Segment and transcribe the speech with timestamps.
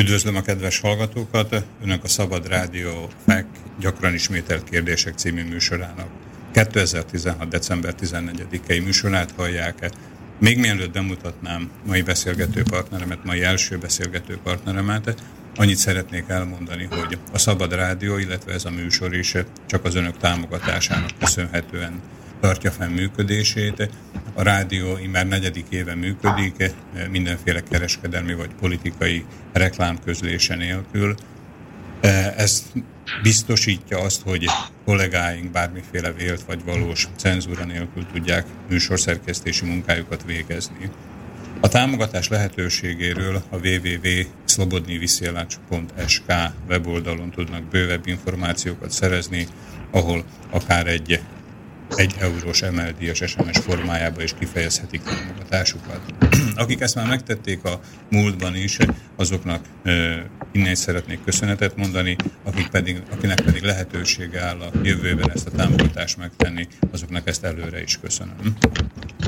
[0.00, 1.64] Üdvözlöm a kedves hallgatókat!
[1.82, 3.46] Önök a Szabad Rádió FEK
[3.80, 6.08] gyakran ismételt kérdések című műsorának
[6.52, 7.48] 2016.
[7.48, 9.90] december 14-i műsorát hallják.
[10.38, 15.22] Még mielőtt bemutatnám mai beszélgető partneremet, mai első beszélgető partneremet,
[15.56, 19.34] annyit szeretnék elmondani, hogy a Szabad Rádió, illetve ez a műsor is
[19.66, 22.00] csak az önök támogatásának köszönhetően
[22.40, 23.90] tartja fenn működését.
[24.34, 26.72] A rádió már negyedik éve működik,
[27.10, 31.14] mindenféle kereskedelmi vagy politikai reklámközlése nélkül.
[32.36, 32.72] Ez
[33.22, 34.46] biztosítja azt, hogy
[34.84, 40.90] kollégáink bármiféle vélt vagy valós cenzúra nélkül tudják műsorszerkesztési munkájukat végezni.
[41.60, 46.32] A támogatás lehetőségéről a www.slobodnyviszielacs.sk
[46.68, 49.46] weboldalon tudnak bővebb információkat szerezni,
[49.90, 51.20] ahol akár egy
[51.96, 56.00] egy eurós emeldíjas SMS formájába is kifejezhetik támogatásukat.
[56.54, 58.76] Akik ezt már megtették a múltban is,
[59.16, 59.64] azoknak
[60.52, 66.16] innen szeretnék köszönetet mondani, akik pedig, akinek pedig lehetősége áll a jövőben ezt a támogatást
[66.16, 68.56] megtenni, azoknak ezt előre is köszönöm.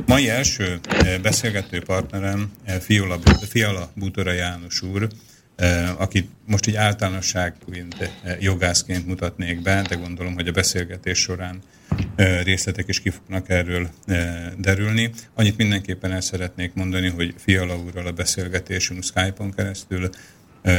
[0.06, 0.80] Mai első
[1.22, 5.08] beszélgető partnerem Fiala, Fiala Bútora János úr,
[5.96, 8.10] akit most így általánosságként
[8.40, 11.62] jogászként mutatnék be, de gondolom, hogy a beszélgetés során
[12.44, 13.88] részletek is ki fognak erről
[14.56, 15.10] derülni.
[15.34, 20.10] Annyit mindenképpen el szeretnék mondani, hogy Fiala úrral a beszélgetésünk Skype-on keresztül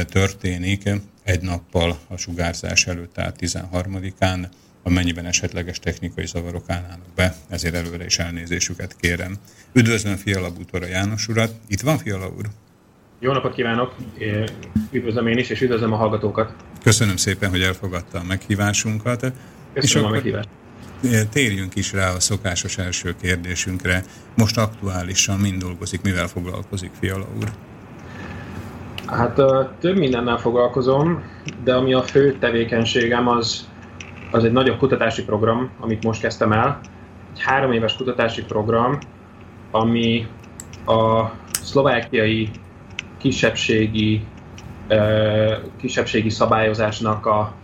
[0.04, 0.90] történik
[1.22, 4.46] egy nappal a sugárzás előtt, tehát 13-án,
[4.82, 9.36] amennyiben esetleges technikai zavarok állnának be, ezért előre is elnézésüket kérem.
[9.72, 11.54] Üdvözlöm Fiala Bútora János urat.
[11.66, 12.44] Itt van Fiala úr?
[13.18, 13.94] Jó napot kívánok!
[14.90, 16.54] Üdvözlöm én is, és üdvözlöm a hallgatókat!
[16.82, 19.20] Köszönöm szépen, hogy elfogadta a meghívásunkat.
[19.20, 19.34] Köszönöm
[19.74, 20.48] és a meghívást!
[21.32, 24.02] Térjünk is rá a szokásos első kérdésünkre.
[24.36, 27.48] Most aktuálisan mind dolgozik, mivel foglalkozik Fiala úr?
[29.06, 29.34] Hát
[29.80, 31.22] több mindennel foglalkozom,
[31.64, 33.68] de ami a fő tevékenységem az,
[34.30, 36.80] az egy nagyobb kutatási program, amit most kezdtem el.
[37.34, 38.98] Egy három éves kutatási program,
[39.70, 40.26] ami
[40.86, 41.24] a
[41.62, 42.50] szlovákiai
[43.18, 44.26] kisebbségi,
[45.76, 47.54] kisebbségi szabályozásnak a,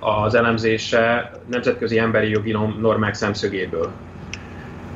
[0.00, 3.90] az elemzése nemzetközi emberi jogi normák szemszögéből.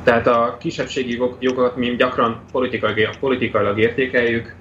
[0.04, 4.54] Tehát a kisebbségi jogokat mi gyakran politikailag, politikailag értékeljük,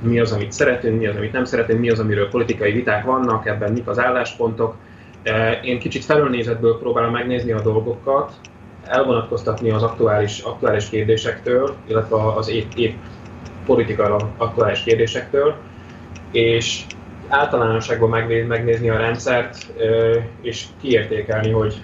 [0.00, 3.46] mi az, amit szeretünk, mi az, amit nem szeretünk, mi az, amiről politikai viták vannak,
[3.46, 4.76] ebben mik az álláspontok.
[5.62, 8.32] Én kicsit felülnézetből próbálom megnézni a dolgokat,
[8.84, 12.96] elvonatkoztatni az aktuális, aktuális kérdésektől, illetve az épp, épp
[13.66, 15.54] politikailag aktuális kérdésektől,
[16.30, 16.84] és
[17.28, 18.10] általánosságban
[18.48, 19.72] megnézni a rendszert,
[20.42, 21.80] és kiértékelni, hogy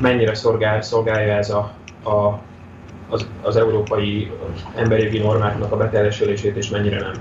[0.00, 2.40] mennyire szolgál, szolgálja ez a, a,
[3.08, 4.30] az, az európai
[4.76, 7.14] emberi normáknak a beteljesülését, és mennyire nem.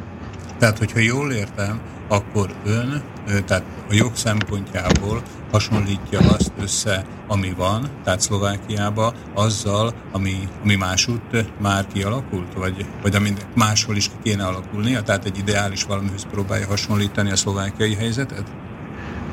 [0.57, 3.03] Tehát, hogyha jól értem, akkor ön,
[3.46, 5.22] tehát a jog szempontjából
[5.52, 10.34] hasonlítja azt össze, ami van, tehát Szlovákiába, azzal, ami,
[10.64, 15.84] ami másút már kialakult, vagy, vagy ami máshol is ki kéne alakulnia, tehát egy ideális
[15.84, 18.44] valamihez próbálja hasonlítani a szlovákiai helyzetet?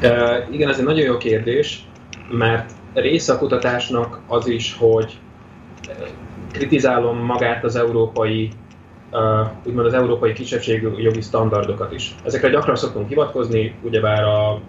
[0.00, 1.84] E, igen, ez egy nagyon jó kérdés,
[2.31, 5.19] mert része a kutatásnak az is, hogy
[6.53, 8.50] kritizálom magát az európai
[9.10, 9.21] uh,
[9.65, 12.15] úgymond az európai kisebbségű jogi standardokat is.
[12.25, 14.60] Ezekre gyakran szoktunk hivatkozni, ugyebár a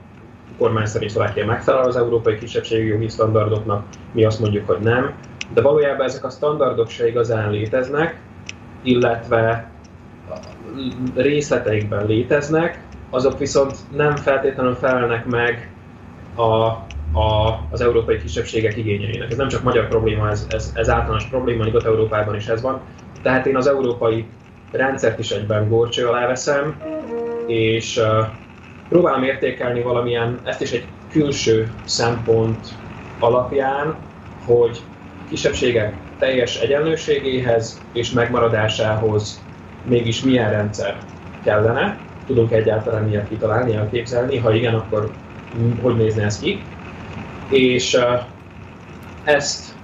[0.57, 5.13] kormány szerint Szlovákia megfelel az európai kisebbségi jogi standardoknak, mi azt mondjuk, hogy nem,
[5.53, 8.21] de valójában ezek a standardok se igazán léteznek,
[8.81, 9.71] illetve
[11.15, 15.71] részleteikben léteznek, azok viszont nem feltétlenül felelnek meg
[16.35, 16.43] a,
[17.19, 19.31] a, az európai kisebbségek igényeinek.
[19.31, 22.81] Ez nem csak magyar probléma, ez, ez, ez általános probléma, Nyugat-Európában is ez van.
[23.21, 24.25] Tehát én az európai
[24.71, 26.81] rendszert is egyben górcső alá veszem,
[27.47, 28.01] és
[28.89, 32.67] próbálom értékelni valamilyen, ezt is egy külső szempont
[33.19, 33.95] alapján,
[34.45, 34.81] hogy
[35.29, 39.43] kisebbségek teljes egyenlőségéhez és megmaradásához
[39.85, 40.97] mégis milyen rendszer
[41.43, 41.97] kellene.
[42.25, 45.11] Tudunk egyáltalán ilyet kitalálni, elképzelni, ha igen, akkor
[45.81, 46.61] hogy nézne ez ki.
[47.49, 47.99] És
[49.23, 49.75] ezt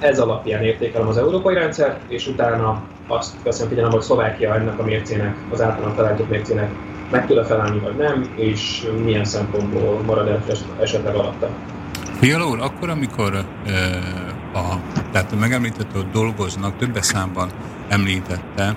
[0.00, 4.82] ez alapján értékelem az európai rendszert, és utána azt veszem figyelembe, hogy Szlovákia ennek a
[4.82, 6.70] mércének, az általán találtuk mércének
[7.12, 10.42] meg tud-e felelni, vagy nem, és milyen szempontból marad
[10.80, 11.48] esetleg alatta.
[12.18, 13.42] Fiala úr, akkor, amikor e,
[14.54, 14.78] a,
[15.12, 17.50] tehát megemlítette, hogy dolgoznak, többes számban
[17.88, 18.74] említette, e,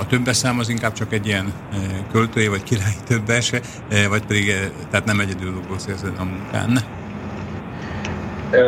[0.00, 1.76] a többes szám az inkább csak egy ilyen e,
[2.12, 6.78] költője, vagy királyi többes, e, vagy pedig e, tehát nem egyedül dolgozik ezen a munkán?
[8.50, 8.62] E,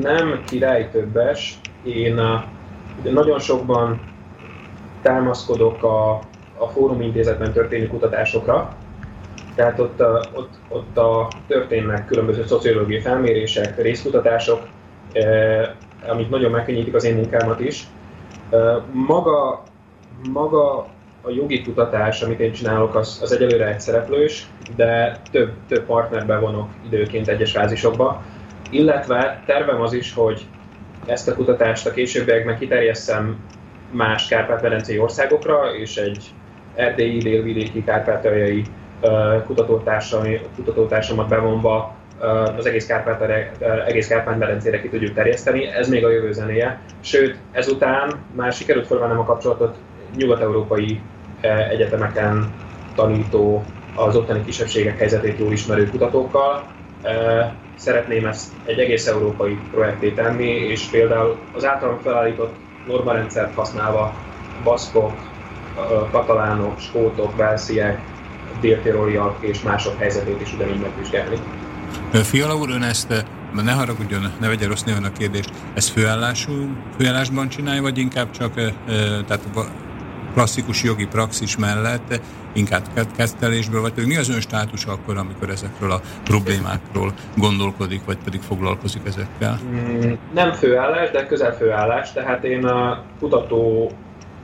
[0.00, 1.60] nem király többes.
[1.82, 4.00] Én uh, nagyon sokban
[5.02, 6.20] támaszkodok a,
[6.58, 8.76] a Fórum Intézetben történő kutatásokra,
[9.54, 10.00] tehát ott,
[10.34, 14.66] ott, ott a, történnek különböző szociológiai felmérések, részkutatások,
[16.08, 17.86] amik nagyon megkönnyítik az én munkámat is.
[18.92, 19.62] Maga,
[20.32, 20.86] maga
[21.22, 24.46] a jogi kutatás, amit én csinálok, az, az egyelőre egy szereplős,
[24.76, 28.22] de több, több partnerbe vonok időként egyes fázisokba.
[28.70, 30.46] Illetve tervem az is, hogy
[31.06, 33.36] ezt a kutatást a későbbiekben kiterjesszem
[33.90, 36.24] más kárpát-medencei országokra, és egy
[36.78, 38.62] erdélyi, délvidéki, kárpátaljai
[40.54, 41.96] kutatótársamat bevonva
[42.56, 42.90] az egész
[43.86, 45.66] egész Kárpát-medencére ki tudjuk terjeszteni.
[45.66, 46.80] Ez még a jövő zenéje.
[47.00, 49.76] Sőt, ezután már sikerült felvennem a kapcsolatot
[50.16, 51.00] nyugat-európai
[51.70, 52.54] egyetemeken
[52.94, 53.64] tanító,
[53.94, 56.72] az ottani kisebbségek helyzetét jól ismerő kutatókkal.
[57.74, 62.54] Szeretném ezt egy egész európai projekté tenni, és például az általam felállított
[62.86, 64.14] normarendszert használva
[64.62, 65.12] baszkok,
[66.10, 68.00] katalánok, skótok, velsziek,
[68.60, 71.36] déltiroliak és mások helyzetét is ugyanígy megvizsgálni.
[72.12, 76.52] Fiala úr, ön ezt, ne haragudjon, ne vegye rossz néven a kérdést, ezt főállású,
[76.98, 78.54] főállásban csinálja, vagy inkább csak
[79.26, 79.40] tehát
[80.34, 82.20] klasszikus jogi praxis mellett
[82.52, 82.82] inkább
[83.16, 88.40] kezdtelésből, vagy pedig mi az ön státus akkor, amikor ezekről a problémákról gondolkodik, vagy pedig
[88.40, 89.58] foglalkozik ezekkel?
[89.64, 93.90] Mm, nem főállás, de közel főállás, tehát én a kutató,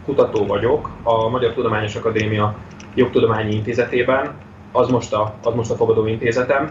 [0.05, 2.55] kutató vagyok a Magyar Tudományos Akadémia
[2.95, 4.35] Jogtudományi Intézetében,
[4.73, 6.69] az most a, az most a fogadó intézetem,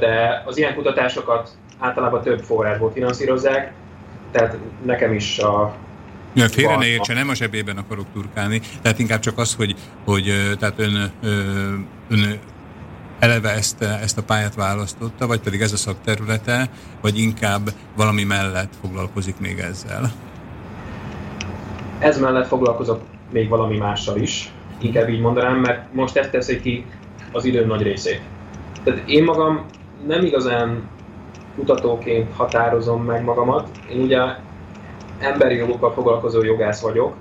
[0.00, 3.72] de az ilyen kutatásokat általában több forrásból finanszírozzák,
[4.30, 5.74] tehát nekem is a
[6.34, 9.74] Ja, félre ne értse, nem a zsebében akarok turkálni, tehát inkább csak az, hogy,
[10.04, 11.10] hogy tehát ön,
[12.08, 12.38] ön
[13.18, 18.72] eleve ezt, ezt a pályát választotta, vagy pedig ez a szakterülete, vagy inkább valami mellett
[18.80, 20.12] foglalkozik még ezzel?
[21.98, 23.00] Ez mellett foglalkozok
[23.30, 26.86] még valami mással is, inkább így mondanám, mert most ezt teszi ki
[27.32, 28.20] az időm nagy részét.
[28.84, 29.64] Tehát én magam
[30.06, 30.88] nem igazán
[31.56, 33.68] kutatóként határozom meg magamat.
[33.90, 34.18] Én ugye
[35.18, 37.14] emberi jogokkal foglalkozó jogász vagyok,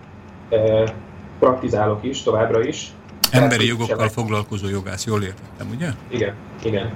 [1.40, 2.92] praktizálok is, továbbra is.
[3.32, 5.88] Emberi jogokkal foglalkozó jogász, jól értettem, ugye?
[6.10, 6.34] Igen,
[6.64, 6.94] igen.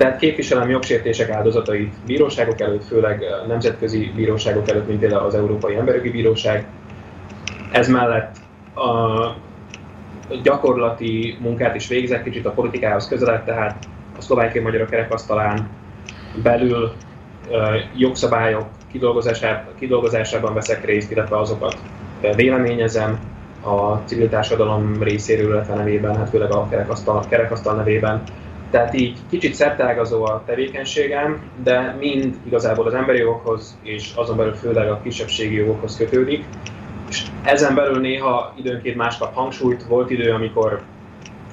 [0.00, 6.10] Tehát képviselem jogsértések áldozatait bíróságok előtt, főleg nemzetközi bíróságok előtt, mint például az Európai Emberjogi
[6.10, 6.66] Bíróság.
[7.72, 8.36] Ez mellett
[8.74, 13.86] a gyakorlati munkát is végzek, kicsit a politikához közelebb, tehát
[14.18, 15.68] a szlovákiai magyar kerekasztalán
[16.42, 16.92] belül
[17.96, 18.66] jogszabályok
[19.78, 21.76] kidolgozásában, veszek részt, illetve azokat
[22.36, 23.18] véleményezem
[23.62, 28.22] a civil társadalom részéről, illetve nevében, hát főleg a kerekasztal, kerekasztal nevében.
[28.70, 34.54] Tehát így kicsit szertágazó a tevékenységem, de mind igazából az emberi jogokhoz, és azon belül
[34.54, 36.44] főleg a kisebbségi jogokhoz kötődik.
[37.08, 39.82] És ezen belül néha időnként más kap hangsúlyt.
[39.82, 40.82] Volt idő, amikor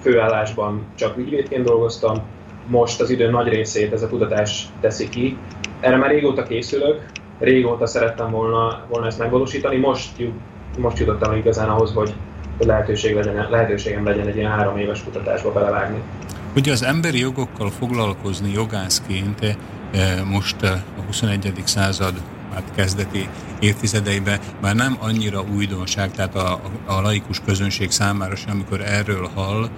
[0.01, 2.21] főállásban csak ügyvédként dolgoztam,
[2.67, 5.37] most az idő nagy részét ez a kutatás teszi ki.
[5.79, 7.05] Erre már régóta készülök,
[7.39, 10.11] régóta szerettem volna, volna ezt megvalósítani, most,
[10.77, 12.13] most jutottam igazán ahhoz, hogy,
[12.59, 16.01] lehetőség legyen, lehetőségem legyen egy ilyen három éves kutatásba belevágni.
[16.57, 19.55] Ugye az emberi jogokkal foglalkozni jogászként eh,
[20.25, 21.61] most eh, a 21.
[21.63, 22.21] század
[22.53, 28.81] hát kezdeti évtizedeiben már nem annyira újdonság, tehát a, a laikus közönség számára sem, amikor
[28.81, 29.69] erről hall,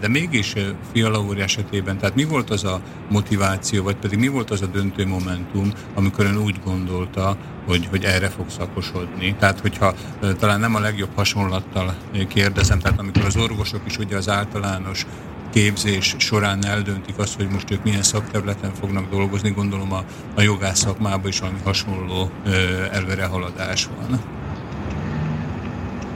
[0.00, 0.54] de mégis
[0.92, 4.66] Fiala úr esetében, tehát mi volt az a motiváció, vagy pedig mi volt az a
[4.66, 7.36] döntő momentum, amikor ön úgy gondolta,
[7.66, 9.34] hogy, hogy erre fog szakosodni.
[9.38, 9.94] Tehát, hogyha
[10.38, 11.94] talán nem a legjobb hasonlattal
[12.28, 15.06] kérdezem, tehát amikor az orvosok is ugye az általános
[15.50, 20.02] képzés során eldöntik azt, hogy most ők milyen szakterületen fognak dolgozni, gondolom a,
[20.36, 22.50] a jogász szakmában is valami hasonló ö,
[22.92, 24.20] előrehaladás van.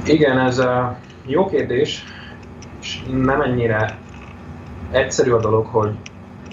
[0.06, 2.04] Igen, ez a jó kérdés,
[2.80, 3.98] és nem ennyire
[4.90, 5.90] egyszerű a dolog, hogy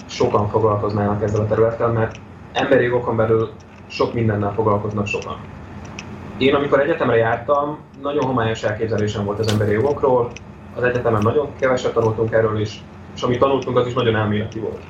[0.06, 2.20] sokan foglalkoznának ezzel a területtel, mert
[2.52, 3.50] emberi jogokon belül
[3.86, 5.36] sok mindennel foglalkoznak sokan.
[6.38, 10.30] Én amikor egyetemre jártam, nagyon homályos elképzelésem volt az emberi jogokról,
[10.76, 12.82] az egyetemen nagyon keveset tanultunk erről is,
[13.14, 14.82] és amit tanultunk, az is nagyon elméleti volt.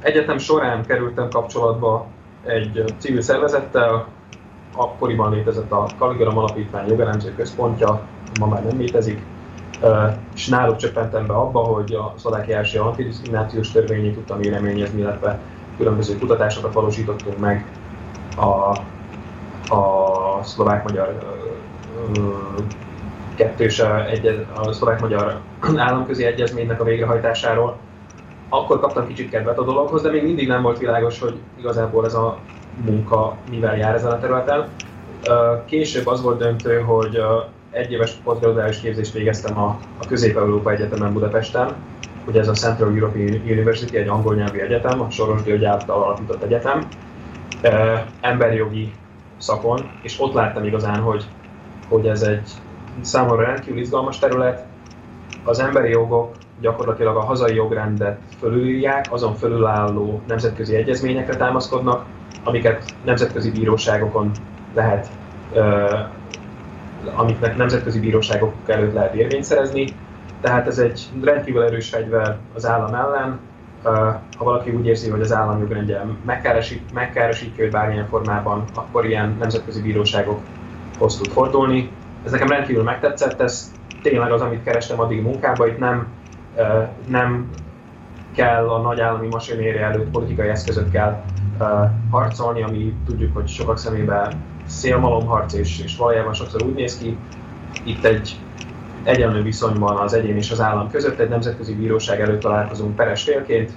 [0.00, 2.06] Egyetem során kerültem kapcsolatba
[2.44, 4.06] egy civil szervezettel,
[4.74, 8.00] akkoriban létezett a Kaligram Alapítvány jogelemző központja,
[8.40, 9.22] ma már nem létezik,
[10.34, 15.38] és náluk csöppentem be abba, hogy a szlovákiási antidiszkriminációs törvényét tudtam véleményezni, illetve
[15.76, 17.66] különböző kutatásokat valósítottunk meg
[18.36, 18.78] a,
[19.74, 21.18] a szlovák-magyar
[23.36, 25.40] kettős egyez, a szlovák-magyar
[25.76, 27.76] államközi egyezménynek a végrehajtásáról.
[28.48, 32.14] Akkor kaptam kicsit kedvet a dologhoz, de még mindig nem volt világos, hogy igazából ez
[32.14, 32.38] a
[32.84, 34.68] munka mivel jár ezen a területen.
[35.64, 37.18] Később az volt döntő, hogy
[37.70, 41.74] egyéves posztgraduális képzést végeztem a, a Közép-Európa Egyetemen Budapesten,
[42.26, 46.42] ugye ez a Central European University, egy angol nyelvű egyetem, a Soros György által alapított
[46.42, 46.88] egyetem,
[48.20, 48.92] emberi jogi
[49.38, 51.24] szakon, és ott láttam igazán, hogy,
[51.88, 52.50] hogy ez egy
[53.00, 54.64] számomra rendkívül izgalmas terület.
[55.44, 62.04] Az emberi jogok gyakorlatilag a hazai jogrendet fölülják, azon fölülálló nemzetközi egyezményekre támaszkodnak,
[62.44, 64.30] amiket nemzetközi bíróságokon
[64.74, 65.08] lehet,
[67.14, 69.84] amiknek nemzetközi bíróságok előtt lehet érvényt szerezni.
[70.40, 73.38] Tehát ez egy rendkívül erős fegyver az állam ellen,
[74.36, 76.06] ha valaki úgy érzi, hogy az állam jogrendje
[76.92, 81.90] megkáresítja őt bármilyen formában, akkor ilyen nemzetközi bíróságokhoz tud fordulni.
[82.26, 86.06] Ez nekem rendkívül megtetszett, ez tényleg az, amit kerestem addig munkában, itt nem,
[87.08, 87.50] nem
[88.34, 91.24] kell a nagy állami masinérje előtt politikai eszközökkel
[92.10, 94.32] harcolni, ami tudjuk, hogy sokak szemében
[94.66, 97.16] szélmalomharc, és, és valójában sokszor úgy néz ki.
[97.84, 98.36] Itt egy
[99.02, 103.72] egyenlő viszonyban az egyén és az állam között egy nemzetközi bíróság előtt találkozunk peres félként,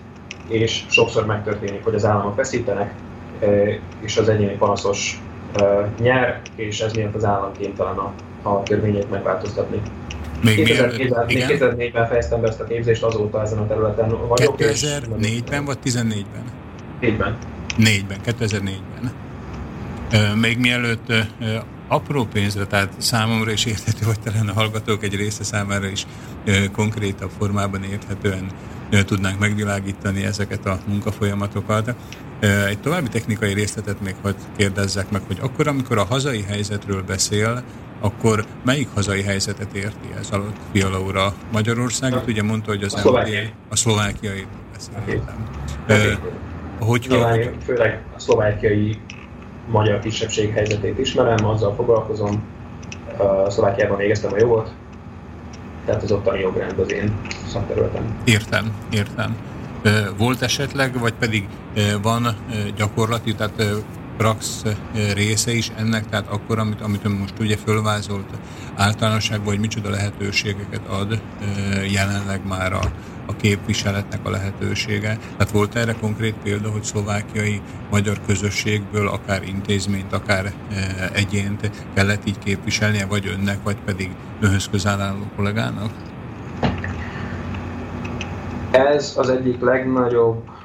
[0.47, 2.93] és sokszor megtörténik, hogy az államok veszítenek,
[3.99, 5.21] és az egyéni panaszos
[5.99, 9.81] nyer, és ez miatt az állam kénytelen a, a törvényét megváltoztatni.
[10.43, 14.55] Még 2004-ben fejeztem be ezt a képzést, azóta ezen a területen vagyok.
[14.58, 16.43] 2004-ben vagy 14-ben?
[17.01, 17.38] 4-ben.
[17.77, 19.12] 4-ben, 2004-ben.
[20.38, 21.13] Még mielőtt
[21.88, 26.05] apró pénzre, tehát számomra is érthető, hogy talán a hallgatók egy része számára is
[26.72, 28.51] konkrétabb formában érthetően
[29.05, 31.96] tudnánk megvilágítani ezeket a munkafolyamatokat.
[32.67, 37.63] Egy további technikai részletet még hogy kérdezzek meg, hogy akkor, amikor a hazai helyzetről beszél,
[37.99, 41.15] akkor melyik hazai helyzetet érti ez alatt Fiala úr?
[41.15, 43.49] A Magyarországot, ugye mondta, hogy az a szlovákiai.
[43.69, 45.47] A szlovákiai beszéltem.
[45.83, 46.17] Okay.
[46.79, 47.51] Hogyha, hogy...
[47.65, 48.97] Főleg a szlovákiai
[49.67, 52.43] magyar kisebbség helyzetét ismerem, azzal foglalkozom.
[53.47, 54.73] Szlovákiában végeztem a jogot,
[55.85, 57.13] tehát az ottani jogrend az én
[57.47, 58.17] szakterületem.
[58.23, 59.35] Értem, értem.
[60.17, 61.47] Volt esetleg, vagy pedig
[62.01, 62.27] van
[62.75, 63.63] gyakorlati, tehát
[64.19, 64.63] prax
[65.13, 68.29] része is ennek, tehát akkor, amit, amit ön most ugye fölvázolt
[68.75, 71.21] általánosságban, hogy micsoda lehetőségeket ad
[71.91, 72.81] jelenleg már a,
[73.25, 75.17] a képviseletnek a lehetősége.
[75.38, 77.61] Tehát volt erre konkrét példa, hogy szlovákiai
[77.91, 80.53] magyar közösségből akár intézményt, akár
[81.13, 85.91] egyént kellett így képviselnie, vagy önnek, vagy pedig önhöz közel álló kollégának?
[88.71, 90.58] Ez az egyik legnagyobb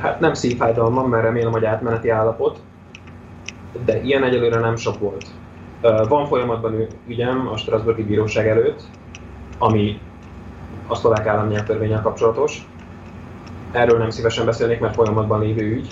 [0.00, 2.60] hát nem szívfájdalmam, mert remélem, hogy átmeneti állapot,
[3.84, 5.26] de ilyen egyelőre nem sok volt.
[6.08, 8.82] Van folyamatban ügyem a Strasburgi Bíróság előtt,
[9.58, 10.00] ami
[10.86, 12.66] a szlovák államnyelvtörvényel kapcsolatos.
[13.72, 15.88] Erről nem szívesen beszélnék, mert folyamatban lévő ügy.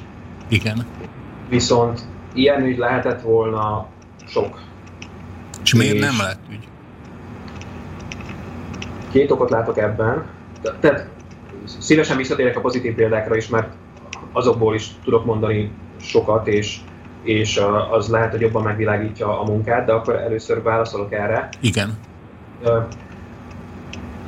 [0.49, 0.87] Igen.
[1.49, 2.01] Viszont
[2.33, 3.87] ilyen ügy lehetett volna
[4.27, 4.61] sok.
[5.63, 6.69] És miért és nem lett ügy?
[9.13, 10.25] Két okot látok ebben.
[10.81, 11.09] Tehát
[11.79, 13.73] szívesen visszatérek a pozitív példákra is, mert
[14.33, 16.81] azokból is tudok mondani sokat, és,
[17.23, 17.61] és
[17.91, 21.49] az lehet, hogy jobban megvilágítja a munkát, de akkor először válaszolok erre.
[21.61, 21.99] Igen.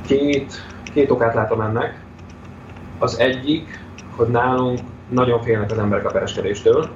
[0.07, 0.53] Két,
[0.93, 2.05] két okát látom ennek.
[2.99, 3.81] Az egyik,
[4.17, 6.89] hogy nálunk nagyon félnek az emberek a pereskedéstől.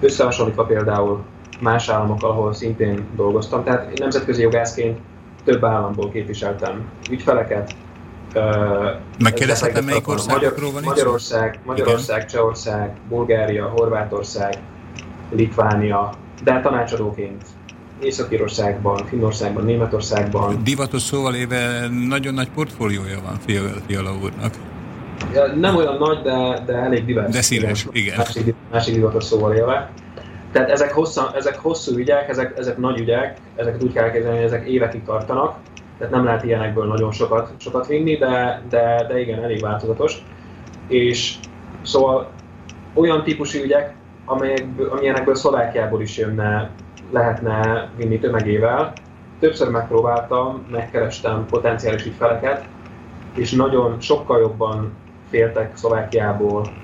[0.00, 1.24] Összehasonlítva például
[1.60, 3.64] más államokkal, ahol szintén dolgoztam.
[3.64, 4.98] Tehát nemzetközi jogászként
[5.44, 7.74] több államból képviseltem ügyfeleket,
[9.18, 14.58] Megkérdezhetem, melyik országokról van Magyarország, Magyarország, Csehország, Bulgária, Horvátország,
[15.30, 17.42] Litvánia, de tanácsadóként
[18.00, 20.62] Észak-Írországban, Finnországban, Németországban.
[20.62, 23.38] Divatos szóval éve nagyon nagy portfóliója van
[23.86, 24.54] Fiala úrnak.
[25.32, 27.32] Ja, nem olyan nagy, de, de elég divers.
[27.32, 28.16] De színes, igen.
[28.16, 29.90] Másik, másik divatos szóval élve.
[30.52, 34.46] Tehát ezek, hosszan, ezek hosszú ügyek, ezek, ezek nagy ügyek, ezeket úgy kell képzelni, hogy
[34.46, 35.56] ezek évekig tartanak,
[35.98, 40.24] tehát nem lehet ilyenekből nagyon sokat, sokat vinni, de, de, de igen, elég változatos.
[40.86, 41.38] És
[41.82, 42.30] szóval
[42.94, 46.70] olyan típusú ügyek, amelyekből, amilyenekből Szlovákiából is jönne,
[47.10, 48.92] lehetne vinni tömegével.
[49.38, 52.68] Többször megpróbáltam, megkerestem potenciális ügyfeleket,
[53.34, 54.92] és nagyon sokkal jobban
[55.28, 56.81] féltek Szlovákiából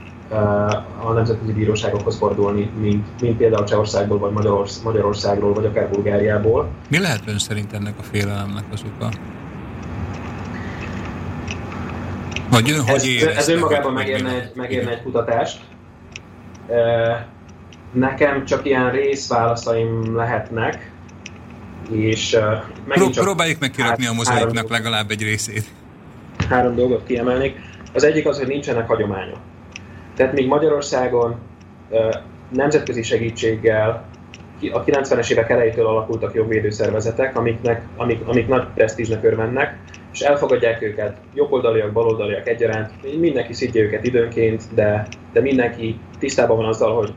[1.02, 6.68] a nemzetközi bíróságokhoz fordulni, mint, mint például Csehországból, vagy Magyarorsz, Magyarországról, vagy akár Bulgáriából.
[6.90, 9.08] Mi lehet ön szerint ennek a félelemnek az oka?
[12.50, 15.60] Vagy ön ez, hogy ez önmagában megérne egy, megérne egy kutatást.
[17.92, 20.90] Nekem csak ilyen részválaszaim lehetnek,
[21.90, 22.38] és
[22.86, 25.64] megint csak Próbáljuk meg kirakni a mozaiknak legalább egy részét.
[26.48, 27.60] Három dolgot kiemelnék.
[27.94, 29.38] Az egyik az, hogy nincsenek hagyományok.
[30.18, 31.36] Tehát még Magyarországon
[32.48, 34.06] nemzetközi segítséggel
[34.72, 39.78] a 90-es évek elejétől alakultak jogvédő szervezetek, amiknek, amik, amik nagy presztízsnek örvennek,
[40.12, 46.66] és elfogadják őket, jobboldaliak, baloldaliak egyaránt, mindenki szidja őket időnként, de, de mindenki tisztában van
[46.66, 47.12] azzal, hogy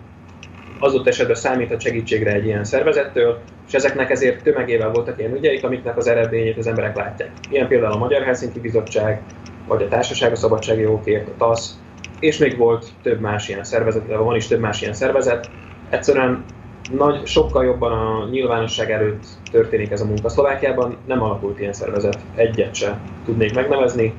[0.79, 5.63] az ott esetben számíthat segítségre egy ilyen szervezettől, és ezeknek ezért tömegével voltak ilyen ügyeik,
[5.63, 7.31] amiknek az eredményét az emberek látják.
[7.49, 9.21] Ilyen például a Magyar Helsinki Bizottság,
[9.67, 11.79] vagy a Társaság a Szabadsági Jogokért, a TASZ,
[12.21, 15.49] és még volt több más ilyen szervezet, van is több más ilyen szervezet.
[15.89, 16.43] Egyszerűen
[16.91, 20.29] nagy, sokkal jobban a nyilvánosság előtt történik ez a munka.
[20.29, 24.13] Szlovákiában nem alakult ilyen szervezet, egyet se tudnék megnevezni.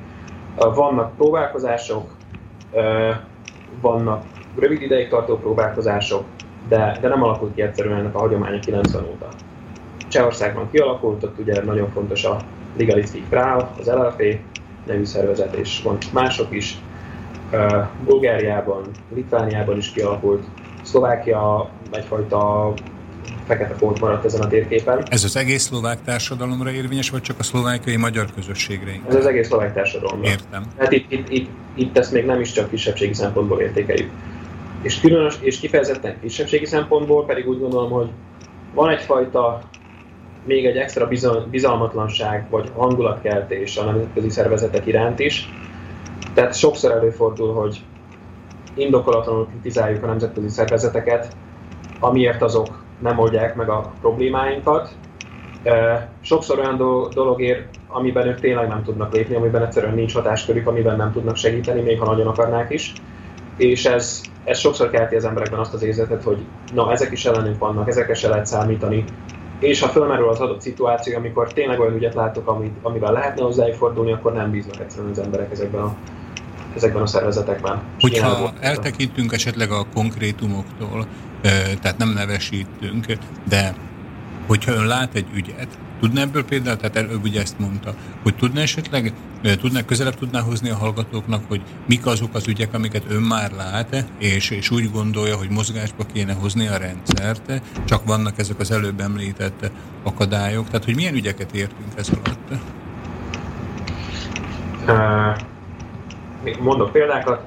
[0.55, 2.11] Vannak próbálkozások,
[3.81, 4.23] vannak
[4.59, 6.23] rövid ideig tartó próbálkozások,
[6.67, 9.27] de, de nem alakult ki egyszerűen ennek a hagyománya 90 óta.
[10.07, 12.37] Csehországban kialakult, ott ugye nagyon fontos a
[12.77, 14.39] Legalistic Frau, az LLP
[14.85, 16.81] nevű szervezet, és van mások is.
[18.05, 18.81] Bulgáriában,
[19.15, 20.43] Litvániában is kialakult.
[20.81, 22.73] Szlovákia egyfajta
[23.45, 25.03] fekete pont maradt ezen a térképen.
[25.09, 28.91] Ez az egész szlovák társadalomra érvényes, vagy csak a szlovákiai magyar közösségre?
[29.07, 30.27] Ez az egész szlovák társadalomra.
[30.27, 30.63] Értem.
[30.79, 34.09] Hát itt, itt, itt, itt ezt még nem is csak kisebbségi szempontból értékeljük.
[34.81, 38.09] És különös, és kifejezetten kisebbségi szempontból pedig úgy gondolom, hogy
[38.73, 39.61] van egyfajta
[40.45, 41.09] még egy extra
[41.49, 45.49] bizalmatlanság vagy hangulatkeltés a nemzetközi szervezetek iránt is.
[46.33, 47.81] Tehát sokszor előfordul, hogy
[48.73, 51.35] indokolatlanul kritizáljuk a nemzetközi szervezeteket,
[51.99, 54.95] amiért azok nem oldják meg a problémáinkat.
[56.21, 56.77] Sokszor olyan
[57.13, 61.81] dologért, amiben ők tényleg nem tudnak lépni, amiben egyszerűen nincs hatáskörük, amiben nem tudnak segíteni,
[61.81, 62.93] még ha nagyon akarnák is.
[63.57, 66.37] És ez, ez sokszor kelti az emberekben azt az érzetet, hogy
[66.73, 69.03] na, ezek is ellenünk vannak, ezekre se lehet számítani.
[69.59, 73.75] És ha fölmerül az adott szituáció, amikor tényleg olyan ügyet látok, amit, amivel lehetne hozzájuk
[73.75, 75.95] fordulni, akkor nem bíznak egyszerűen az emberek ezekben a
[76.75, 77.81] ezekben a szervezetekben.
[77.99, 81.07] Hogyha eltekintünk esetleg a konkrétumoktól,
[81.81, 83.05] tehát nem nevesítünk,
[83.49, 83.75] de
[84.47, 88.59] hogyha ön lát egy ügyet, tudna ebből például, tehát előbb ugye ezt mondta, hogy tudna
[88.59, 93.51] esetleg, tudná, közelebb tudná hozni a hallgatóknak, hogy mik azok az ügyek, amiket ön már
[93.51, 98.71] lát, és, és úgy gondolja, hogy mozgásba kéne hozni a rendszert, csak vannak ezek az
[98.71, 99.71] előbb említett
[100.03, 102.51] akadályok, tehát hogy milyen ügyeket értünk ez alatt?
[106.59, 107.41] Mondok példákat,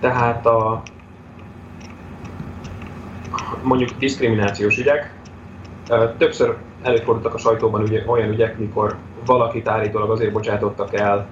[0.00, 0.82] tehát a
[3.62, 5.14] mondjuk diszkriminációs ügyek,
[6.18, 11.26] többször előfordultak a sajtóban ugye, olyan ügyek, mikor valakit állítólag azért bocsátottak el,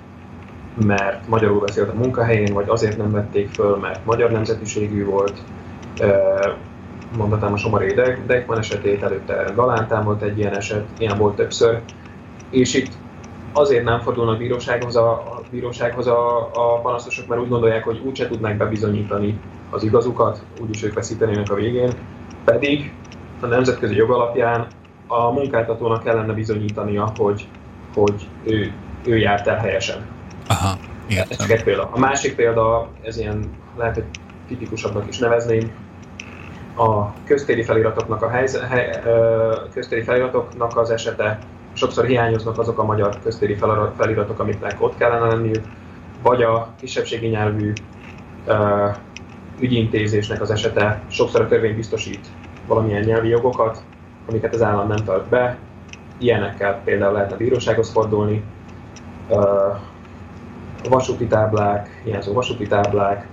[0.87, 5.42] mert magyarul beszélt a munkahelyén, vagy azért nem vették föl, mert magyar nemzetiségű volt.
[7.16, 7.94] Mondhatnám a Somari
[8.27, 11.81] Dekman esetét, előtte Galántán volt egy ilyen eset, ilyen volt többször.
[12.51, 12.92] És itt
[13.53, 18.29] azért nem fordulnak bírósághoz a, a bírósághoz a, a panaszosok, mert úgy gondolják, hogy úgyse
[18.29, 21.93] tudnák bebizonyítani az igazukat, úgyis ők veszítenének a végén,
[22.45, 22.93] pedig
[23.41, 24.67] a nemzetközi jog alapján
[25.07, 27.49] a munkáltatónak kellene bizonyítania, hogy,
[27.95, 28.73] hogy ő,
[29.07, 30.07] ő járt el helyesen.
[30.49, 30.77] Aha,
[31.09, 31.37] értem.
[31.41, 31.88] Ez egy példa.
[31.93, 34.05] A másik példa, ez ilyen lehet, hogy
[34.49, 35.71] tipikusabbnak is nevezném,
[36.77, 39.03] a köztéri feliratoknak a helyzet, hely,
[39.73, 41.38] köztéri feliratoknak az esete,
[41.72, 43.56] sokszor hiányoznak azok a magyar köztéri
[43.96, 45.64] feliratok, amiknek ott kellene lenniük,
[46.22, 47.72] vagy a kisebbségi nyelvű
[49.61, 52.26] ügyintézésnek az esete, sokszor a törvény biztosít
[52.66, 53.82] valamilyen nyelvi jogokat,
[54.28, 55.58] amiket az állam nem tart be,
[56.18, 58.42] ilyenekkel például lehetne bírósághoz fordulni,
[59.28, 59.40] uh,
[60.88, 63.26] vasúti táblák, hiányzó vasúti táblák,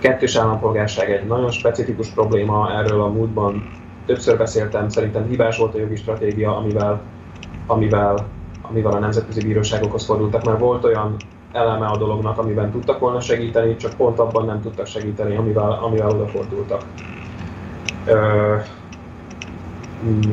[0.00, 3.70] kettős állampolgárság egy nagyon specifikus probléma, erről a múltban
[4.08, 7.00] többször beszéltem, szerintem hibás volt a jogi stratégia, amivel,
[7.66, 8.26] amivel,
[8.62, 11.16] amivel a nemzetközi bíróságokhoz fordultak, mert volt olyan
[11.52, 16.08] eleme a dolognak, amiben tudtak volna segíteni, csak pont abban nem tudtak segíteni, amivel, amivel
[16.08, 16.84] odafordultak.
[18.06, 18.56] Ö,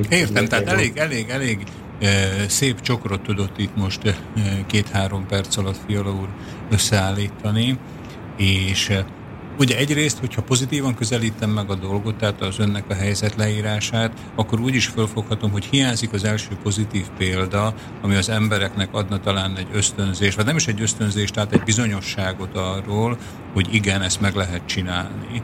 [0.10, 1.64] Értem, tehát elég, elég, elég
[2.48, 4.16] szép csokrot tudott itt most
[4.68, 6.28] két-három perc alatt Fiala úr
[6.72, 7.80] összeállítani,
[8.36, 9.00] és
[9.58, 14.60] Ugye egyrészt, hogyha pozitívan közelítem meg a dolgot, tehát az önnek a helyzet leírását, akkor
[14.60, 19.68] úgy is fölfoghatom, hogy hiányzik az első pozitív példa, ami az embereknek adna talán egy
[19.74, 23.18] ösztönzés, vagy nem is egy ösztönzés, tehát egy bizonyosságot arról,
[23.54, 25.42] hogy igen, ezt meg lehet csinálni.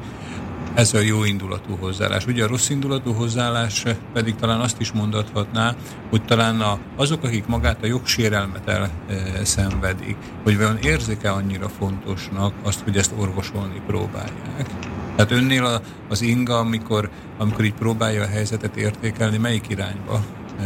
[0.74, 2.26] Ez a jó indulatú hozzáállás.
[2.26, 5.76] Ugye a rossz indulatú hozzáállás pedig talán azt is mondathatná,
[6.10, 8.92] hogy talán a, azok, akik magát a jogsérelmet
[9.36, 14.70] elszenvedik, hogy vajon érzik-e annyira fontosnak azt, hogy ezt orvosolni próbálják.
[15.16, 20.20] Tehát önnél a, az inga, amikor, amikor így próbálja a helyzetet értékelni, melyik irányba
[20.60, 20.64] e,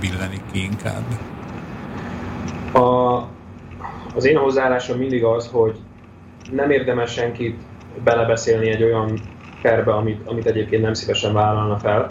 [0.00, 1.04] billenik ki inkább?
[2.72, 3.16] A,
[4.14, 5.78] az én hozzáállásom mindig az, hogy
[6.50, 7.56] nem érdemes senkit
[8.04, 9.20] belebeszélni egy olyan
[9.62, 12.06] perbe, amit, amit egyébként nem szívesen vállalna fel,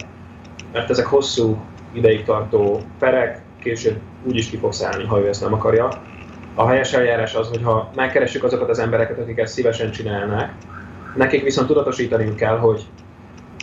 [0.72, 1.58] mert ezek hosszú
[1.92, 5.88] ideig tartó perek, később úgy is ki fogsz állni, ha ő ezt nem akarja.
[6.54, 10.54] A helyes eljárás az, hogyha megkeressük azokat az embereket, akik ezt szívesen csinálnák,
[11.16, 12.86] nekik viszont tudatosítaniuk kell, hogy,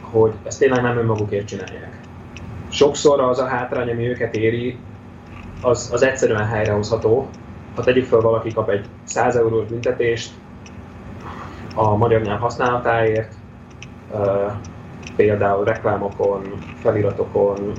[0.01, 1.99] hogy ezt tényleg nem önmagukért csinálják.
[2.69, 4.77] Sokszor az a hátrány, ami őket éri,
[5.61, 7.29] az, az egyszerűen helyrehozható.
[7.75, 10.31] Ha tegyük fel, valaki kap egy 100 eurós büntetést
[11.75, 13.34] a magyar nyelv használatáért,
[15.15, 16.41] például reklámokon,
[16.81, 17.71] feliratokon,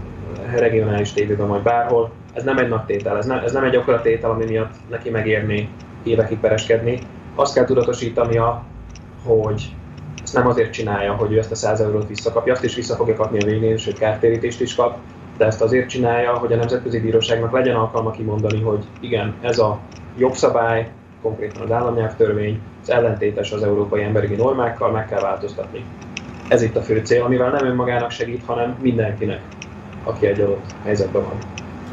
[0.57, 4.01] regionális tévében, vagy bárhol, ez nem egy nagy tétel, ez nem, ez nem egy akkora
[4.01, 5.69] tétel, ami miatt neki megérni
[6.03, 6.99] évekig pereskedni.
[7.35, 8.63] Azt kell tudatosítania,
[9.25, 9.75] hogy
[10.23, 13.15] ezt nem azért csinálja, hogy ő ezt a 100 eurót visszakapja, azt is vissza fogja
[13.15, 14.99] kapni a végén, sőt kártérítést is kap,
[15.37, 19.79] de ezt azért csinálja, hogy a Nemzetközi Bíróságnak legyen alkalma kimondani, hogy igen, ez a
[20.17, 20.91] jogszabály,
[21.23, 25.85] konkrétan az államnyelvtörvény, az ellentétes az európai emberi normákkal, meg kell változtatni.
[26.49, 29.41] Ez itt a fő cél, amivel nem önmagának segít, hanem mindenkinek,
[30.05, 31.39] aki egy adott helyzetben van.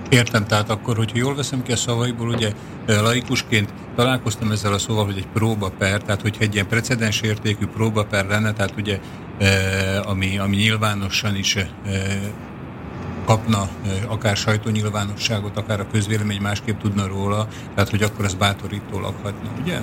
[0.10, 2.52] Értem, tehát akkor, hogyha jól veszem ki a szavaiból, ugye
[2.88, 8.26] laikusként találkoztam ezzel a szóval, hogy egy próbaper, tehát hogyha egy ilyen precedens értékű próbaper
[8.26, 9.00] lenne, tehát ugye
[10.06, 11.58] ami, ami nyilvánosan is
[13.26, 13.68] kapna
[14.08, 19.80] akár sajtónyilvánosságot, akár a közvélemény másképp tudna róla, tehát hogy akkor az bátorítólag hatna, ugye?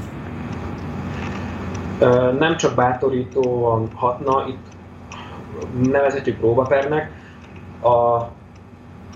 [2.38, 4.66] Nem csak bátorítóan hatna, itt
[5.90, 7.10] nevezhetjük próbapernek.
[7.80, 8.28] A, ha,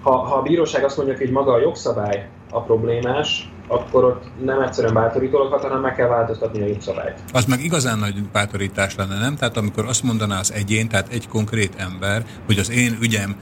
[0.03, 4.95] ha a bíróság azt mondja, hogy maga a jogszabály a problémás, akkor ott nem egyszerűen
[4.95, 7.19] bátorítólag hat, hanem meg kell változtatni a jogszabályt.
[7.33, 9.37] Az meg igazán nagy bátorítás lenne, nem?
[9.37, 13.37] Tehát amikor azt mondaná az egyén, tehát egy konkrét ember, hogy az én ügyem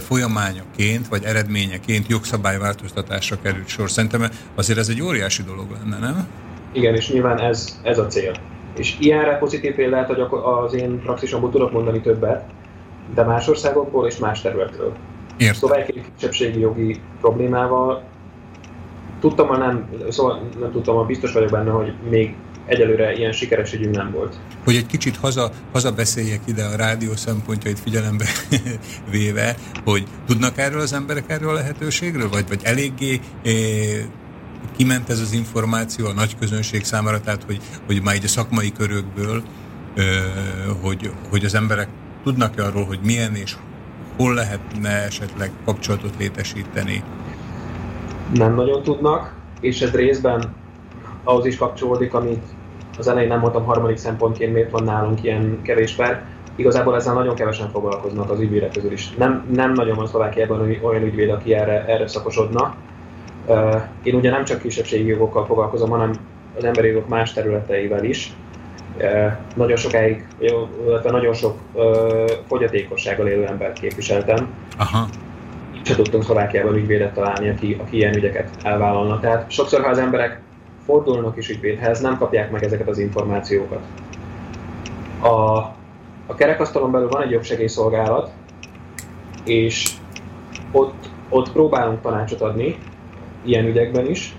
[0.00, 3.90] folyamányaként vagy eredményeként jogszabályváltoztatásra került sor.
[3.90, 4.22] Szerintem
[4.54, 6.26] azért ez egy óriási dolog lenne, nem?
[6.72, 8.32] Igen, és nyilván ez, ez a cél.
[8.76, 10.10] És ilyenre pozitív példát,
[10.64, 12.44] az én praxisomból tudok mondani többet,
[13.14, 14.92] de más országokból és más területről.
[15.36, 15.54] Értem.
[15.54, 18.02] Szóval egy kisebbségi jogi problémával
[19.20, 22.34] tudtam, ha nem, szóval nem tudtam, ha biztos vagyok benne, hogy még
[22.66, 24.36] egyelőre ilyen sikeres ügyünk nem volt.
[24.64, 28.24] Hogy egy kicsit haza, haza beszéljek ide a rádió szempontjait figyelembe
[29.10, 33.52] véve, hogy tudnak erről az emberek erről a lehetőségről, vagy, vagy eléggé eh,
[34.76, 38.72] kiment ez az információ a nagy közönség számára, tehát hogy, hogy már egy a szakmai
[38.72, 39.42] körökből,
[40.82, 41.88] hogy, hogy az emberek
[42.24, 43.56] tudnak-e arról, hogy milyen és
[44.16, 47.02] hol lehetne esetleg kapcsolatot létesíteni?
[48.32, 50.54] Nem nagyon tudnak, és ez részben
[51.24, 52.44] ahhoz is kapcsolódik, amit
[52.98, 56.24] az elején nem mondtam harmadik szempontként, miért van nálunk ilyen kevés per.
[56.56, 59.14] Igazából ezzel nagyon kevesen foglalkoznak az ügyvédek közül is.
[59.14, 62.74] Nem, nem nagyon van Szlovákiában olyan ügyvéd, aki erre, erre szakosodna.
[64.02, 66.12] Én ugye nem csak kisebbségi jogokkal foglalkozom, hanem
[66.56, 68.32] az emberi jogok más területeivel is.
[69.54, 71.58] Nagyon sokáig, illetve nagyon sok
[72.46, 74.54] fogyatékossággal élő embert képviseltem.
[74.78, 75.06] Aha.
[75.82, 79.20] Se tudtunk Szlovákiában ügyvédet találni, aki, aki ilyen ügyeket elvállalna.
[79.20, 80.40] Tehát sokszor, ha az emberek
[80.84, 83.80] fordulnak is ügyvédhez, nem kapják meg ezeket az információkat.
[85.20, 85.56] A,
[86.26, 88.30] a kerekasztalon belül van egy jogsegélyszolgálat,
[89.44, 89.90] és
[90.72, 92.78] ott, ott próbálunk tanácsot adni,
[93.44, 94.34] ilyen ügyekben is,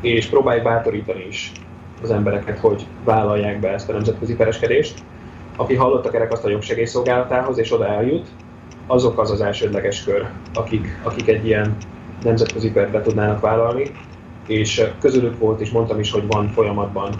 [0.00, 1.52] és próbáljuk bátorítani is
[2.02, 5.02] az embereket, hogy vállalják be ezt a nemzetközi pereskedést.
[5.56, 8.26] Aki hallott a kerekasztal jogsegélyszolgálatához és oda eljut,
[8.86, 11.76] azok az az elsődleges kör, akik, akik egy ilyen
[12.22, 13.90] nemzetközi pert tudnának vállalni,
[14.46, 17.14] és közülük volt, és mondtam is, hogy van folyamatban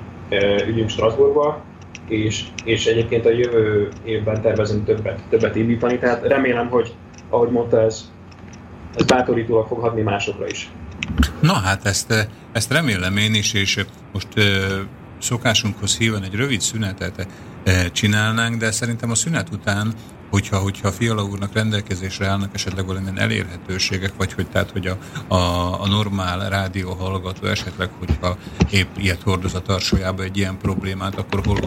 [0.67, 1.61] ügyünk Strasbourgba,
[2.09, 6.95] és, és egyébként a jövő évben tervezünk többet, többet indítani, tehát remélem, hogy
[7.31, 8.13] ahogy mondta, ez,
[8.95, 10.71] ez bátorítólag fog hadni másokra is.
[11.41, 14.29] Na hát ezt, ezt remélem én is, és most
[15.21, 17.27] szokásunkhoz híven egy rövid szünetet
[17.93, 19.95] csinálnánk, de szerintem a szünet után
[20.31, 24.99] hogyha, hogyha a Fiala úrnak rendelkezésre állnak esetleg valamilyen elérhetőségek, vagy hogy tehát, hogy a,
[25.35, 28.37] a, a normál rádió hallgató esetleg, hogyha
[28.71, 31.59] épp ilyet hordoz a tarsójába egy ilyen problémát, akkor hol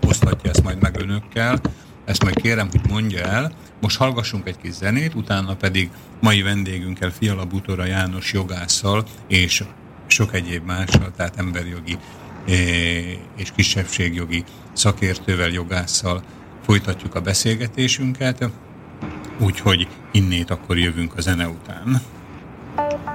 [0.00, 1.60] oszthatja ezt majd meg önökkel.
[2.04, 3.52] Ezt majd kérem, hogy mondja el.
[3.80, 9.64] Most hallgassunk egy kis zenét, utána pedig mai vendégünkkel Fiala Butora János jogásszal és
[10.06, 11.96] sok egyéb mással, tehát emberjogi
[12.46, 12.54] eh,
[13.36, 16.22] és kisebbségjogi szakértővel, jogásszal
[16.64, 18.50] folytatjuk a beszélgetésünket,
[19.38, 22.02] úgyhogy innét akkor jövünk a zene után.
[22.76, 23.11] sad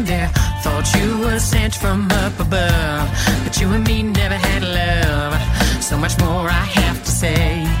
[0.00, 0.28] it.
[0.62, 3.08] Thought you were sent from up above,
[3.44, 5.82] but you and me never had love.
[5.82, 7.71] So much more I have to say.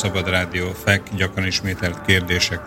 [0.00, 2.60] Szabad Rádió FEK gyakran ismételt kérdések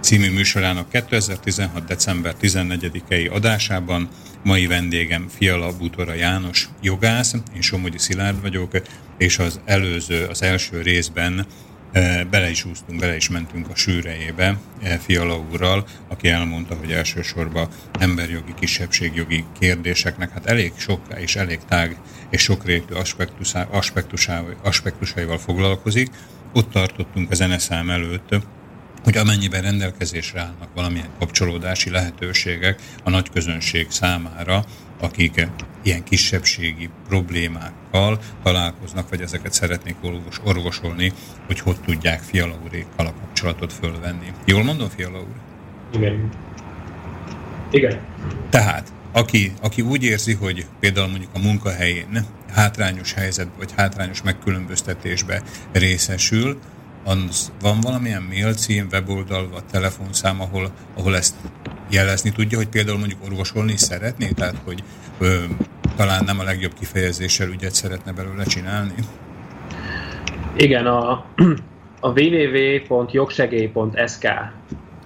[0.00, 1.84] című műsorának 2016.
[1.84, 4.08] december 14-i adásában.
[4.42, 8.70] Mai vendégem Fiala Butora János, jogász, én Somogyi Szilárd vagyok,
[9.18, 11.46] és az előző, az első részben
[11.92, 16.92] eh, bele is úsztunk, bele is mentünk a sűrejébe eh, Fiala úrral, aki elmondta, hogy
[16.92, 21.96] elsősorban emberjogi, kisebbségjogi kérdéseknek hát elég sok és elég tág
[22.30, 26.10] és sokrétű aspektusá, aspektusával, aspektusaival foglalkozik.
[26.52, 28.34] Ott tartottunk a zeneszám előtt,
[29.04, 34.64] hogy amennyiben rendelkezésre állnak valamilyen kapcsolódási lehetőségek a nagy közönség számára,
[35.00, 35.48] akik
[35.82, 41.12] ilyen kisebbségi problémákkal találkoznak, vagy ezeket szeretnék orvos, orvosolni,
[41.46, 44.32] hogy hogy tudják Fiala úrékkal a kapcsolatot fölvenni.
[44.44, 45.36] Jól mondom, Fiala úr?
[45.94, 46.30] Igen.
[47.70, 47.98] Igen.
[48.50, 55.42] Tehát, aki, aki úgy érzi, hogy például mondjuk a munkahelyén hátrányos helyzet vagy hátrányos megkülönböztetésbe
[55.72, 56.58] részesül,
[57.04, 61.34] az van valamilyen mail cím, weboldal vagy telefonszám, ahol, ahol ezt
[61.90, 64.82] jelezni tudja, hogy például mondjuk orvosolni szeretné, tehát hogy
[65.18, 65.42] ö,
[65.96, 68.94] talán nem a legjobb kifejezéssel ügyet szeretne belőle csinálni?
[70.56, 71.10] Igen, a,
[72.00, 74.28] a www.jogsegély.sk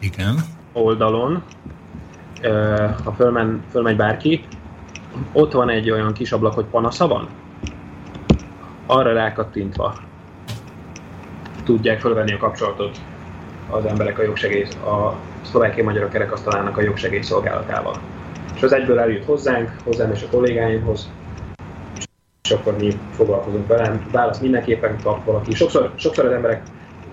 [0.01, 0.45] Igen.
[0.73, 1.43] oldalon,
[3.05, 4.45] ha fölmen, fölmegy bárki,
[5.33, 7.29] ott van egy olyan kis ablak, hogy panasza van.
[8.87, 9.95] Arra rákattintva
[11.65, 12.99] tudják fölvenni a kapcsolatot
[13.71, 17.95] az emberek a jogsegély, a szlovákiai magyarok kerekasztalának a jogsegély szolgálatával.
[18.55, 21.11] És az egyből eljut hozzánk, hozzám és a kollégáimhoz,
[22.43, 24.07] és akkor mi foglalkozunk velem.
[24.13, 25.55] Válasz mindenképpen kap valaki.
[25.55, 26.63] Sokszor, sokszor az emberek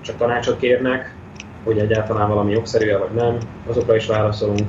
[0.02, 1.16] csak tanácsot kérnek,
[1.64, 3.38] hogy egyáltalán valami jogszerű vagy nem,
[3.68, 4.68] azokra is válaszolunk.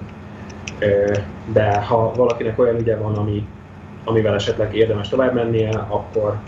[1.53, 3.47] De ha valakinek olyan ügye van, ami,
[4.05, 6.39] amivel esetleg érdemes tovább mennie, akkor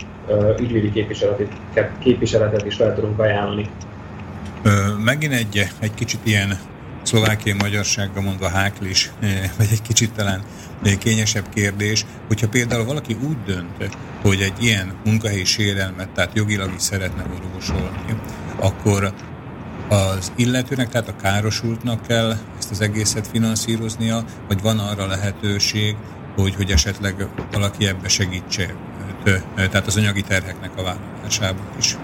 [0.59, 1.51] ügyvédi képviseletet,
[1.99, 3.69] képviseletet is fel tudunk ajánlani.
[5.03, 6.57] Megint egy, egy kicsit ilyen
[7.01, 9.11] szlovákiai magyarságga mondva háklis,
[9.57, 10.41] vagy egy kicsit talán
[10.99, 16.81] kényesebb kérdés, hogyha például valaki úgy dönt, hogy egy ilyen munkahelyi sérelmet, tehát jogilag is
[16.81, 18.15] szeretne orvosolni,
[18.59, 19.13] akkor
[19.93, 25.95] az illetőnek, tehát a károsultnak kell ezt az egészet finanszíroznia, vagy van arra lehetőség,
[26.35, 28.73] hogy, hogy esetleg valaki ebbe segítse,
[29.55, 31.97] tehát az anyagi terheknek a vállalásában is?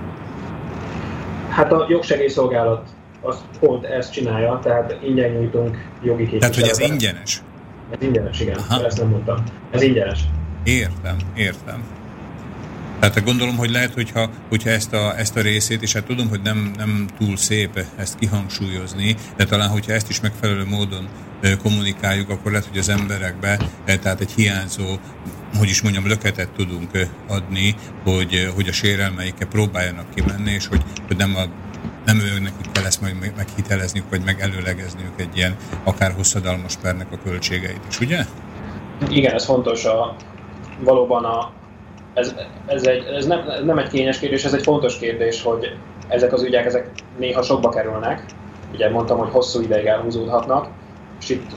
[1.50, 2.90] Hát a jogsegélyszolgálat
[3.22, 6.62] az pont ezt csinálja, tehát ingyen nyújtunk jogi képviseletet.
[6.62, 7.42] Tehát, hogy ez ingyenes?
[7.90, 8.58] Ez ingyenes, igen.
[8.70, 8.86] Aha.
[8.86, 9.44] Ezt nem mondtam.
[9.72, 10.20] Ez ingyenes.
[10.64, 11.99] Értem, értem.
[13.00, 16.42] Tehát gondolom, hogy lehet, hogyha, hogyha ezt, a, ezt a részét, és hát tudom, hogy
[16.42, 21.08] nem, nem túl szép ezt kihangsúlyozni, de talán, hogyha ezt is megfelelő módon
[21.64, 24.86] kommunikáljuk, akkor lehet, hogy az emberekbe, tehát egy hiányzó,
[25.58, 31.18] hogy is mondjam, löketet tudunk adni, hogy, hogy a sérelmeikkel próbáljanak kimenni, és hogy, hogy
[31.18, 31.44] nem a
[32.06, 37.18] nem ő nekik kell ezt majd meghitelezniük, vagy megelőlegezniük egy ilyen akár hosszadalmas pernek a
[37.24, 38.26] költségeit is, ugye?
[39.10, 39.86] Igen, ez fontos.
[39.86, 40.16] A,
[40.80, 41.52] valóban a,
[42.20, 45.78] ez, ez, egy, ez nem, nem egy kényes kérdés, ez egy fontos kérdés, hogy
[46.08, 48.26] ezek az ügyek ezek néha sokba kerülnek.
[48.74, 50.68] Ugye mondtam, hogy hosszú ideig elhúzódhatnak,
[51.20, 51.52] és itt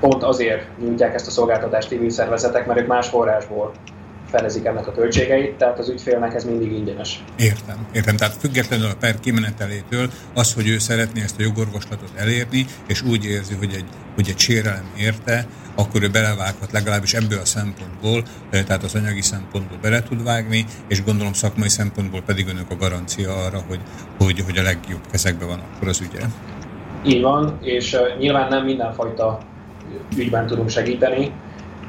[0.00, 3.72] pont azért nyújtják ezt a szolgáltatást civil szervezetek, mert ők más forrásból
[4.30, 7.24] fedezik ennek a költségeit, tehát az ügyfélnek ez mindig ingyenes.
[7.38, 8.16] Értem, értem.
[8.16, 13.24] Tehát függetlenül a per kimenetelétől az, hogy ő szeretné ezt a jogorvoslatot elérni, és úgy
[13.24, 18.82] érzi, hogy egy, hogy egy sérelem érte, akkor ő belevághat legalábbis ebből a szempontból, tehát
[18.82, 23.60] az anyagi szempontból bele tud vágni, és gondolom szakmai szempontból pedig önök a garancia arra,
[23.68, 23.80] hogy,
[24.18, 26.24] hogy, hogy a legjobb kezekben van akkor az ügye.
[27.06, 29.38] Így van, és uh, nyilván nem mindenfajta
[30.16, 31.32] ügyben tudunk segíteni.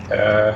[0.10, 0.56] Uh,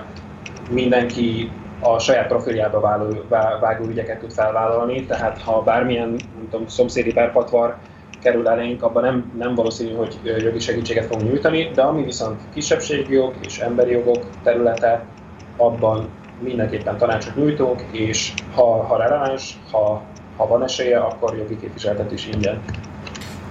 [0.69, 1.51] mindenki
[1.85, 3.23] a saját profiljába váló,
[3.59, 7.75] vágó ügyeket tud felvállalni, tehát ha bármilyen nem tudom, szomszédi perpatvar
[8.21, 13.13] kerül elénk, abban nem, nem valószínű, hogy jogi segítséget fogunk nyújtani, de ami viszont kisebbségi
[13.13, 15.05] jog és emberi jogok területe,
[15.57, 20.03] abban mindenképpen tanácsot nyújtunk, és ha, ha releváns, ha,
[20.37, 22.61] ha van esélye, akkor jogi képviseletet is ingyen.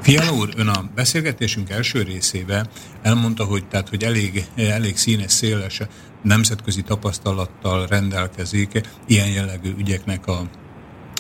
[0.01, 2.67] Fiala úr, ön a beszélgetésünk első részébe
[3.03, 5.81] elmondta, hogy, tehát, hogy elég, elég színes, széles
[6.25, 10.43] nemzetközi tapasztalattal rendelkezik ilyen jellegű ügyeknek a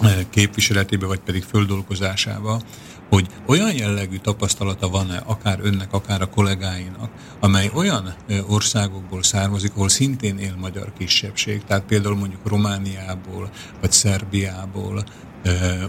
[0.03, 2.61] e, képviseletébe, vagy pedig földolgozásába,
[3.09, 8.15] hogy olyan jellegű tapasztalata van-e akár önnek, akár a kollégáinak, amely olyan e,
[8.49, 15.05] országokból származik, ahol szintén él magyar kisebbség, tehát például mondjuk Romániából, vagy Szerbiából,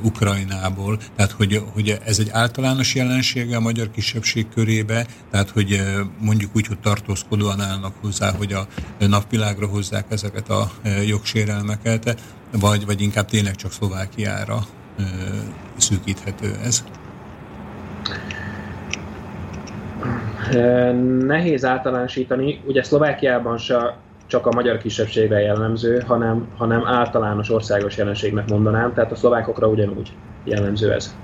[0.02, 5.82] Ukrajnából, tehát hogy, hogy ez egy általános jelensége a magyar kisebbség körébe, tehát hogy
[6.20, 8.68] mondjuk úgy, hogy tartózkodóan állnak hozzá, hogy a
[9.00, 10.72] napvilágra hozzák ezeket a
[11.06, 14.66] jogsérelmeket, vagy, vagy inkább tényleg csak Szlovákiára
[15.78, 16.84] szűkíthető ez?
[21.20, 22.62] Nehéz általánosítani.
[22.66, 23.98] Ugye Szlovákiában se
[24.28, 30.14] csak a magyar kisebbségre jellemző, hanem, hanem általános országos jelenségnek mondanám, tehát a szlovákokra ugyanúgy
[30.44, 31.16] jellemző ez.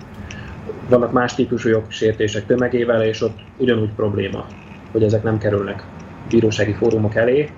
[0.90, 4.46] Vannak más típusú jogsértések tömegével, és ott ugyanúgy probléma,
[4.92, 5.84] hogy ezek nem kerülnek
[6.30, 7.50] bírósági fórumok elé.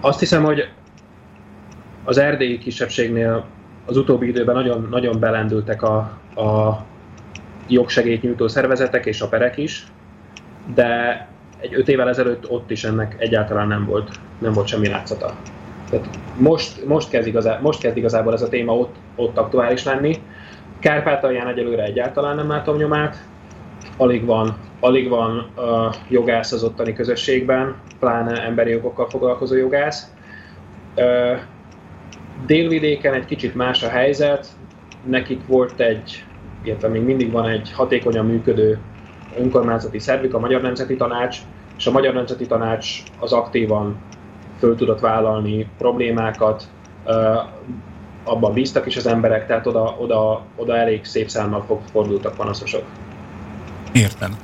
[0.00, 0.68] Azt hiszem, hogy
[2.04, 3.44] az erdélyi kisebbségnél
[3.86, 5.96] az utóbbi időben nagyon, nagyon belendültek a,
[6.34, 6.84] a
[7.68, 9.86] jogsegélyt nyújtó szervezetek és a perek is,
[10.74, 11.28] de
[11.60, 15.34] egy öt évvel ezelőtt ott is ennek egyáltalán nem volt, nem volt semmi látszata.
[15.90, 20.22] Tehát most, most, kezd igazá, most kezd igazából ez a téma ott, ott aktuális lenni.
[20.78, 23.24] Kárpátalján egyelőre egyáltalán nem látom nyomát,
[23.96, 30.10] alig van, alig van uh, jogász az ottani közösségben, pláne emberi jogokkal foglalkozó jogász.
[32.46, 34.46] Délvidéken egy kicsit más a helyzet,
[35.04, 36.24] nekik volt egy,
[36.62, 38.78] illetve még mindig van egy hatékonyan működő
[39.38, 41.38] önkormányzati szervük, a Magyar Nemzeti Tanács,
[41.76, 43.96] és a Magyar Nemzeti Tanács az aktívan
[44.58, 46.68] föl tudott vállalni problémákat,
[48.24, 52.82] abban bíztak is az emberek, tehát oda, oda, oda elég szép számmal fordultak panaszosok.
[53.92, 54.36] Értem.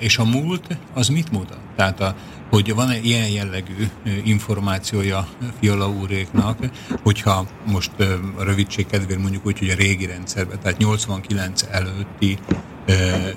[0.00, 1.58] És a múlt az mit mutat?
[1.76, 2.14] Tehát, a,
[2.52, 3.86] hogy van-e ilyen jellegű
[4.24, 5.28] információja
[5.60, 6.58] Fiala úréknak,
[7.02, 7.90] hogyha most
[8.38, 12.38] rövidség kedvéért mondjuk úgy, hogy a régi rendszerben, tehát 89 előtti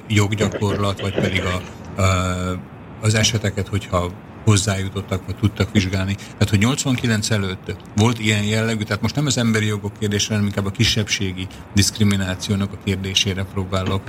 [0.07, 1.61] joggyakorlat, vagy pedig a,
[2.01, 4.11] a az eseteket, hogyha
[4.43, 6.15] hozzájutottak, vagy tudtak vizsgálni.
[6.15, 10.47] Tehát, hogy 89 előtt volt ilyen jellegű, tehát most nem az emberi jogok kérdésre, hanem
[10.47, 14.01] inkább a kisebbségi diszkriminációnak a kérdésére próbálok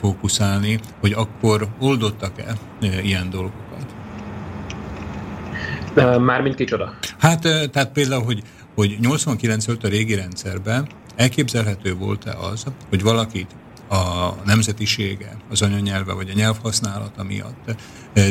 [0.00, 2.56] fókuszálni, hogy akkor oldottak-e
[3.02, 3.69] ilyen dolgokat?
[6.18, 6.94] Mármint kicsoda?
[7.18, 8.42] Hát, tehát például, hogy,
[8.74, 13.46] hogy 89 előtt a régi rendszerben elképzelhető volt-e az, hogy valakit
[13.90, 17.74] a nemzetisége, az anyanyelve vagy a nyelvhasználata miatt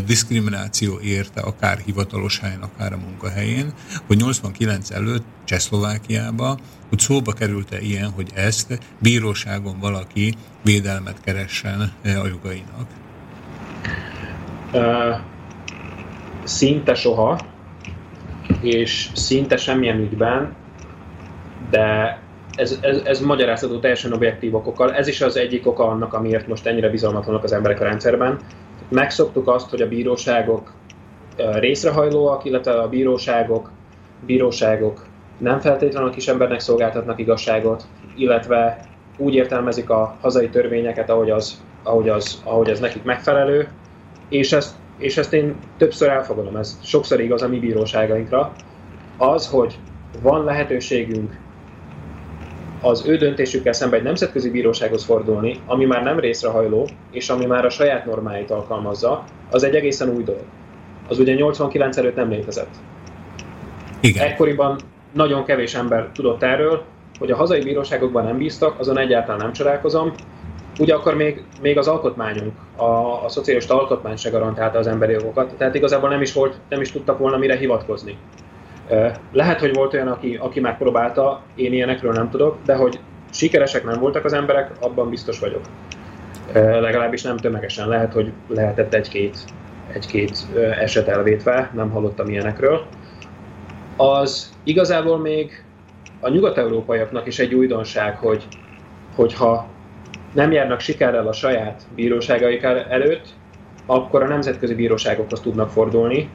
[0.05, 3.73] diszkrimináció érte akár hivatalos helyen, akár a munkahelyén,
[4.07, 6.57] hogy 89 előtt Csehszlovákiába,
[6.89, 12.87] hogy szóba került-e ilyen, hogy ezt bíróságon valaki védelmet keressen a jogainak?
[14.73, 15.15] Uh,
[16.49, 17.39] szinte soha,
[18.61, 20.55] és szinte semmilyen ügyben,
[21.69, 22.19] de
[22.55, 24.93] ez, ez, ez magyarázható teljesen objektív okokkal.
[24.93, 28.39] Ez is az egyik oka annak, amiért most ennyire bizalmatlanok az emberek a rendszerben.
[28.89, 30.73] Megszoktuk azt, hogy a bíróságok
[31.35, 33.71] részrehajlóak, illetve a bíróságok,
[34.25, 35.05] bíróságok
[35.37, 38.79] nem feltétlenül a kis embernek szolgáltatnak igazságot, illetve
[39.17, 43.67] úgy értelmezik a hazai törvényeket, ahogy az, ahogy az, ahogy az nekik megfelelő,
[44.29, 48.51] és ezt, és ezt én többször elfogadom, ez sokszor igaz a mi bíróságainkra,
[49.17, 49.77] az, hogy
[50.21, 51.37] van lehetőségünk
[52.81, 57.65] az ő döntésükkel szemben egy nemzetközi bírósághoz fordulni, ami már nem részrehajló, és ami már
[57.65, 60.43] a saját normáit alkalmazza, az egy egészen új dolog.
[61.07, 62.75] Az ugye 89 előtt nem létezett.
[63.99, 64.27] Igen.
[64.27, 64.79] Ekkoriban
[65.13, 66.83] nagyon kevés ember tudott erről,
[67.19, 70.13] hogy a hazai bíróságokban nem bíztak, azon egyáltalán nem csodálkozom.
[70.79, 75.53] Ugye akkor még, még az alkotmányunk, a, a szociális alkotmány se garantálta az emberi jogokat,
[75.57, 78.17] tehát igazából nem is, volt, nem is tudtak volna mire hivatkozni.
[79.31, 82.99] Lehet, hogy volt olyan, aki, aki megpróbálta, én ilyenekről nem tudok, de hogy
[83.31, 85.61] sikeresek nem voltak az emberek, abban biztos vagyok.
[86.53, 87.87] Legalábbis nem tömegesen.
[87.87, 89.37] Lehet, hogy lehetett egy-két
[89.93, 90.45] egy-két
[90.79, 92.85] eset elvétve, nem hallottam ilyenekről.
[93.97, 95.63] Az igazából még
[96.19, 98.47] a nyugat-európaiaknak is egy újdonság, hogy,
[99.15, 99.67] hogyha
[100.33, 103.27] nem járnak sikerrel a saját bíróságaik előtt,
[103.85, 106.29] akkor a nemzetközi bíróságokhoz tudnak fordulni.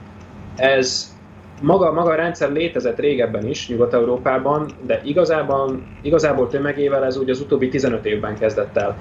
[0.56, 1.16] Ez
[1.62, 7.40] maga, maga a rendszer létezett régebben is Nyugat-Európában, de igazában, igazából tömegével ez úgy az
[7.40, 8.96] utóbbi 15 évben kezdett el,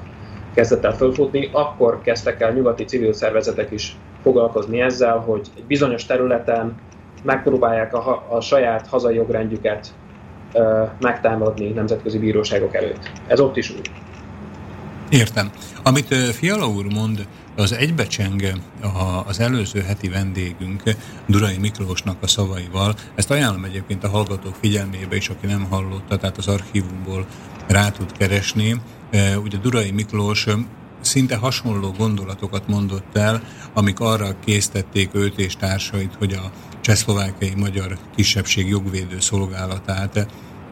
[0.54, 6.06] kezdett el fölfutni, akkor kezdtek el nyugati civil szervezetek is foglalkozni ezzel, hogy egy bizonyos
[6.06, 6.76] területen
[7.24, 9.88] megpróbálják a, a saját hazai jogrendjüket
[10.54, 13.12] ö, megtámadni nemzetközi bíróságok előtt.
[13.28, 14.03] Ez ott is úgy.
[15.14, 15.52] Értem.
[15.84, 18.54] Amit Fiala úr mond, az egybecseng
[19.26, 20.84] az előző heti vendégünk
[21.28, 22.96] Durai Miklósnak a szavaival.
[23.16, 27.26] Ezt ajánlom egyébként a hallgatók figyelmébe is, aki nem hallotta, tehát az archívumból
[27.68, 28.82] rá tud keresni.
[29.44, 30.48] Ugye Durai Miklós
[31.02, 33.42] szinte hasonló gondolatokat mondott el,
[33.74, 36.52] amik arra késztették őt és társait, hogy a
[36.82, 40.18] csehszlovákiai magyar kisebbség jogvédő szolgálatát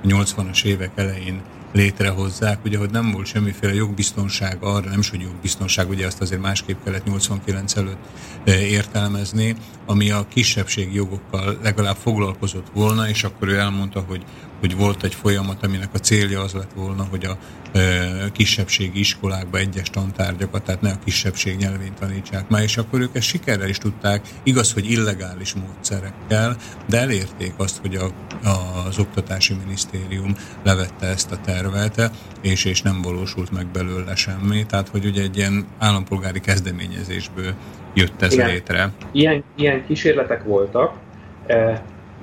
[0.03, 1.41] a 80-as évek elején
[1.71, 6.41] létrehozzák, ugye, hogy nem volt semmiféle jogbiztonság arra, nem is, hogy jogbiztonság, ugye azt azért
[6.41, 8.05] másképp kellett 89 előtt
[8.43, 9.55] eh, értelmezni,
[9.85, 14.23] ami a kisebbségi jogokkal legalább foglalkozott volna, és akkor ő elmondta, hogy,
[14.61, 17.37] hogy volt egy folyamat, aminek a célja az lett volna, hogy a
[18.31, 23.27] kisebbségi iskolákba egyes tantárgyakat, tehát ne a kisebbség nyelvén tanítsák már, és akkor ők ezt
[23.27, 26.55] sikerrel is tudták, igaz, hogy illegális módszerekkel,
[26.89, 28.05] de elérték azt, hogy a,
[28.47, 34.65] a, az Oktatási Minisztérium levette ezt a tervet, és, és nem valósult meg belőle semmi,
[34.65, 37.53] tehát hogy ugye egy ilyen állampolgári kezdeményezésből
[37.93, 38.49] jött ez Igen.
[38.49, 38.91] létre.
[39.11, 40.93] Ilyen, ilyen kísérletek voltak,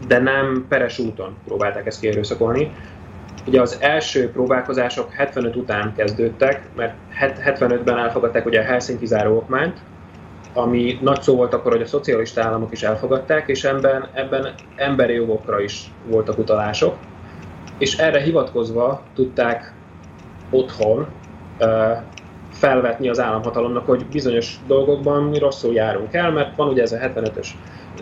[0.07, 2.73] de nem peres úton próbálták ezt kierőszakolni.
[3.47, 6.95] Ugye az első próbálkozások 75 után kezdődtek, mert
[7.45, 9.77] 75-ben elfogadták ugye a Helsinki záróokmányt,
[10.53, 15.15] ami nagy szó volt akkor, hogy a szocialista államok is elfogadták, és ebben, ebben emberi
[15.15, 16.97] jogokra is voltak utalások,
[17.79, 19.73] és erre hivatkozva tudták
[20.51, 21.07] otthon
[22.51, 26.99] felvetni az államhatalomnak, hogy bizonyos dolgokban mi rosszul járunk el, mert van ugye ez a
[26.99, 27.49] 75-ös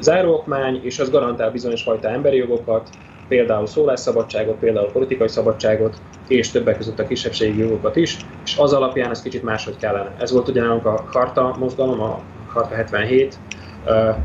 [0.00, 2.88] záróokmány, és az garantál bizonyos fajta emberi jogokat,
[3.28, 5.96] például szólásszabadságot, például politikai szabadságot,
[6.28, 10.14] és többek között a kisebbségi jogokat is, és az alapján ez kicsit máshogy kellene.
[10.18, 12.20] Ez volt ugyanálunk a Karta mozgalom, a
[12.52, 13.38] Karta 77,
[13.86, 14.16] uh,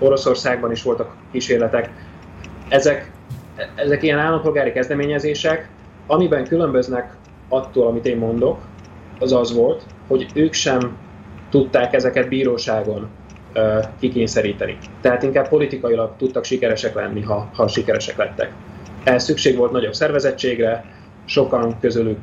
[0.00, 1.90] Oroszországban is voltak kísérletek.
[2.68, 3.10] Ezek,
[3.74, 5.68] ezek ilyen állampolgári kezdeményezések,
[6.06, 7.16] amiben különböznek
[7.48, 8.58] attól, amit én mondok,
[9.18, 10.96] az az volt, hogy ők sem
[11.50, 13.08] tudták ezeket bíróságon
[14.00, 14.78] kikényszeríteni.
[15.00, 18.52] Tehát inkább politikailag tudtak sikeresek lenni, ha, ha sikeresek lettek.
[19.04, 20.84] Ehhez szükség volt nagyobb szervezettségre,
[21.24, 22.18] sokan közülük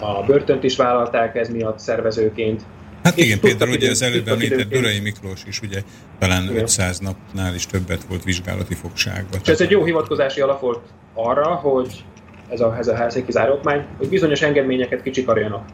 [0.00, 2.62] a börtönt is vállalták ez miatt szervezőként,
[3.02, 5.82] Hát És igen, például ugye az előbb említett Durai Miklós is ugye
[6.18, 6.62] talán Igen.
[6.62, 9.40] 500 napnál is többet volt vizsgálati fogságban.
[9.42, 10.80] És ez egy jó hivatkozási alap volt
[11.14, 12.04] arra, hogy
[12.48, 15.68] ez a, ez a házéki zárókmány, hogy bizonyos engedményeket kicsikarjanak,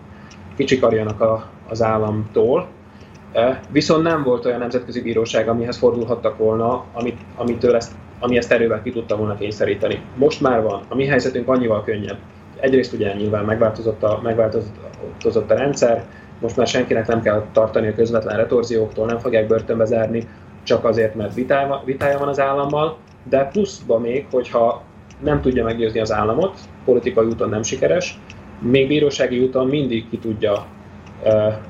[0.56, 2.68] kicsikarjanak a, az államtól,
[3.70, 8.82] viszont nem volt olyan nemzetközi bíróság, amihez fordulhattak volna, amit, amitől ezt, ami ezt erővel
[8.82, 10.00] ki tudta volna kényszeríteni.
[10.14, 10.82] Most már van.
[10.88, 12.18] A mi helyzetünk annyival könnyebb.
[12.60, 16.04] Egyrészt ugye nyilván megváltozott a, megváltozott a rendszer,
[16.40, 20.28] most már senkinek nem kell tartani a közvetlen retorzióktól, nem fogják börtönbe zárni,
[20.62, 22.96] csak azért, mert vitája, vitája van az állammal,
[23.28, 24.82] de pluszban még, hogyha
[25.20, 28.18] nem tudja meggyőzni az államot, politikai úton nem sikeres,
[28.60, 30.66] még bírósági úton mindig ki tudja,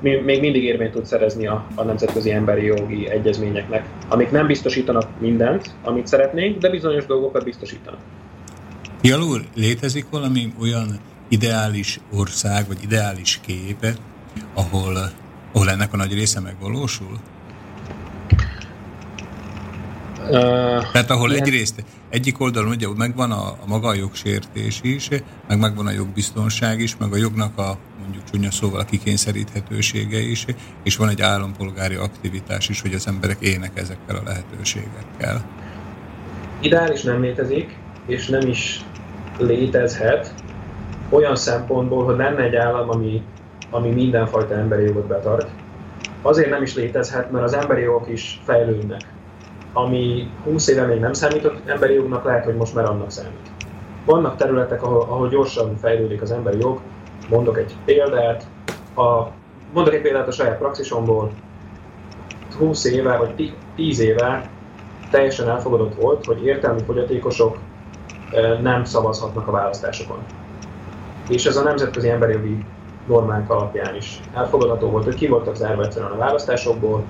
[0.01, 5.75] még mindig érvényt tud szerezni a, a nemzetközi emberi jogi egyezményeknek, amik nem biztosítanak mindent,
[5.83, 7.99] amit szeretnénk, de bizonyos dolgokat biztosítanak.
[9.03, 13.85] Úr, létezik valami olyan ideális ország, vagy ideális kép,
[14.53, 14.97] ahol,
[15.53, 17.17] ahol ennek a nagy része megvalósul?
[20.29, 25.09] Uh, Tehát ahol Ilyen- egyrészt egyik oldalon ugye megvan a, a maga a jogsértés is,
[25.47, 27.77] meg megvan a jogbiztonság is, meg a jognak a
[28.07, 30.45] mondjuk csúnya szóval a kikényszeríthetősége is,
[30.83, 35.45] és van egy állampolgári aktivitás is, hogy az emberek élnek ezekkel a lehetőségekkel.
[36.59, 38.85] ideális nem létezik, és nem is
[39.37, 40.33] létezhet
[41.09, 43.23] olyan szempontból, hogy lenne egy állam, ami,
[43.69, 45.47] ami mindenfajta emberi jogot betart.
[46.21, 49.01] Azért nem is létezhet, mert az emberi jogok is fejlődnek.
[49.73, 53.51] Ami 20 éve még nem számított emberi jognak, lehet, hogy most már annak számít.
[54.05, 56.79] Vannak területek, ahol, ahol gyorsan fejlődik az emberi jog.
[57.29, 58.43] Mondok egy példát.
[58.95, 59.27] A,
[59.73, 61.31] mondok egy példát a saját praxisomból.
[62.57, 64.49] 20 éve, vagy 10 éve
[65.11, 67.57] teljesen elfogadott volt, hogy értelmi fogyatékosok
[68.61, 70.17] nem szavazhatnak a választásokon.
[71.29, 72.65] És ez a nemzetközi emberi jogi
[73.07, 77.03] normánk alapján is elfogadható volt, hogy ki voltak zárva egyszerűen a választásokból.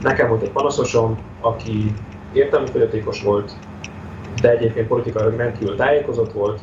[0.00, 1.94] Nekem volt egy panaszosom, aki
[2.32, 3.52] értelmi fogyatékos volt,
[4.40, 6.60] de egyébként politikailag rendkívül tájékozott volt,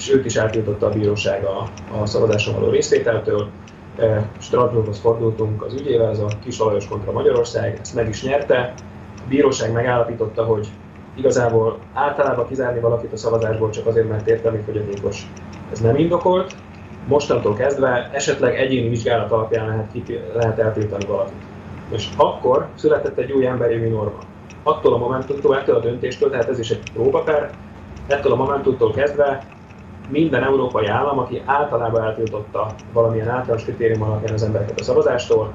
[0.00, 1.68] és őt is eltiltotta a bíróság a,
[2.00, 3.48] a szavazáson való részvételtől.
[3.96, 8.74] Eh, Strasbourghoz fordultunk az ügyével, ez a Kis Lajos kontra Magyarország, ezt meg is nyerte.
[9.16, 10.68] A bíróság megállapította, hogy
[11.14, 15.26] igazából általában kizárni valakit a szavazásból csak azért, mert értelmi fogyatékos,
[15.72, 16.54] ez nem indokolt.
[17.06, 21.42] Mostantól kezdve esetleg egyéni vizsgálat alapján lehet, kiti- lehet eltiltani valakit.
[21.90, 24.18] És akkor született egy új emberi norma.
[24.62, 27.50] Attól a momentumtól, ettől a döntéstől, tehát ez is egy próbaper,
[28.06, 29.58] ettől a momentumtól kezdve
[30.10, 35.52] minden európai állam, aki általában eltiltotta valamilyen általános kritérium alapján az embereket a szavazástól,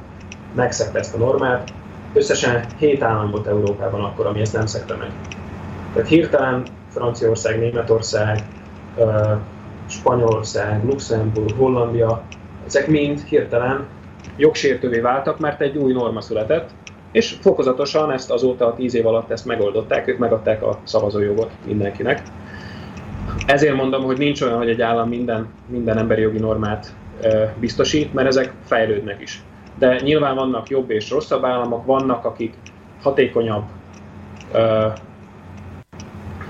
[0.55, 1.73] megszegte ezt a normát.
[2.13, 5.11] Összesen 7 állam volt Európában akkor, ami ezt nem szegte meg.
[5.93, 8.43] Tehát hirtelen Franciaország, Németország,
[9.87, 12.23] Spanyolország, Luxemburg, Hollandia,
[12.65, 13.85] ezek mind hirtelen
[14.37, 16.69] jogsértővé váltak, mert egy új norma született,
[17.11, 22.23] és fokozatosan ezt azóta a 10 év alatt ezt megoldották, ők megadták a szavazójogot mindenkinek.
[23.45, 26.95] Ezért mondom, hogy nincs olyan, hogy egy állam minden, minden emberi jogi normát
[27.59, 29.41] biztosít, mert ezek fejlődnek is.
[29.77, 32.53] De nyilván vannak jobb és rosszabb államok, vannak, akik
[33.01, 33.63] hatékonyabb,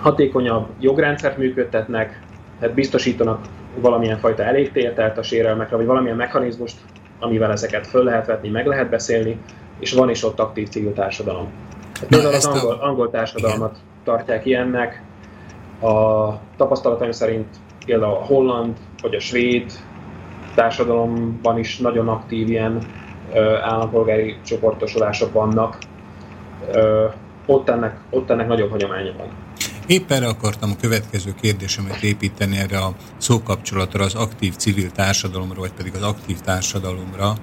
[0.02, 2.22] hatékonyabb jogrendszert működtetnek,
[2.60, 6.78] tehát biztosítanak valamilyen fajta elégtételt a sérelmekre, vagy valamilyen mechanizmust,
[7.20, 9.38] amivel ezeket föl lehet vetni, meg lehet beszélni,
[9.80, 11.48] és van is ott aktív civil társadalom.
[12.10, 15.02] Például az angol, angol társadalmat tartják ilyennek,
[15.86, 17.48] a tapasztalataim szerint
[17.86, 19.72] például a holland vagy a svéd
[20.56, 22.86] társadalomban is nagyon aktív ilyen
[23.34, 25.78] ö, állampolgári csoportosulások vannak.
[27.46, 29.28] Ott, ennek, ott ennek nagyobb hagyománya van.
[29.88, 35.74] Épp erre akartam a következő kérdésemet építeni erre a szókapcsolatra, az aktív civil társadalomra, vagy
[35.74, 37.34] pedig az aktív társadalomra.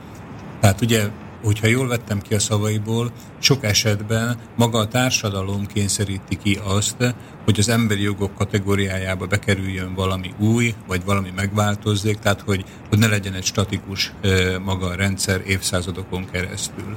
[0.61, 1.03] Tehát ugye,
[1.43, 7.15] hogyha jól vettem ki a szavaiból, sok esetben maga a társadalom kényszeríti ki azt,
[7.45, 13.07] hogy az emberi jogok kategóriájába bekerüljön valami új, vagy valami megváltozzék, tehát hogy, hogy ne
[13.07, 14.13] legyen egy statikus
[14.65, 16.97] maga a rendszer évszázadokon keresztül.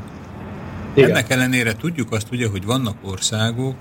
[0.93, 1.09] Igen.
[1.09, 3.75] Ennek ellenére tudjuk azt ugye, hogy vannak országok,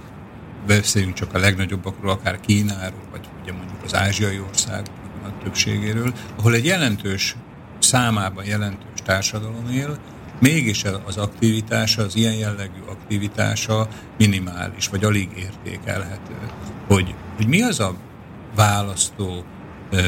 [0.66, 6.54] beszéljünk csak a legnagyobbakról, akár Kínáról, vagy ugye mondjuk az ázsiai országoknak a többségéről, ahol
[6.54, 7.36] egy jelentős
[7.78, 9.98] számában jelentős társadalom él,
[10.44, 13.88] mégis az aktivitása, az ilyen jellegű aktivitása
[14.18, 16.34] minimális, vagy alig értékelhető.
[16.86, 17.94] Hogy, hogy mi az a
[18.54, 19.44] választó
[19.90, 20.02] ö,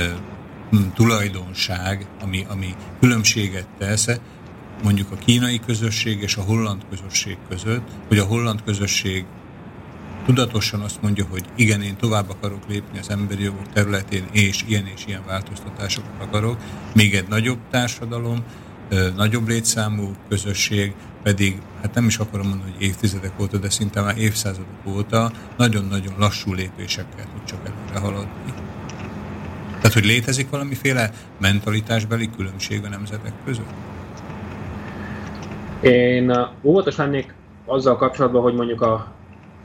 [0.71, 4.09] hm, tulajdonság, ami, ami különbséget tesz
[4.83, 9.25] mondjuk a kínai közösség és a holland közösség között, hogy a holland közösség
[10.27, 14.87] tudatosan azt mondja, hogy igen, én tovább akarok lépni az emberi jogok területén, és ilyen
[14.87, 16.57] és ilyen változtatásokat akarok,
[16.95, 18.45] még egy nagyobb társadalom
[19.17, 24.19] nagyobb létszámú közösség pedig, hát nem is akarom mondani, hogy évtizedek óta, de szinte már
[24.19, 28.53] évszázadok óta nagyon-nagyon lassú lépésekkel tud csak előre haladni.
[29.77, 31.11] Tehát, hogy létezik valamiféle
[31.41, 33.73] mentalitásbeli különbség a nemzetek között?
[35.81, 37.35] Én óvatos lennék
[37.65, 39.13] azzal kapcsolatban, hogy mondjuk a,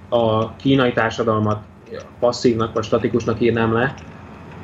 [0.10, 1.64] a kínai társadalmat
[2.20, 3.94] passzívnak vagy statikusnak írnám le.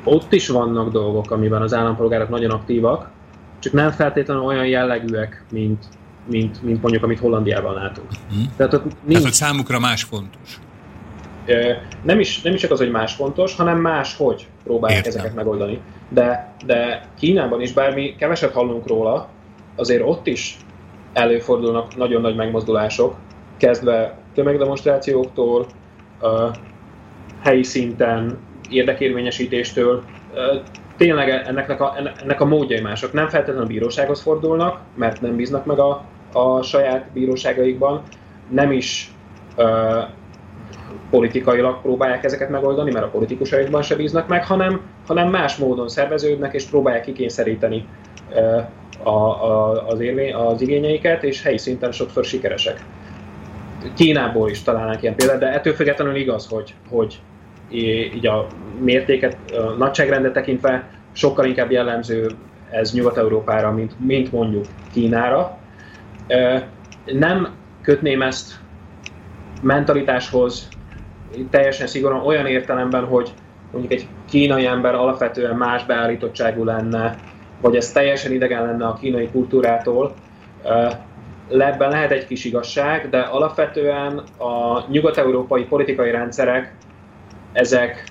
[0.04, 3.10] Ott is vannak dolgok, amiben az állampolgárok nagyon aktívak,
[3.58, 5.84] csak nem feltétlenül olyan jellegűek, mint,
[6.26, 8.08] mint, mint mondjuk, amit Hollandiában látunk.
[8.30, 8.52] Hmm.
[8.56, 10.58] Tehát, ott nincs, Tehát, hogy számukra más fontos.
[12.02, 15.18] Nem is, nem is csak az, hogy más fontos, hanem más, hogy próbálják Értem.
[15.18, 15.80] ezeket megoldani.
[16.08, 19.28] De, de Kínában is, bár mi keveset hallunk róla,
[19.76, 20.56] azért ott is
[21.12, 23.16] előfordulnak nagyon nagy megmozdulások,
[23.56, 25.66] kezdve tömegdemonstrációktól,
[27.42, 28.38] helyi szinten,
[28.70, 30.02] érdekérvényesítéstől,
[30.98, 33.12] tényleg ennek a, ennek a módjai mások.
[33.12, 38.02] Nem feltétlenül a bírósághoz fordulnak, mert nem bíznak meg a, a saját bíróságaikban,
[38.48, 39.10] nem is
[39.56, 40.02] uh,
[41.10, 46.54] politikailag próbálják ezeket megoldani, mert a politikusaikban se bíznak meg, hanem, hanem más módon szerveződnek
[46.54, 47.86] és próbálják kikényszeríteni
[48.30, 48.64] uh,
[49.02, 52.84] a, a, az, érvény, az igényeiket, és helyi szinten sokszor sikeresek.
[53.94, 57.20] Kínából is találnánk ilyen példát, de ettől függetlenül igaz, hogy, hogy
[57.70, 58.46] így a
[58.80, 62.26] mértéket, a nagyságrendet tekintve sokkal inkább jellemző
[62.70, 65.58] ez Nyugat-Európára, mint, mint mondjuk Kínára.
[67.04, 67.48] Nem
[67.82, 68.58] kötném ezt
[69.62, 70.68] mentalitáshoz
[71.50, 73.32] teljesen szigorúan olyan értelemben, hogy
[73.72, 77.14] mondjuk egy kínai ember alapvetően más beállítottságú lenne,
[77.60, 80.14] vagy ez teljesen idegen lenne a kínai kultúrától.
[81.48, 86.74] Ebben lehet egy kis igazság, de alapvetően a nyugat-európai politikai rendszerek
[87.58, 88.04] ezek,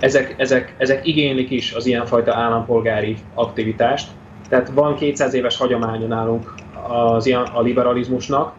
[0.00, 4.10] ezek, ezek, ezek igénylik is az ilyenfajta állampolgári aktivitást.
[4.48, 6.54] Tehát van 200 éves hagyománya nálunk
[6.88, 8.52] az a liberalizmusnak.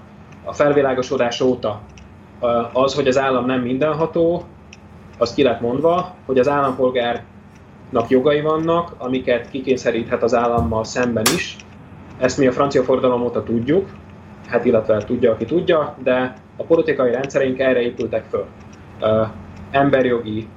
[0.44, 1.82] A felvilágosodás óta
[2.74, 4.44] az, hogy az állam nem mindenható,
[5.18, 11.56] az ki lett mondva, hogy az állampolgárnak jogai vannak, amiket kikényszeríthet az állammal szemben is.
[12.18, 13.90] Ezt mi a francia forradalom óta tudjuk,
[14.48, 18.46] hát illetve tudja, aki tudja, de a politikai rendszereink erre épültek föl
[19.72, 20.48] emberjogi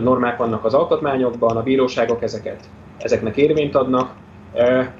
[0.00, 2.60] normák vannak az alkotmányokban, a bíróságok ezeket,
[2.98, 4.14] ezeknek érvényt adnak.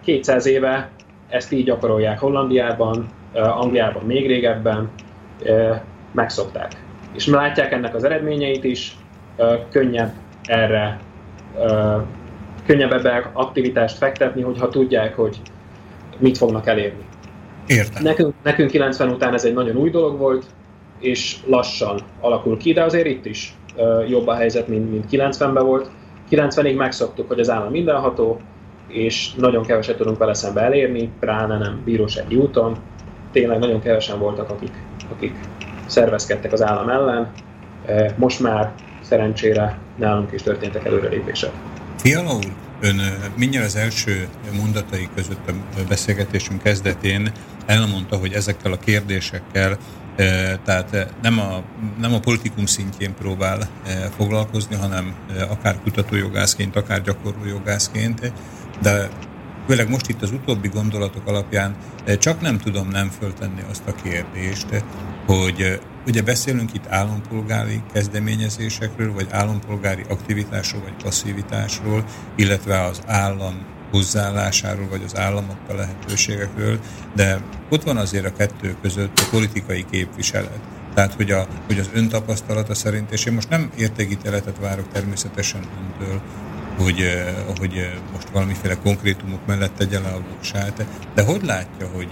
[0.05, 0.91] 200 éve
[1.29, 4.91] ezt így gyakorolják Hollandiában, Angliában még régebben,
[6.12, 6.73] megszokták.
[7.14, 8.97] És látják ennek az eredményeit is,
[9.71, 10.12] könnyebb
[10.45, 10.99] erre,
[12.67, 15.41] könnyebb ebbe aktivitást fektetni, hogyha tudják, hogy
[16.19, 17.05] mit fognak elérni.
[17.67, 18.03] Értem.
[18.03, 20.47] Nekünk, nekünk 90 után ez egy nagyon új dolog volt,
[21.01, 23.55] és lassan alakul ki, de azért itt is
[24.09, 25.90] jobb a helyzet, mint, mint 90-ben volt.
[26.30, 28.40] 90-ig megszoktuk, hogy az állam mindenható,
[28.88, 32.76] és nagyon keveset tudunk vele szembe elérni, pláne nem bírósági úton.
[33.32, 34.72] Tényleg nagyon kevesen voltak, akik,
[35.16, 35.34] akik
[35.86, 37.32] szervezkedtek az állam ellen.
[38.16, 41.51] Most már szerencsére nálunk is történtek előrelépések.
[41.97, 42.97] Fiala úr, ön
[43.36, 44.28] mindjárt az első
[44.61, 47.32] mondatai között a beszélgetésünk kezdetén
[47.66, 49.76] elmondta, hogy ezekkel a kérdésekkel
[50.64, 51.62] tehát nem a,
[52.01, 53.69] nem a politikum szintjén próbál
[54.17, 55.14] foglalkozni, hanem
[55.49, 58.33] akár kutatójogászként, akár gyakorlójogászként,
[58.83, 59.09] de
[59.67, 61.77] főleg most itt az utóbbi gondolatok alapján
[62.19, 64.85] csak nem tudom nem föltenni azt a kérdést,
[65.27, 72.05] hogy ugye beszélünk itt állampolgári kezdeményezésekről, vagy állampolgári aktivitásról, vagy passzivitásról,
[72.37, 76.78] illetve az állam hozzáállásáról, vagy az államok a lehetőségekről,
[77.14, 80.61] de ott van azért a kettő között a politikai képviselet.
[80.95, 85.61] Tehát, hogy, a, hogy az ön tapasztalata szerint, és én most nem értékítéletet várok természetesen
[85.80, 86.20] öntől,
[86.78, 91.89] hogy, eh, hogy eh, most valamiféle konkrétumok mellett tegye le a voksát, de hogy látja,
[91.95, 92.09] hogy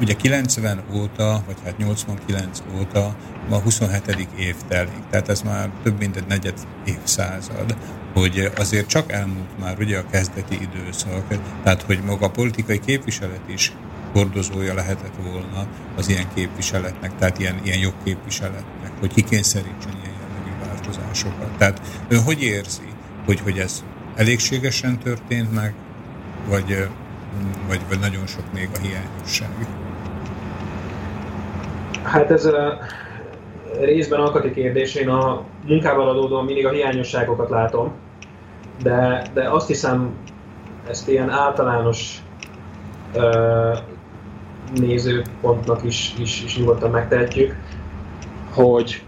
[0.00, 3.16] ugye 90 óta, vagy hát 89 óta
[3.48, 4.28] ma 27.
[4.38, 7.76] év telik, tehát ez már több mint egy negyed évszázad,
[8.14, 11.24] hogy azért csak elmúlt már ugye a kezdeti időszak,
[11.62, 13.72] tehát hogy maga a politikai képviselet is
[14.12, 21.56] hordozója lehetett volna az ilyen képviseletnek, tehát ilyen, ilyen jogképviseletnek, hogy kikényszerítsen ilyen jellegű változásokat.
[21.58, 22.88] Tehát ön hogy érzi,
[23.24, 23.84] hogy, hogy ez
[24.14, 25.74] elégségesen történt meg,
[26.48, 26.88] vagy,
[27.68, 29.66] vagy, vagy nagyon sok még a hiányosság?
[32.02, 32.78] Hát ez a
[33.80, 34.94] részben alkati kérdés.
[34.94, 37.92] Én a munkával adódóan mindig a hiányosságokat látom,
[38.82, 40.14] de, de azt hiszem,
[40.88, 42.18] ezt ilyen általános
[43.14, 43.74] ö,
[44.74, 47.56] nézőpontnak is, is, is nyugodtan megtehetjük,
[48.54, 49.02] hogy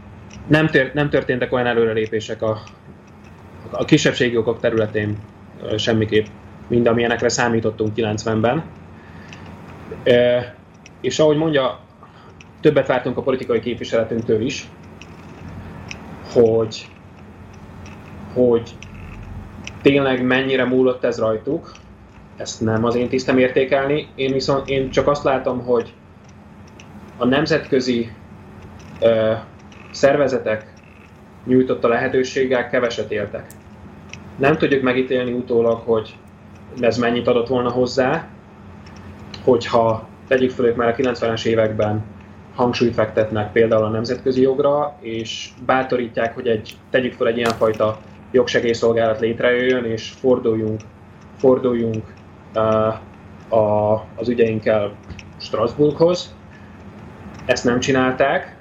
[0.46, 2.58] nem, tört, nem történtek olyan előrelépések a,
[3.70, 5.18] a kisebbségi okok területén
[5.76, 6.26] semmiképp
[6.66, 8.62] mint amilyenekre számítottunk 90-ben.
[10.02, 10.54] E,
[11.00, 11.78] és ahogy mondja,
[12.62, 14.68] többet vártunk a politikai képviseletünktől is,
[16.32, 16.88] hogy,
[18.34, 18.70] hogy
[19.82, 21.72] tényleg mennyire múlott ez rajtuk,
[22.36, 24.08] ezt nem az én tisztem értékelni.
[24.14, 25.92] Én viszont én csak azt látom, hogy
[27.16, 28.12] a nemzetközi
[29.00, 29.32] ö,
[29.90, 30.72] szervezetek
[31.46, 33.46] nyújtotta lehetőséggel keveset éltek.
[34.36, 36.16] Nem tudjuk megítélni utólag, hogy
[36.80, 38.28] ez mennyit adott volna hozzá,
[39.44, 42.04] hogyha tegyük föl, ők már a 90-es években
[42.54, 47.98] hangsúlyt fektetnek például a nemzetközi jogra, és bátorítják, hogy egy, tegyük fel egy ilyenfajta
[48.30, 50.80] jogsegélyszolgálat létrejöjjön, és forduljunk,
[51.36, 52.04] forduljunk
[52.54, 54.92] uh, a, az ügyeinkkel
[55.36, 56.34] Strasbourghoz.
[57.44, 58.56] Ezt nem csinálták.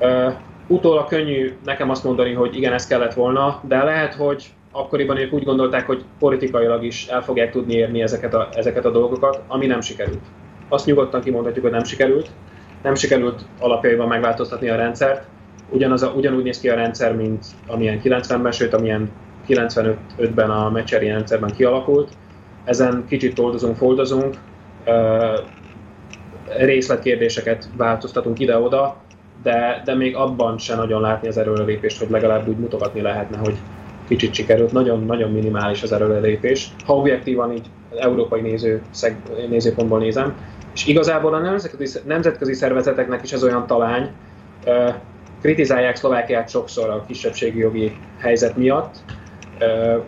[0.00, 0.32] Uh,
[0.66, 5.32] utólag könnyű nekem azt mondani, hogy igen, ez kellett volna, de lehet, hogy akkoriban ők
[5.32, 9.66] úgy gondolták, hogy politikailag is el fogják tudni érni ezeket a, ezeket a dolgokat, ami
[9.66, 10.24] nem sikerült.
[10.68, 12.30] Azt nyugodtan kimondhatjuk, hogy nem sikerült.
[12.82, 15.26] Nem sikerült alapjaiban megváltoztatni a rendszert.
[15.70, 19.10] Ugyanaz a, ugyanúgy néz ki a rendszer, mint amilyen 90-ben, sőt amilyen
[19.48, 22.12] 95-ben a meccseri rendszerben kialakult.
[22.64, 24.36] Ezen kicsit toldozunk, foldozunk,
[26.56, 28.96] részletkérdéseket változtatunk ide-oda,
[29.42, 33.56] de, de még abban sem nagyon látni az erőrelépést, hogy legalább úgy mutogatni lehetne, hogy
[34.08, 36.70] kicsit sikerült, nagyon-nagyon minimális az erőrelépés.
[36.86, 37.66] Ha objektívan így
[37.96, 39.16] európai néző, szeg,
[39.48, 40.36] nézőpontból nézem,
[40.78, 44.10] és igazából a nemzetközi, nemzetközi szervezeteknek is ez olyan talány,
[45.40, 48.94] kritizálják Szlovákiát sokszor a kisebbségi jogi helyzet miatt.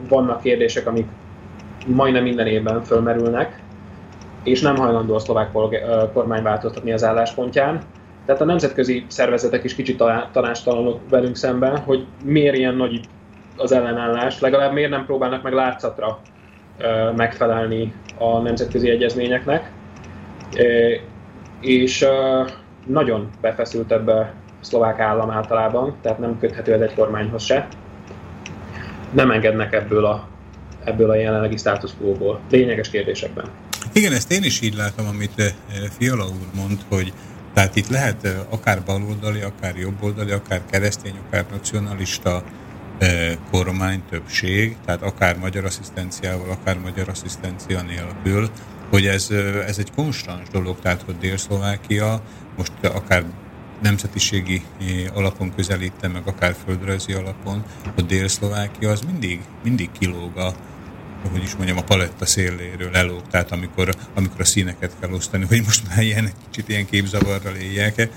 [0.09, 1.07] Vannak kérdések, amik
[1.87, 3.63] majdnem minden évben fölmerülnek,
[4.45, 5.53] és nem hajlandó a szlovák
[6.13, 7.81] kormány változtatni az álláspontján.
[8.27, 10.03] Tehát a nemzetközi szervezetek is kicsit
[10.33, 13.01] tanástalanok velünk szemben, hogy miért ilyen nagy
[13.57, 16.19] az ellenállás, legalább miért nem próbálnak meg látszatra
[17.17, 19.71] megfelelni a nemzetközi egyezményeknek.
[21.61, 22.07] És
[22.87, 27.69] nagyon befeszült ebbe a szlovák állam általában, tehát nem köthető ez egy kormányhoz se.
[29.13, 30.29] Nem engednek ebből a,
[30.85, 33.45] ebből a jelenlegi status quo-ból, lényeges kérdésekben.
[33.93, 35.55] Igen, ezt én is így látom, amit
[35.99, 37.13] Fiala úr mond, hogy
[37.55, 42.43] tehát itt lehet akár baloldali, akár jobboldali, akár keresztény, akár nacionalista
[43.51, 48.49] kormány többség, tehát akár magyar asszisztenciával, akár magyar asszisztencia nélkül,
[48.91, 49.31] hogy ez,
[49.67, 52.21] ez egy konstans dolog, tehát hogy Dél-Szlovákia
[52.57, 53.25] most akár
[53.83, 54.63] nemzetiségi
[55.15, 57.65] alapon közelítte, meg akár földrajzi alapon,
[57.95, 60.53] hogy Dél-Szlovákia az mindig, mindig kilóg a,
[61.33, 65.63] hogy is mondjam, a paletta széléről elóg, tehát amikor, amikor a színeket kell osztani, hogy
[65.65, 68.11] most már ilyen kicsit ilyen képzavarral éljek,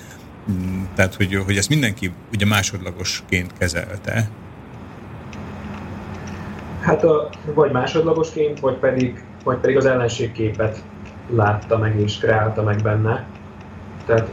[0.52, 4.30] mm, tehát hogy, hogy ezt mindenki ugye másodlagosként kezelte,
[6.84, 10.84] Hát a, vagy másodlagosként, vagy pedig, vagy pedig az ellenségképet
[11.30, 13.26] látta meg és kreálta meg benne.
[14.06, 14.30] Tehát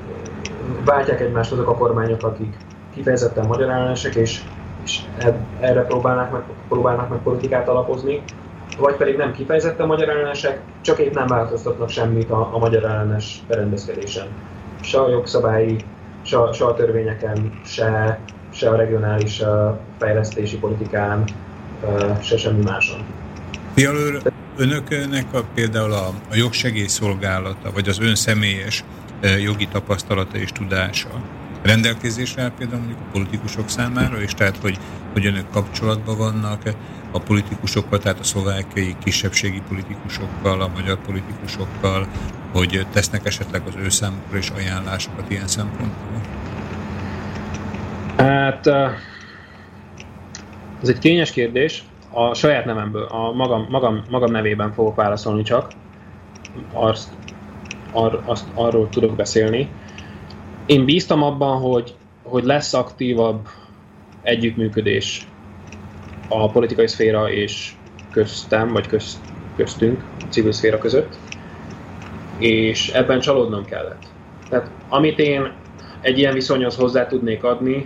[0.85, 2.57] váltják egymást azok a kormányok, akik
[2.95, 4.43] kifejezetten magyar ellenesek, és,
[4.85, 5.01] és
[5.61, 8.23] erre próbálnak meg, próbálnak meg politikát alapozni,
[8.79, 13.43] vagy pedig nem kifejezetten magyar ellenesek, csak épp nem változtatnak semmit a, a magyar ellenes
[13.49, 14.27] berendezkedésen.
[14.81, 15.77] Se a jogszabályi,
[16.23, 18.19] se, se a törvényeken, se,
[18.51, 19.43] se a regionális
[19.99, 21.25] fejlesztési politikán,
[22.21, 22.99] se semmi máson.
[23.75, 28.85] Fialőr, önöknek a, például a, a jogsegélyszolgálata, vagy az ön személyes
[29.43, 31.09] jogi tapasztalata és tudása
[31.63, 34.79] rendelkezésre áll például mondjuk a politikusok számára, és tehát, hogy,
[35.13, 36.63] hogy önök kapcsolatban vannak
[37.11, 42.07] a politikusokkal, tehát a szlovákiai kisebbségi politikusokkal, a magyar politikusokkal,
[42.53, 46.21] hogy tesznek esetleg az ő számukra is ajánlásokat ilyen szempontból?
[48.17, 48.67] Hát
[50.83, 51.85] ez egy kényes kérdés.
[52.13, 55.73] A saját nevemből, a magam, magam, magam nevében fogok válaszolni csak.
[56.73, 57.13] Azt,
[57.93, 59.69] ar, azt arról tudok beszélni.
[60.67, 63.49] Én bíztam abban, hogy, hogy lesz aktívabb
[64.23, 65.27] együttműködés
[66.29, 67.73] a politikai szféra és
[68.11, 69.21] köztem, vagy köz,
[69.57, 71.17] köztünk, a civil szféra között,
[72.39, 74.03] és ebben csalódnom kellett.
[74.49, 75.53] Tehát amit én
[76.01, 77.85] egy ilyen viszonyhoz hozzá tudnék adni,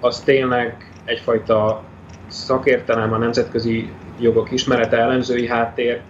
[0.00, 1.82] az tényleg egyfajta
[2.28, 6.00] szakértelem, a nemzetközi jogok ismerete, elemzői háttér.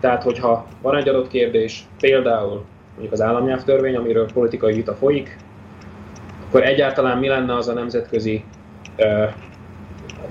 [0.00, 5.36] Tehát, hogyha van egy adott kérdés, például mondjuk az államnyelvtörvény, amiről politikai vita folyik,
[6.48, 8.44] akkor egyáltalán mi lenne az a nemzetközi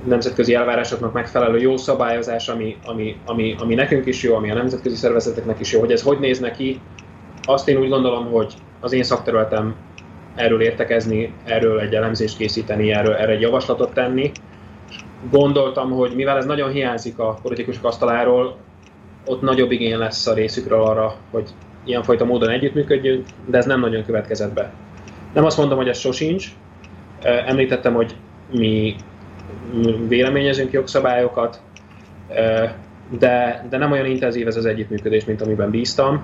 [0.03, 4.95] nemzetközi elvárásoknak megfelelő jó szabályozás, ami, ami, ami, ami nekünk is jó, ami a nemzetközi
[4.95, 6.79] szervezeteknek is jó, hogy ez hogy néz neki,
[7.43, 9.75] azt én úgy gondolom, hogy az én szakterületem
[10.35, 14.31] erről értekezni, erről egy elemzést készíteni, erről, erre egy javaslatot tenni,
[15.29, 18.57] gondoltam, hogy mivel ez nagyon hiányzik a politikusok asztaláról,
[19.25, 21.49] ott nagyobb igény lesz a részükről arra, hogy
[21.83, 24.73] ilyenfajta módon együttműködjünk, de ez nem nagyon következett be.
[25.33, 26.47] Nem azt mondom, hogy ez sosincs.
[27.21, 28.15] Említettem, hogy
[28.51, 28.95] mi
[30.07, 31.61] véleményezünk jogszabályokat,
[33.19, 36.21] de, de nem olyan intenzív ez az együttműködés, mint amiben bíztam.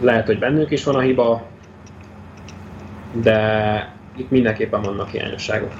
[0.00, 1.46] Lehet, hogy bennük is van a hiba,
[3.12, 5.72] de itt mindenképpen vannak hiányosságok.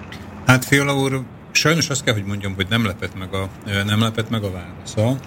[0.47, 1.22] Hát Fiola úr,
[1.53, 3.49] sajnos azt kell, hogy mondjam, hogy nem lepett meg a,
[3.86, 5.18] nem lepett meg a válasza.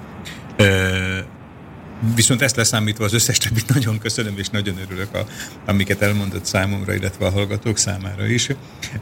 [2.16, 5.26] Viszont ezt leszámítva az összes többit nagyon köszönöm, és nagyon örülök, a,
[5.66, 8.50] amiket elmondott számomra, illetve a hallgatók számára is.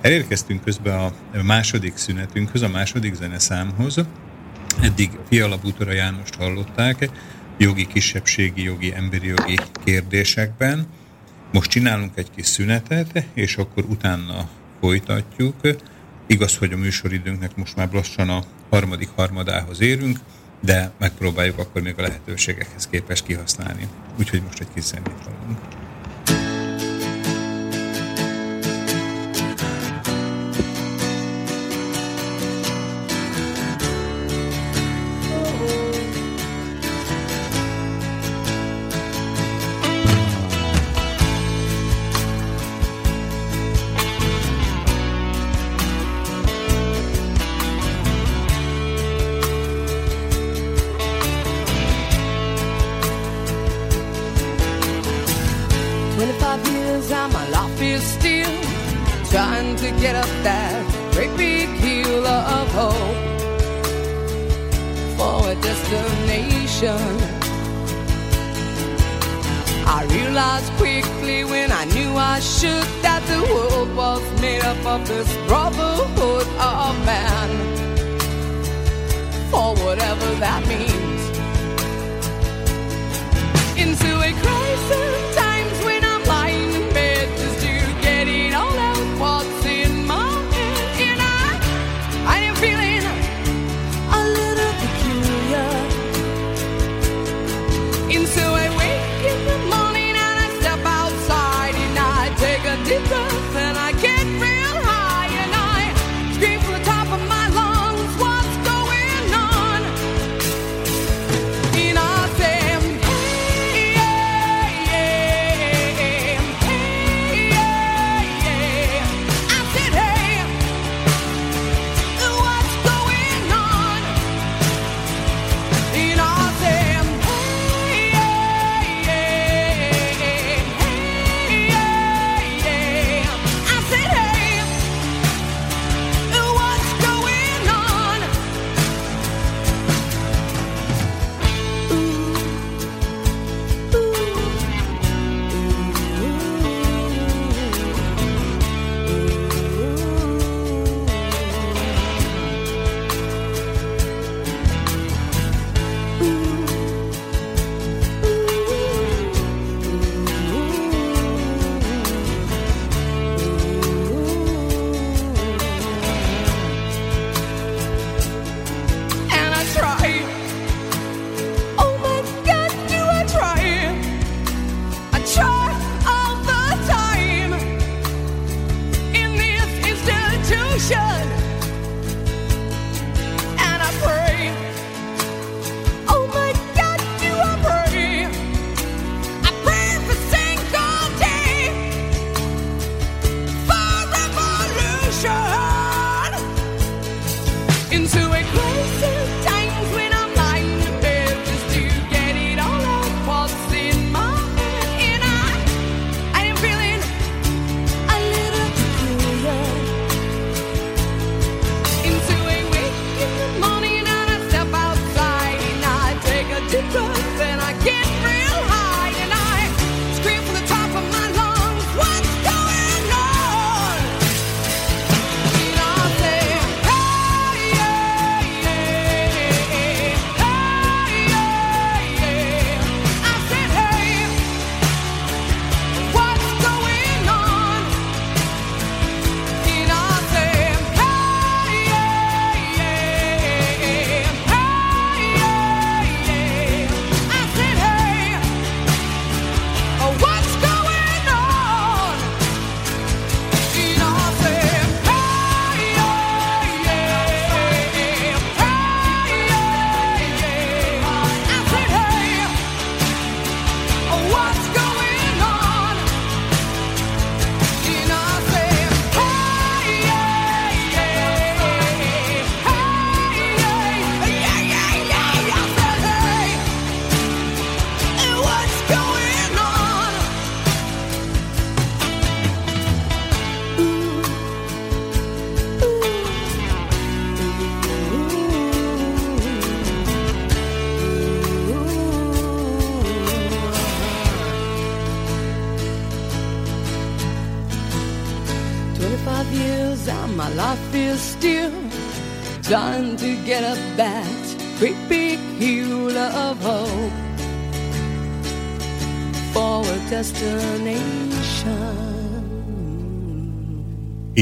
[0.02, 1.12] Elérkeztünk közben a
[1.44, 3.98] második szünetünkhöz, a második zeneszámhoz.
[4.82, 7.10] Eddig Fiala Bútora Jánost hallották,
[7.58, 10.88] jogi, kisebbségi, jogi, emberi jogi kérdésekben.
[11.52, 14.50] Most csinálunk egy kis szünetet, és akkor utána
[14.80, 15.56] folytatjuk.
[16.28, 20.20] Igaz, hogy a műsoridőnknek most már lassan a harmadik harmadához érünk,
[20.60, 23.88] de megpróbáljuk akkor még a lehetőségekhez képes kihasználni.
[24.20, 25.81] Úgyhogy most egy kis zenét hallunk.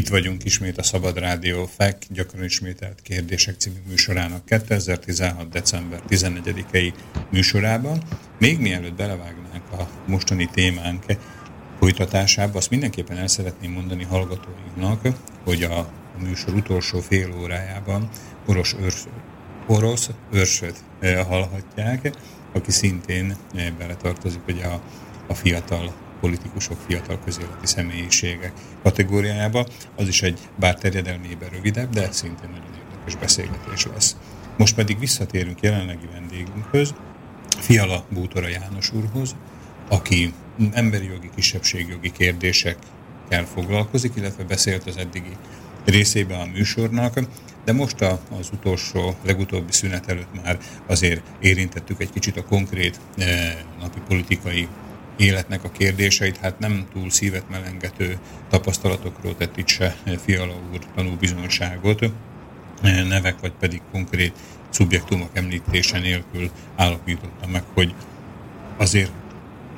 [0.09, 5.49] Itt vagyunk ismét a Szabad Rádió FEK gyakran ismételt kérdések című műsorának 2016.
[5.49, 6.93] december 14-i
[7.31, 8.01] műsorában.
[8.39, 11.03] Még mielőtt belevágnánk a mostani témánk
[11.79, 15.07] folytatásába, azt mindenképpen el szeretném mondani hallgatóinknak,
[15.43, 15.91] hogy a,
[16.23, 18.09] műsor utolsó fél órájában
[18.45, 19.07] orosz, őrsz,
[19.67, 22.11] orosz őrsöt eh, hallhatják,
[22.53, 24.81] aki szintén eh, beletartozik ugye a,
[25.27, 28.53] a fiatal politikusok, fiatal közéleti személyiségek
[28.83, 29.65] kategóriájába.
[29.95, 34.15] Az is egy bár terjedelmében rövidebb, de szintén nagyon érdekes beszélgetés lesz.
[34.57, 36.93] Most pedig visszatérünk jelenlegi vendégünkhöz,
[37.59, 39.35] Fiala Bútora János úrhoz,
[39.89, 40.33] aki
[40.71, 45.37] emberi jogi, kisebbségjogi kérdésekkel foglalkozik, illetve beszélt az eddigi
[45.85, 47.19] részében a műsornak,
[47.65, 52.99] de most a, az utolsó, legutóbbi szünet előtt már azért érintettük egy kicsit a konkrét
[53.17, 54.67] eh, napi politikai
[55.19, 58.17] életnek a kérdéseit, hát nem túl szívet melengető
[58.49, 62.11] tapasztalatokról tett itt se Fiala úr tanúbizonyságot,
[63.07, 64.33] nevek vagy pedig konkrét
[64.69, 67.93] szubjektumok említése nélkül állapította meg, hogy
[68.77, 69.11] azért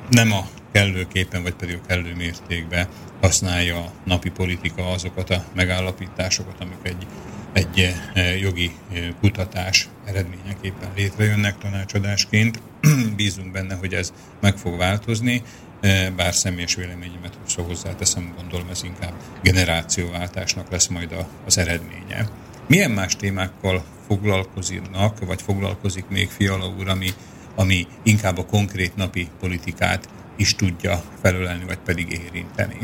[0.08, 2.88] nem a kellőképpen, vagy pedig a kellő mértékben
[3.20, 7.06] használja a napi politika azokat a megállapításokat, amik egy,
[7.52, 12.60] egy eh, jogi eh, kutatás eredményeképpen létrejönnek tanácsadásként.
[13.16, 15.42] Bízunk benne, hogy ez meg fog változni,
[15.80, 19.12] eh, bár személyes véleményemet hozzá hozzáteszem, gondolom ez inkább
[19.42, 22.28] generációváltásnak lesz majd a, az eredménye.
[22.66, 27.08] Milyen más témákkal foglalkoznak, vagy foglalkozik még Fiala úr, ami,
[27.54, 32.78] ami inkább a konkrét napi politikát is tudja felölelni, vagy pedig érinteni?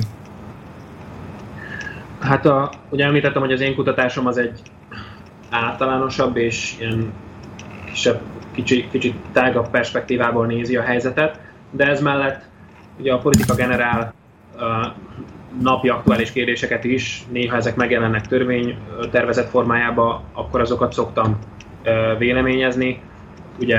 [2.21, 4.63] Hát a, ugye említettem, hogy az én kutatásom az egy
[5.51, 7.13] általánosabb és ilyen
[7.99, 8.21] kisebb,
[8.53, 11.41] kicsi, kicsit tágabb perspektívából nézi a helyzetet,
[11.71, 12.45] de ez mellett
[12.99, 14.15] ugye a politika generál
[15.63, 21.39] napi aktuális kérdéseket is, néha ezek megjelennek törvénytervezet formájába, akkor azokat szoktam
[22.19, 23.01] véleményezni.
[23.61, 23.79] Ugye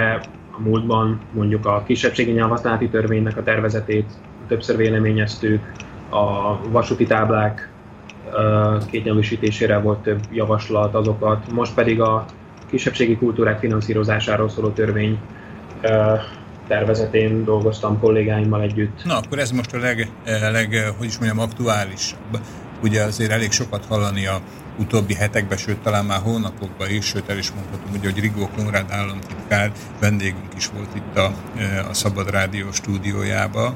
[0.52, 4.12] a múltban mondjuk a kisebbségi nyelvhasználati törvénynek a tervezetét
[4.48, 5.72] többször véleményeztük,
[6.10, 7.70] a vasúti táblák
[8.90, 11.52] kétnyelvűsítésére volt több javaslat, azokat.
[11.52, 12.26] Most pedig a
[12.70, 15.20] kisebbségi kultúrák finanszírozásáról szóló törvény
[16.68, 19.02] tervezetén dolgoztam kollégáimmal együtt.
[19.04, 20.12] Na, akkor ez most a leg,
[20.52, 22.40] leg hogy is mondjam, aktuálisabb.
[22.84, 24.42] Ugye azért elég sokat hallani a
[24.80, 28.92] utóbbi hetekben, sőt talán már hónapokban is, sőt el is mondhatom, ugye, hogy Rigó Konrád
[28.92, 31.32] államtitkár vendégünk is volt itt a,
[31.90, 33.74] a Szabad Rádió stúdiójába,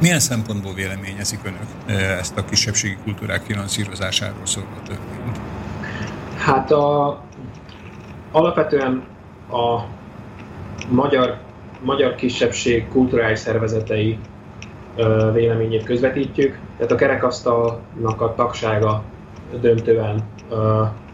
[0.00, 5.40] milyen szempontból véleményezik önök ezt a kisebbségi kultúrák finanszírozásáról szóló törvényt?
[6.38, 7.20] Hát a,
[8.32, 9.02] alapvetően
[9.50, 9.80] a
[10.88, 11.38] magyar,
[11.82, 14.18] magyar kisebbség kulturális szervezetei
[15.32, 16.58] véleményét közvetítjük.
[16.76, 19.02] Tehát a kerekasztalnak a tagsága
[19.60, 20.24] döntően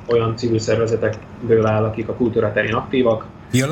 [0.07, 3.27] olyan civil szervezetekből áll, akik a kultúra terén aktívak,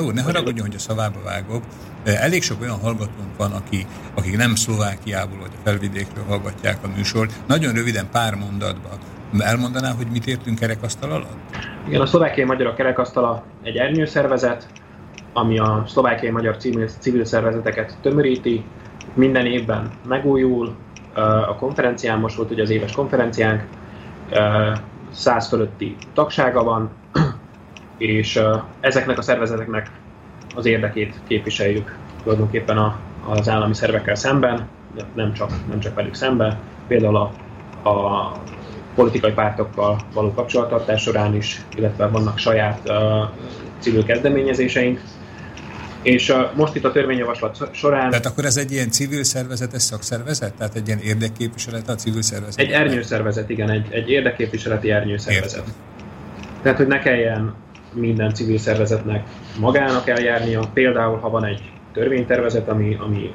[0.04, 1.62] úr, ne haragudjon, hogy a szavába vágok.
[2.04, 7.32] Elég sok olyan hallgatónk van, aki, akik nem Szlovákiából vagy a felvidékről hallgatják a műsort.
[7.46, 8.98] Nagyon röviden, pár mondatban
[9.38, 11.69] elmondaná, hogy mit értünk kerekasztal alatt?
[11.90, 14.66] Igen, a szlovákiai magyar a kerekasztala egy ernyőszervezet,
[15.32, 18.64] ami a szlovákiai magyar civil, civil szervezeteket tömöríti.
[19.14, 20.74] Minden évben megújul.
[21.48, 23.66] A konferencián most volt ugye az éves konferenciánk,
[25.10, 26.90] száz fölötti tagsága van,
[27.98, 28.40] és
[28.80, 29.90] ezeknek a szervezeteknek
[30.54, 34.68] az érdekét képviseljük tulajdonképpen a, az állami szervekkel szemben,
[35.14, 37.32] nem csak, nem csak velük szemben, például a,
[37.88, 38.32] a
[38.94, 42.94] politikai pártokkal való kapcsolattartás során is, illetve vannak saját uh,
[43.78, 45.00] civil kezdeményezéseink.
[46.02, 48.10] És uh, most itt a törvényjavaslat során...
[48.10, 50.54] Tehát akkor ez egy ilyen civil szervezet, ez szakszervezet?
[50.54, 52.58] Tehát egy ilyen érdekképviselet a civil szervezet?
[52.58, 55.58] Egy ernyőszervezet, igen, egy, egy érdekképviseleti ernyőszervezet.
[55.58, 55.74] Értem.
[56.62, 57.54] Tehát, hogy ne kelljen
[57.92, 59.28] minden civil szervezetnek
[59.58, 60.70] magának eljárnia.
[60.74, 61.62] Például, ha van egy
[61.92, 63.34] törvénytervezet, ami, ami,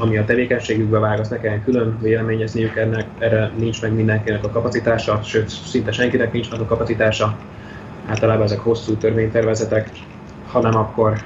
[0.00, 4.50] ami a tevékenységükbe vág, azt ne kelljen külön véleményezniük ennek, erre nincs meg mindenkinek a
[4.50, 7.38] kapacitása, sőt, szinte senkinek nincs meg a kapacitása.
[8.08, 9.90] Általában ezek hosszú törvénytervezetek,
[10.46, 11.22] hanem akkor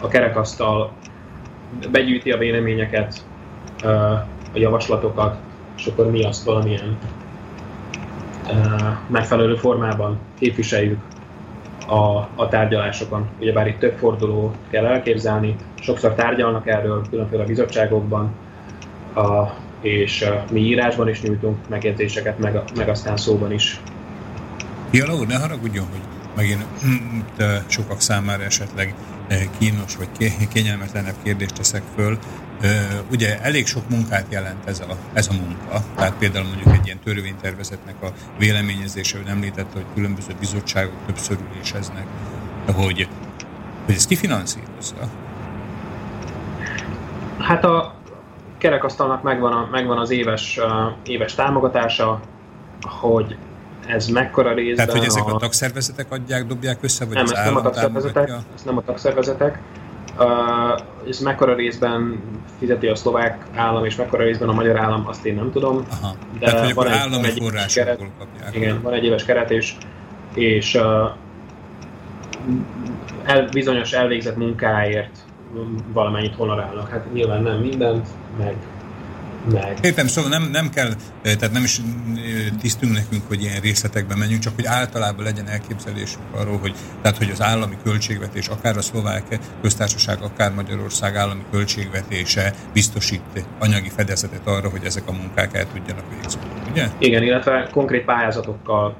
[0.00, 0.92] a kerekasztal
[1.90, 3.24] begyűjti a véleményeket,
[4.52, 5.36] a javaslatokat,
[5.76, 6.98] és akkor mi azt valamilyen
[9.06, 10.98] megfelelő formában képviseljük
[11.86, 13.28] a, a tárgyalásokon.
[13.40, 18.34] Ugyebár itt több forduló kell elképzelni, sokszor tárgyalnak erről különféle bizottságokban,
[19.14, 19.46] a
[19.80, 23.80] és uh, mi írásban is nyújtunk megjegyzéseket, meg, meg aztán szóban is.
[24.90, 26.00] Fiala úr, ne haragudjon, hogy
[26.36, 28.94] megint mm, te sokak számára esetleg
[29.28, 32.18] eh, kínos vagy ké- kényelmetlenebb kérdést teszek föl.
[33.10, 35.84] Ugye elég sok munkát jelent ez a, ez a munka.
[35.96, 38.06] Tehát például mondjuk egy ilyen törvénytervezetnek a
[38.38, 42.06] véleményezése, ön említette, hogy különböző bizottságok többször üléseznek,
[42.74, 43.08] hogy,
[43.84, 44.96] hogy ez kifinanszírozza.
[47.38, 47.94] Hát a
[48.58, 52.20] kerekasztalnak megvan, a, megvan az éves, uh, éves támogatása,
[52.80, 53.36] hogy
[53.86, 57.44] ez mekkora részben Tehát, hogy ezek a tagszervezetek adják, dobják össze, vagy nem, az ezt
[57.44, 59.58] nem a tagszervezetek, ezt nem a tagszervezetek.
[60.18, 62.20] Uh, ez mekkora részben
[62.58, 65.86] fizeti a szlovák állam, és mekkora részben a magyar állam, azt én nem tudom.
[66.02, 66.14] Aha.
[66.38, 68.10] De Tehát, van egy- állami egy forrásokból keret.
[68.18, 68.54] kapják.
[68.56, 69.74] Igen, van egy éves keret, és,
[70.34, 71.10] és uh,
[73.24, 75.18] el, bizonyos elvégzett munkáért
[75.92, 76.88] valamennyit honorálnak.
[76.90, 78.08] Hát nyilván nem mindent,
[78.38, 78.54] meg,
[79.52, 81.80] meg Értem, szóval nem, nem kell, eh, tehát nem is
[82.60, 87.30] tisztünk nekünk, hogy ilyen részletekbe menjünk, csak hogy általában legyen elképzelésünk arról, hogy, tehát, hogy
[87.30, 93.22] az állami költségvetés, akár a szlovák köztársaság, akár Magyarország állami költségvetése biztosít
[93.58, 96.40] anyagi fedezetet arra, hogy ezek a munkák el tudjanak végezni.
[96.70, 96.86] Ugye?
[96.98, 98.96] Igen, illetve konkrét pályázatokkal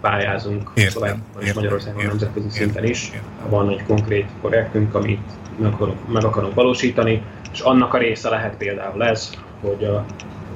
[0.00, 3.06] pályázunk Értem, Szlovákiában és Magyarországon értem, nemzetközi értem, szinten is.
[3.06, 3.50] értem.
[3.50, 7.22] Van egy konkrét projektünk, amit meg akarunk, meg akarunk valósítani,
[7.52, 9.30] és annak a része lehet például ez,
[9.60, 10.04] hogy a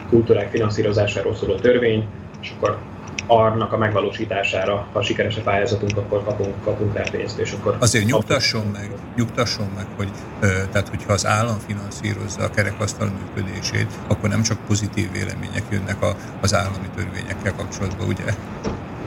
[0.08, 2.06] kultúrák finanszírozásáról szóló törvény,
[2.40, 2.78] és akkor
[3.26, 7.76] annak a megvalósítására, ha sikeres a pályázatunk, akkor kapunk, kapunk rá pénzt, és akkor...
[7.78, 10.08] Azért nyugtasson meg, nyugtasson meg, hogy
[10.40, 16.14] tehát, hogyha az állam finanszírozza a kerekasztal működését, akkor nem csak pozitív vélemények jönnek a,
[16.40, 18.24] az állami törvényekkel kapcsolatban, ugye?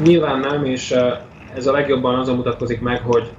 [0.04, 0.96] Nyilván nem, és
[1.56, 3.32] ez a legjobban azon mutatkozik meg, hogy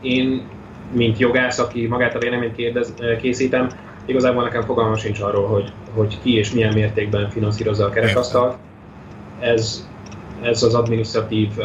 [0.00, 0.48] én,
[0.92, 3.68] mint jogász, aki magát a véleményt kérdez, készítem,
[4.06, 8.56] igazából nekem fogalmam sincs arról, hogy, hogy ki és milyen mértékben finanszírozza a kerekasztalt.
[9.40, 9.88] Ez,
[10.42, 11.64] ez az adminisztratív uh,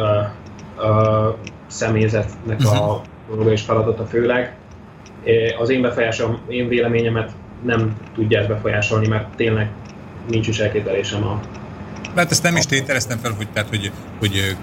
[0.77, 1.35] uh,
[1.67, 4.55] személyzetnek a dolga és feladata főleg.
[5.59, 7.31] Az én befolyásom, én véleményemet
[7.63, 9.69] nem tudja ezt befolyásolni, mert tényleg
[10.29, 11.39] nincs is elképzelésem a,
[12.15, 14.55] Hát ezt nem is tételeztem fel, hogy, tehát, hogy, hogy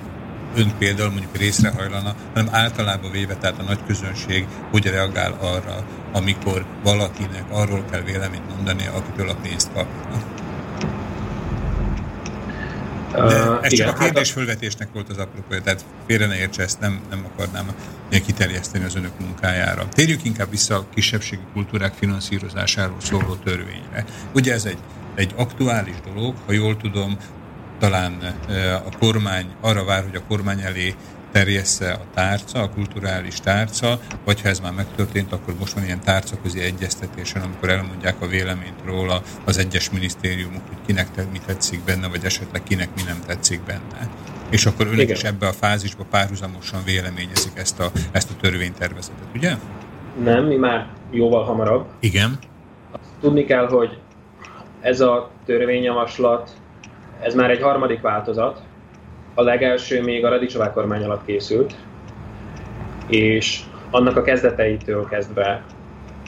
[0.56, 5.84] ön például mondjuk részre hajlana, hanem általában véve, tehát a nagy közönség hogy reagál arra,
[6.12, 10.36] amikor valakinek arról kell véleményt mondani, akitől a pénzt kapja.
[13.12, 17.00] De ez csak a hát kérdésfölvetésnek volt az apropója, tehát félre ne értse, ezt nem,
[17.10, 17.66] nem akarnám
[18.26, 19.88] kiterjeszteni az önök munkájára.
[19.88, 24.04] Térjük inkább vissza a kisebbségi kultúrák finanszírozásáról szóló törvényre.
[24.34, 24.78] Ugye ez egy,
[25.14, 27.16] egy aktuális dolog, ha jól tudom,
[27.78, 30.94] talán eh, a kormány arra vár, hogy a kormány elé
[31.32, 36.00] terjessze a tárca, a kulturális tárca, vagy ha ez már megtörtént, akkor most van ilyen
[36.00, 41.84] tárcaközi egyeztetésen, amikor elmondják a véleményt róla az egyes minisztériumok, hogy kinek te, mi tetszik
[41.84, 44.10] benne, vagy esetleg kinek mi nem tetszik benne.
[44.50, 45.16] És akkor önök Igen.
[45.16, 49.54] is ebbe a fázisba párhuzamosan véleményezik ezt a, ezt a törvénytervezetet, ugye?
[50.22, 51.86] Nem, mi már jóval hamarabb.
[52.00, 52.38] Igen.
[53.20, 53.98] Tudni kell, hogy
[54.80, 56.50] ez a törvényjavaslat,
[57.20, 58.60] ez már egy harmadik változat.
[59.34, 61.74] A legelső még a Radicsová kormány alatt készült,
[63.06, 65.64] és annak a kezdeteitől kezdve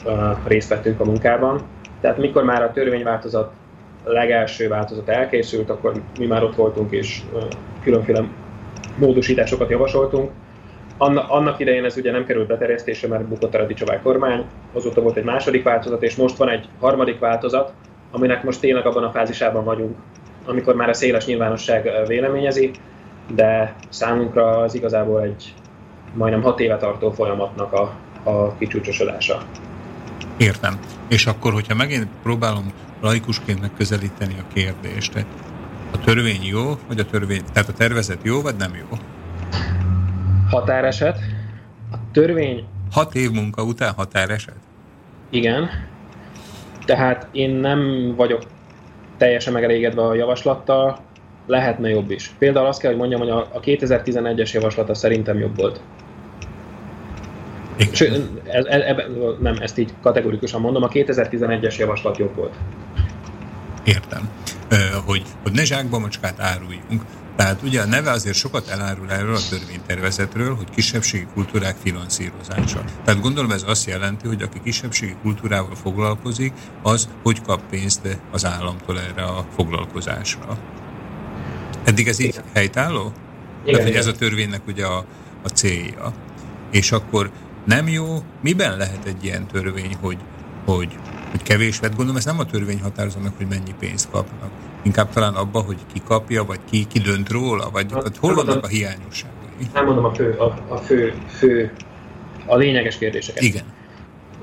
[0.05, 0.13] uh,
[0.47, 1.61] részt vettünk a munkában.
[2.01, 3.51] Tehát mikor már a törvényváltozat
[4.03, 7.41] legelső változat elkészült, akkor mi már ott voltunk, és uh,
[7.83, 8.23] különféle
[8.97, 10.31] módosításokat javasoltunk.
[10.97, 15.17] Anna, annak idején ez ugye nem került beterjesztésre, mert bukott a Radicsová kormány, azóta volt
[15.17, 17.73] egy második változat, és most van egy harmadik változat,
[18.11, 19.97] aminek most tényleg abban a fázisában vagyunk,
[20.45, 22.71] amikor már a széles nyilvánosság véleményezi,
[23.35, 25.53] de számunkra az igazából egy
[26.13, 27.93] majdnem hat éve tartó folyamatnak a,
[28.23, 29.41] a kicsúcsosodása.
[30.37, 30.79] Értem.
[31.09, 35.25] És akkor, hogyha megint próbálom laikusként megközelíteni a kérdést,
[35.93, 38.97] a törvény jó, vagy a törvény, tehát a tervezet jó, vagy nem jó?
[40.49, 41.17] Határeset.
[41.91, 44.55] A törvény Hat év munka után határeset?
[45.29, 45.69] Igen.
[46.85, 48.43] Tehát én nem vagyok
[49.21, 50.99] teljesen megelégedve a javaslattal,
[51.47, 52.31] lehetne jobb is.
[52.39, 55.81] Például azt kell, hogy mondjam, hogy a a 2011-es javaslata szerintem jobb volt.
[57.91, 59.05] Sőt, ez, ez, ebbe,
[59.39, 62.53] nem, ezt így kategorikusan mondom, a 2011-es javaslat jobb volt.
[63.83, 64.29] Értem.
[64.69, 64.75] Ö,
[65.05, 67.01] hogy, hogy ne zsákba macskát áruljunk.
[67.41, 72.83] Tehát ugye a neve azért sokat elárul erről a törvénytervezetről, hogy kisebbségi kultúrák finanszírozása.
[73.05, 78.45] Tehát gondolom ez azt jelenti, hogy aki kisebbségi kultúrával foglalkozik, az hogy kap pénzt az
[78.45, 80.57] államtól erre a foglalkozásra.
[81.83, 83.11] Eddig ez így helytálló?
[83.63, 85.05] Igen, Tehát, hogy ez a törvénynek ugye a,
[85.43, 86.13] a célja.
[86.71, 87.31] És akkor
[87.65, 90.17] nem jó, miben lehet egy ilyen törvény, hogy
[90.65, 90.97] hogy,
[91.31, 91.95] hogy kevés vett.
[91.95, 94.51] Gondolom, ez nem a törvény határozza meg, hogy mennyi pénzt kapnak.
[94.83, 98.33] Inkább talán abba, hogy ki kapja, vagy ki, ki dönt róla, vagy Hát, hát, hol
[98.33, 98.69] vannak a tudom.
[98.69, 99.37] hiányosságai?
[99.73, 101.73] Elmondom a fő, a, a fő, fő,
[102.45, 103.43] a lényeges kérdéseket.
[103.43, 103.63] Igen.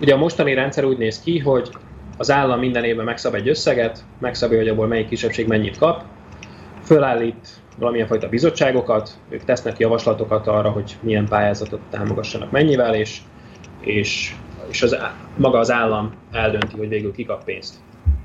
[0.01, 1.71] Ugye a mostani rendszer úgy néz ki, hogy
[2.17, 6.05] az állam minden évben megszab egy összeget, megszabja, hogy abból melyik kisebbség mennyit kap,
[6.83, 7.49] fölállít
[7.79, 13.19] valamilyen fajta bizottságokat, ők tesznek javaslatokat arra, hogy milyen pályázatot támogassanak mennyivel, és,
[13.81, 14.35] és,
[14.71, 14.97] és az,
[15.37, 17.75] maga az állam eldönti, hogy végül ki kap pénzt.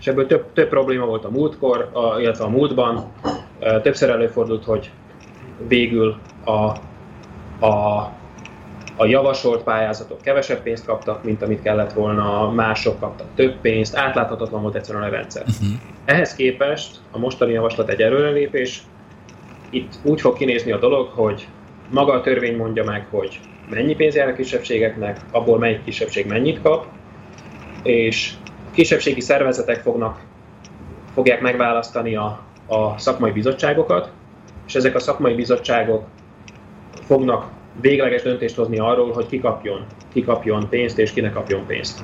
[0.04, 3.12] És ebből több, több probléma volt a múltkor, a, illetve a múltban.
[3.82, 4.92] Többször előfordult, hogy
[5.68, 6.52] végül a,
[7.66, 8.12] a,
[8.96, 14.62] a javasolt pályázatok kevesebb pénzt kaptak, mint amit kellett volna, mások kaptak több pénzt, átláthatatlan
[14.62, 15.42] volt egyszerűen a rendszer.
[15.42, 15.80] Uh-huh.
[16.06, 18.82] Ehhez képest a mostani javaslat egy előrelépés.
[19.70, 21.48] Itt úgy fog kinézni a dolog, hogy
[21.92, 23.40] maga a törvény mondja meg, hogy
[23.70, 26.86] mennyi pénz jár a kisebbségeknek, abból melyik kisebbség mennyit kap,
[27.84, 28.34] és
[28.74, 30.20] kisebbségi szervezetek fognak,
[31.14, 34.12] fogják megválasztani a, a szakmai bizottságokat,
[34.68, 36.08] és ezek a szakmai bizottságok
[37.06, 37.50] fognak
[37.82, 42.04] végleges döntést hozni arról, hogy ki kapjon, ki kapjon pénzt és ki ne kapjon pénzt.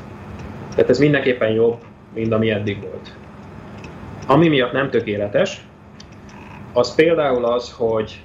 [0.76, 1.78] Tehát ez mindenképpen jobb,
[2.14, 3.16] mint ami eddig volt.
[4.28, 5.66] Ami miatt nem tökéletes,
[6.74, 8.24] az például az, hogy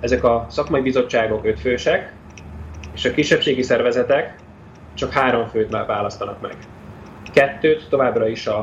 [0.00, 2.12] ezek a szakmai bizottságok ötfősek,
[2.94, 4.36] és a kisebbségi szervezetek
[4.94, 6.56] csak három főt választanak meg.
[7.34, 8.58] Kettőt továbbra is a,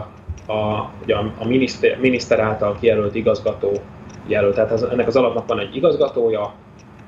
[0.47, 3.81] a, ugye a, a miniszter, miniszter által kijelölt igazgató
[4.27, 4.55] jelölt.
[4.55, 6.53] Tehát az, ennek az alapnak van egy igazgatója,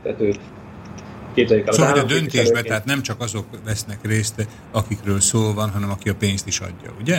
[0.03, 0.39] tehát őt
[1.33, 5.89] képzeljük el Szóval, a döntésben, tehát nem csak azok vesznek részt, akikről szó van, hanem
[5.89, 7.17] aki a pénzt is adja, ugye?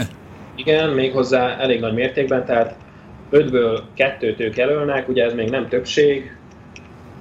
[0.55, 2.77] Igen, méghozzá elég nagy mértékben, tehát
[3.31, 6.37] ötből kettőt ők jelölnek, ugye ez még nem többség,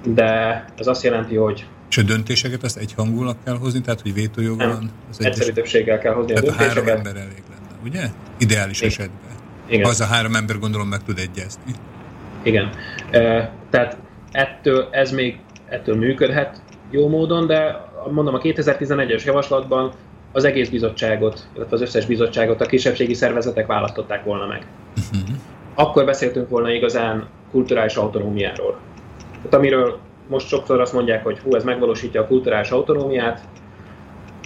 [0.04, 4.66] de ez azt jelenti, hogy És a döntéseket azt egyhangulag kell hozni, tehát hogy vétójoga
[4.66, 4.74] Nem.
[4.74, 5.54] van az egyszerű egyes...
[5.54, 7.06] többséggel kell hozni a Tehát a három döntéseket.
[7.06, 8.10] ember elég lenne, ugye?
[8.38, 8.90] Ideális Igen.
[8.90, 9.36] esetben.
[9.68, 9.86] Igen.
[9.86, 11.72] Az a három ember gondolom meg tud egyezni.
[12.42, 12.70] Igen.
[13.10, 13.96] E, tehát
[14.32, 15.38] ettől, ez még
[15.68, 19.92] ettől működhet jó módon, de mondom, a 2011-es javaslatban
[20.32, 24.66] az egész bizottságot, illetve az összes bizottságot a kisebbségi szervezetek választották volna meg.
[24.96, 25.36] Uh-huh.
[25.74, 28.78] Akkor beszéltünk volna igazán kulturális autonómiáról.
[29.36, 29.98] Tehát amiről
[30.28, 33.40] most sokszor azt mondják, hogy hú, ez megvalósítja a kulturális autonómiát,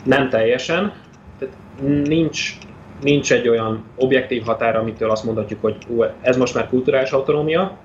[0.04, 0.92] nem teljesen.
[1.38, 1.54] Tehát
[2.06, 2.58] nincs,
[3.02, 7.76] nincs egy olyan objektív határ, amitől azt mondhatjuk, hogy hú, ez most már kulturális autonómia.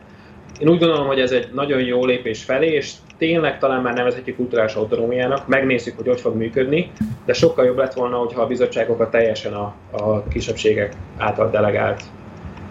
[0.60, 4.36] Én úgy gondolom, hogy ez egy nagyon jó lépés felé, és tényleg talán már nevezhetjük
[4.36, 6.92] kulturális autonómiának, megnézzük, hogy hogy fog működni,
[7.26, 12.04] de sokkal jobb lett volna, hogyha a bizottságokat teljesen a, a kisebbségek által delegált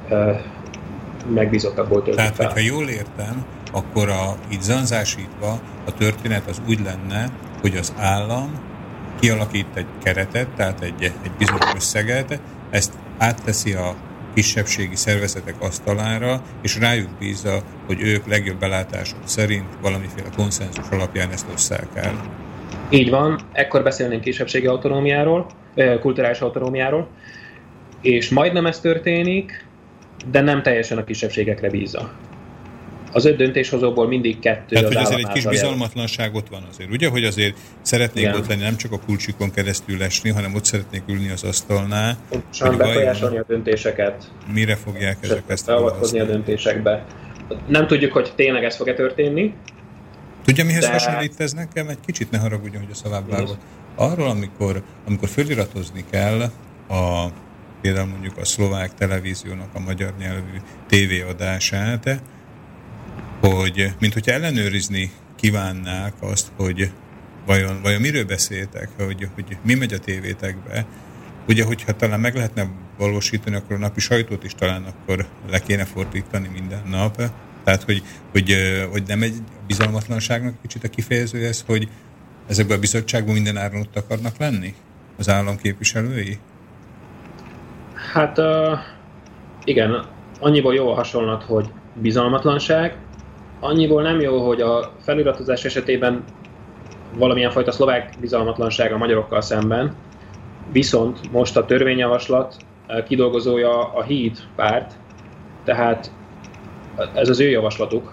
[0.09, 0.31] ö,
[1.35, 2.47] megbízottakból töltik Tehát, fel.
[2.47, 7.31] hogyha jól értem, akkor a, így zanzásítva a történet az úgy lenne,
[7.61, 8.61] hogy az állam
[9.21, 12.41] kialakít egy keretet, tehát egy, egy bizonyos összeget,
[12.71, 13.95] ezt átteszi a
[14.35, 21.47] kisebbségi szervezetek asztalára, és rájuk bízza, hogy ők legjobb belátásuk szerint valamiféle konszenzus alapján ezt
[21.55, 22.21] osszák el.
[22.91, 25.47] Így van, ekkor beszélnénk kisebbségi autonómiáról,
[26.01, 27.09] kulturális autonómiáról,
[28.01, 29.67] és majdnem ez történik,
[30.31, 32.13] de nem teljesen a kisebbségekre bízza.
[33.13, 35.61] Az öt döntéshozóból mindig kettő Tehát, az hogy azért egy kis által jelölt.
[35.61, 37.09] bizalmatlanság ott van azért, ugye?
[37.09, 38.35] Hogy azért szeretnék Igen.
[38.37, 42.77] ott lenni, nem csak a kulcsikon keresztül esni, hanem ott szeretnék ülni az asztalnál, Pontosan
[42.77, 47.05] befolyásolni a döntéseket, mire fogják ezek ezt beavatkozni a döntésekbe.
[47.69, 49.55] Nem tudjuk, hogy tényleg ez fog-e történni.
[50.45, 51.89] Tudja, mihez De- hasonlít ez nekem?
[51.89, 53.57] Egy kicsit ne haragudjon, hogy a szavább vágok.
[53.95, 56.41] Arról, amikor, amikor föliratozni kell
[56.89, 57.27] a,
[57.81, 60.57] például mondjuk a szlovák televíziónak a magyar nyelvű
[60.89, 62.21] tévéadását,
[63.43, 66.91] hogy mint hogyha ellenőrizni kívánnák azt, hogy
[67.47, 70.87] vajon, vajon miről beszéltek, hogy, hogy mi megy a tévétekbe,
[71.49, 72.67] Ugye, hogyha talán meg lehetne
[72.99, 77.17] valósítani, akkor a napi sajtót is talán akkor le kéne fordítani minden nap.
[77.65, 78.57] Tehát, hogy, hogy,
[78.91, 79.35] hogy nem egy
[79.67, 81.89] bizalmatlanságnak kicsit a kifejező ez, hogy
[82.49, 84.75] ezekben a bizottságban minden áron ott akarnak lenni?
[85.19, 86.39] Az állam képviselői?
[88.13, 88.79] Hát uh,
[89.65, 90.07] igen,
[90.41, 92.97] annyiból jó a hasonlat, hogy bizalmatlanság,
[93.63, 96.25] annyiból nem jó, hogy a feliratozás esetében
[97.15, 99.95] valamilyen fajta szlovák bizalmatlanság a magyarokkal szemben,
[100.73, 102.57] viszont most a törvényjavaslat
[102.89, 104.93] uh, kidolgozója a híd párt,
[105.65, 106.11] tehát
[107.15, 108.13] ez az ő javaslatuk,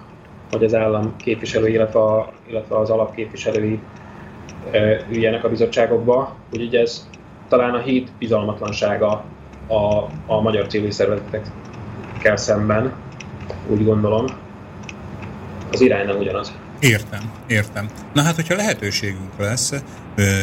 [0.52, 3.80] hogy az állam képviselői, illetve, a, illetve az alapképviselői
[4.72, 7.10] ö, üljenek a bizottságokba, úgyhogy ez
[7.48, 9.24] talán a híd bizalmatlansága
[9.68, 12.94] a, a magyar civil szervezetekkel szemben,
[13.68, 14.26] úgy gondolom.
[15.72, 16.54] Az irány nem ugyanaz.
[16.80, 17.90] Értem, értem.
[18.14, 19.74] Na hát, hogyha lehetőségünk lesz,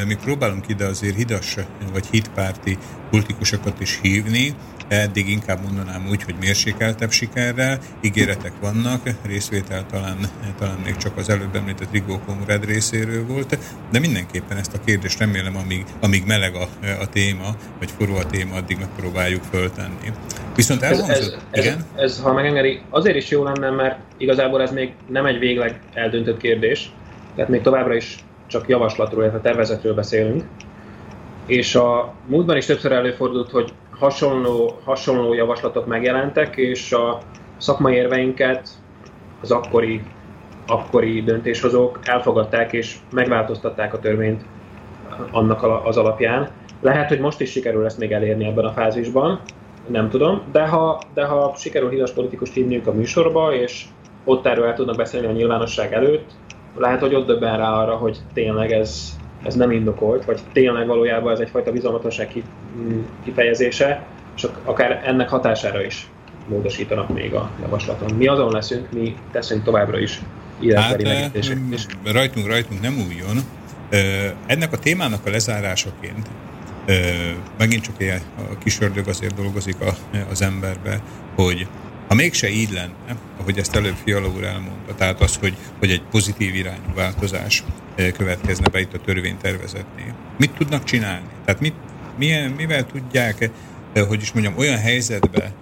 [0.07, 1.57] mi próbálunk ide azért hidas
[1.93, 2.79] vagy hitpárti
[3.11, 4.55] politikusokat is hívni,
[4.89, 10.17] eddig inkább mondanám úgy, hogy mérsékeltebb sikerrel, ígéretek vannak, részvétel talán,
[10.59, 13.59] talán még csak az előbb említett Rigó Konrad részéről volt,
[13.91, 16.69] de mindenképpen ezt a kérdést remélem, amíg, amíg meleg a,
[17.01, 20.13] a téma, vagy forró a téma, addig megpróbáljuk föltenni.
[20.55, 21.85] Viszont elhangzott, ez, ez, igen?
[21.97, 25.81] Ez, ez, ha megengedi, azért is jó lenne, mert igazából ez még nem egy végleg
[25.95, 26.91] eldöntött kérdés,
[27.35, 28.17] tehát még továbbra is
[28.47, 30.45] csak javaslatról, illetve tervezetről beszélünk.
[31.47, 37.19] És a múltban is többször előfordult, hogy hasonló, hasonló javaslatok megjelentek, és a
[37.57, 38.69] szakmai érveinket
[39.43, 40.03] az akkori,
[40.67, 44.45] akkori döntéshozók elfogadták és megváltoztatták a törvényt
[45.31, 46.51] annak az alapján.
[46.81, 49.41] Lehet, hogy most is sikerül ezt még elérni ebben a fázisban,
[49.87, 53.85] nem tudom, de ha, de ha sikerül híres politikust hívniuk a műsorba, és
[54.25, 56.31] ott erről el tudnak beszélni a nyilvánosság előtt,
[56.79, 61.33] lehet, hogy ott döbben rá arra, hogy tényleg ez, ez nem indokolt, vagy tényleg valójában
[61.33, 62.43] ez egyfajta bizalmatlanság
[63.25, 64.05] kifejezése,
[64.37, 66.09] és akár ennek hatására is
[66.49, 68.15] módosítanak még a javaslaton.
[68.15, 70.21] Mi azon leszünk, mi teszünk továbbra is
[70.61, 73.37] írásbeli hát, megítéseket Rajtunk, rajtunk nem újjon.
[74.47, 76.29] Ennek a témának a lezárásaként
[77.59, 81.01] megint csak ilyen a kis ördög azért dolgozik a, az emberbe,
[81.35, 81.67] hogy
[82.09, 86.03] ha mégse így lenne, ahogy ezt előbb Fiala úr elmondta, tehát az, hogy, hogy egy
[86.03, 87.65] pozitív irányú változás
[88.17, 91.27] következne be itt a törvénytervezetnél, mit tudnak csinálni?
[91.45, 91.75] Tehát mit,
[92.19, 93.51] milyen, mivel tudják,
[94.09, 95.53] hogy is mondjam, olyan helyzetbe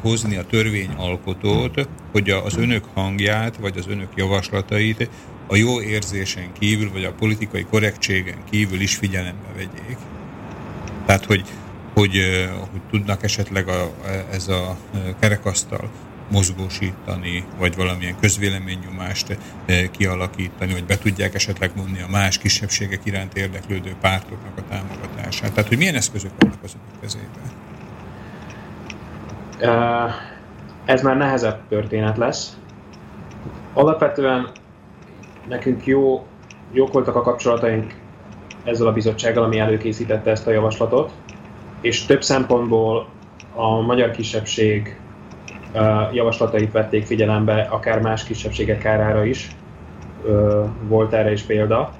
[0.00, 5.10] hozni a törvényalkotót, hogy az önök hangját, vagy az önök javaslatait
[5.46, 9.96] a jó érzésen kívül, vagy a politikai korrektségen kívül is figyelembe vegyék.
[11.06, 11.44] Tehát, hogy,
[11.98, 12.16] hogy,
[12.70, 13.90] hogy tudnak esetleg a,
[14.32, 14.76] ez a
[15.20, 15.90] kerekasztal
[16.30, 19.38] mozgósítani, vagy valamilyen közvéleménynyomást
[19.90, 25.52] kialakítani, vagy be tudják esetleg mondni a más kisebbségek iránt érdeklődő pártoknak a támogatását.
[25.52, 27.56] Tehát, hogy milyen eszközök vannak az önök kezében?
[30.84, 32.56] Ez már nehezebb történet lesz.
[33.72, 34.50] Alapvetően
[35.48, 36.26] nekünk jó,
[36.72, 37.94] jók voltak a kapcsolataink
[38.64, 41.12] ezzel a bizottsággal, ami előkészítette ezt a javaslatot,
[41.80, 43.06] és több szempontból
[43.54, 45.00] a magyar kisebbség
[46.12, 49.56] javaslatait vették figyelembe, akár más kisebbségek kárára is.
[50.88, 51.92] Volt erre is példa.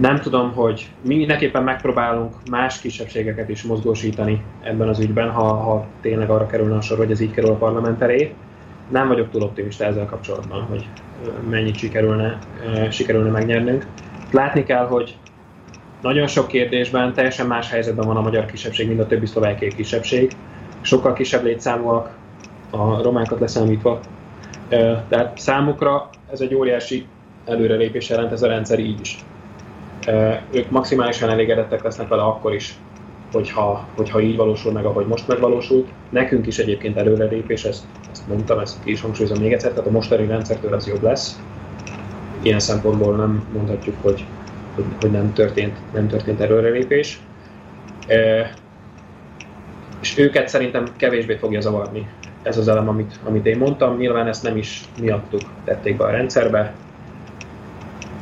[0.00, 5.86] Nem tudom, hogy mi mindenképpen megpróbálunk más kisebbségeket is mozgósítani ebben az ügyben, ha, ha
[6.00, 8.34] tényleg arra kerülne a sor, hogy ez így kerül a parlament elé.
[8.90, 10.88] Nem vagyok túl optimista ezzel kapcsolatban, hogy
[11.48, 12.38] mennyit sikerülne,
[12.90, 13.86] sikerülne megnyernünk.
[14.30, 15.16] Látni kell, hogy
[16.02, 20.32] nagyon sok kérdésben teljesen más helyzetben van a magyar kisebbség, mint a többi szlovákiai kisebbség.
[20.80, 22.18] Sokkal kisebb létszámúak,
[22.70, 24.00] a romákat leszámítva.
[25.08, 27.06] Tehát számukra ez egy óriási
[27.46, 29.18] előrelépés jelent ez a rendszer így is.
[30.50, 32.74] Ők maximálisan elégedettek lesznek vele akkor is,
[33.32, 35.88] hogyha, hogyha így valósul meg, ahogy most megvalósult.
[36.08, 39.90] Nekünk is egyébként előrelépés, ezt, ezt mondtam, ezt ki is hangsúlyozom még egyszer, tehát a
[39.90, 41.40] mostani rendszertől ez jobb lesz.
[42.42, 44.24] Ilyen szempontból nem mondhatjuk, hogy,
[44.74, 47.20] hogy, hogy nem, történt, nem történt előrelépés.
[48.06, 48.52] E,
[50.00, 52.08] és őket szerintem kevésbé fogja zavarni
[52.42, 53.96] ez az elem, amit, amit én mondtam.
[53.96, 56.74] Nyilván ezt nem is miattuk tették be a rendszerbe.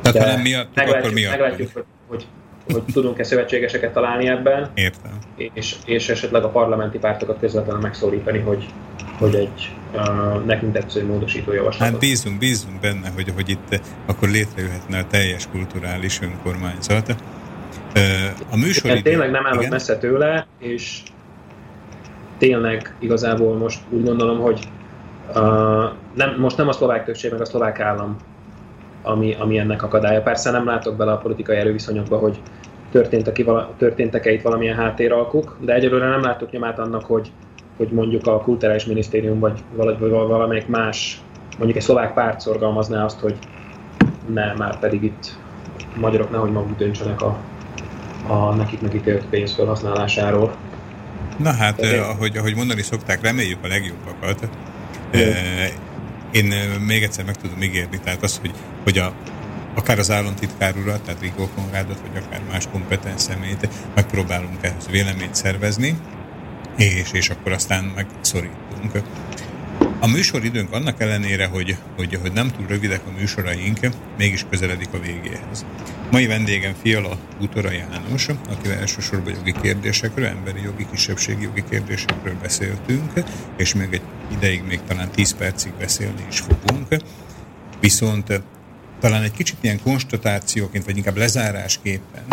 [0.01, 1.39] Tehát ha nem miattuk, meglátjuk, akkor miattuk.
[1.39, 2.25] Meglátjuk, hogy, hogy
[2.73, 4.69] hogy tudunk-e szövetségeseket találni ebben.
[4.73, 5.11] Értem.
[5.53, 8.65] És, és esetleg a parlamenti pártokat közvetlenül megszólítani, hogy,
[9.17, 9.71] hogy egy
[10.45, 11.91] nekünk tetsző módosító javaslatot.
[11.91, 17.15] Hát bízunk, bízunk benne, hogy, hogy itt akkor létrejöhetne a teljes kulturális önkormányzat.
[18.51, 19.71] A műsor hát tényleg nem állok igen?
[19.71, 21.01] messze tőle, és
[22.37, 24.67] tényleg igazából most úgy gondolom, hogy
[25.27, 25.35] uh,
[26.15, 28.17] nem, most nem a szlovák többség, meg a szlovák állam
[29.03, 30.21] ami, ami ennek akadálya.
[30.21, 32.41] Persze nem látok bele a politikai erőviszonyokba, hogy
[33.77, 37.31] történtek-e itt valamilyen háttéralkuk, de egyelőre nem látok nyomát annak, hogy,
[37.79, 41.21] hogy mondjuk a kulturális minisztérium vagy, vagy valamelyik más,
[41.57, 43.35] mondjuk egy szlovák párt szorgalmazná azt, hogy
[44.33, 45.37] ne, már pedig itt
[45.95, 47.37] magyarok nehogy maguk döntsenek a,
[48.27, 50.55] a nekik megítélt pénz felhasználásáról.
[51.37, 54.49] Na hát, eh, ahogy, ahogy mondani szokták, reméljük a legjobbakat.
[55.11, 55.71] Eh,
[56.31, 56.53] én
[56.87, 58.51] még egyszer meg tudom ígérni, tehát az, hogy,
[58.83, 59.13] hogy a,
[59.75, 65.35] akár az államtitkár urat, tehát Rigó Konrádot, vagy akár más kompetens személyt megpróbálunk ehhez véleményt
[65.35, 65.95] szervezni,
[66.79, 69.01] és, és akkor aztán megszorítunk.
[69.99, 73.79] A műsoridőnk annak ellenére, hogy, hogy, hogy nem túl rövidek a műsoraink,
[74.17, 75.65] mégis közeledik a végéhez.
[76.11, 83.11] Mai vendégem Fiala Utora János, akivel elsősorban jogi kérdésekről, emberi jogi, kisebbségi jogi kérdésekről beszéltünk,
[83.57, 84.01] és még egy
[84.31, 86.87] ideig még talán 10 percig beszélni is fogunk.
[87.79, 88.39] Viszont eh,
[88.99, 92.25] talán egy kicsit ilyen konstatációként, vagy inkább lezárásképpen,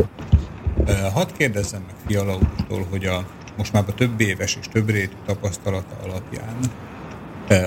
[0.86, 4.88] eh, hadd kérdezzem meg Fiala úrtól, hogy a most már a több éves és több
[4.88, 6.56] rétű tapasztalata alapján,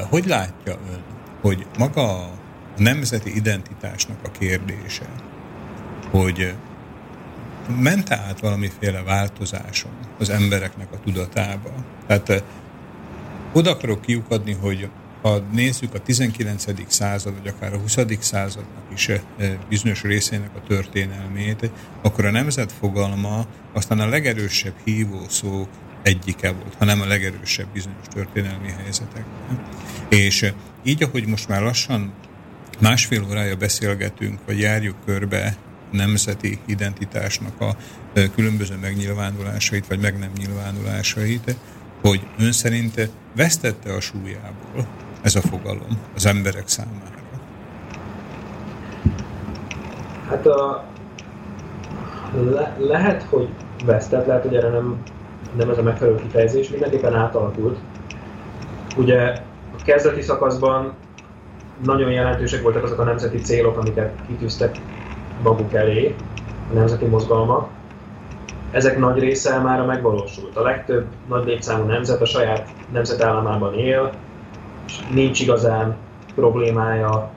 [0.09, 1.03] hogy látja ön,
[1.41, 2.29] hogy maga a
[2.77, 5.05] nemzeti identitásnak a kérdése,
[6.09, 6.53] hogy
[7.77, 11.69] ment át valamiféle változáson az embereknek a tudatába.
[12.07, 12.41] Tehát eh,
[13.53, 14.89] oda akarok kiukadni, hogy
[15.21, 16.65] ha nézzük a 19.
[16.87, 17.97] század, vagy akár a 20.
[18.19, 19.21] századnak is eh,
[19.69, 21.71] bizonyos részének a történelmét,
[22.01, 25.67] akkor a nemzet fogalma aztán a legerősebb hívószó
[26.03, 29.65] egyike volt, hanem a legerősebb bizonyos történelmi helyzetekben.
[30.09, 32.13] És eh, így, ahogy most már lassan
[32.79, 35.57] másfél órája beszélgetünk, vagy járjuk körbe
[35.91, 37.75] nemzeti identitásnak a
[38.35, 41.55] különböző megnyilvánulásait, vagy meg nem nyilvánulásait,
[42.01, 44.87] hogy ön szerint vesztette a súlyából
[45.21, 47.17] ez a fogalom az emberek számára?
[50.29, 50.83] Hát a,
[52.33, 53.49] le, lehet, hogy
[53.85, 54.97] vesztett, lehet, hogy erre nem,
[55.57, 57.79] nem ez a megfelelő kifejezés, mindenképpen átalakult.
[58.97, 59.33] Ugye
[59.77, 60.93] a kezdeti szakaszban
[61.83, 64.77] nagyon jelentősek voltak azok a nemzeti célok, amiket kitűztek
[65.43, 66.15] maguk elé,
[66.71, 67.67] a nemzeti mozgalmak.
[68.71, 70.55] Ezek nagy része már megvalósult.
[70.55, 74.11] A legtöbb nagy létszámú nemzet a saját nemzetállamában él,
[75.13, 75.95] nincs igazán
[76.35, 77.31] problémája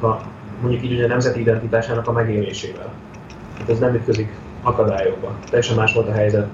[0.00, 0.20] a,
[0.60, 2.92] mondjuk így a nemzeti identitásának a megélésével.
[3.58, 4.32] Hát ez nem ütközik
[4.62, 5.34] akadályokba.
[5.44, 6.48] Teljesen más volt a helyzet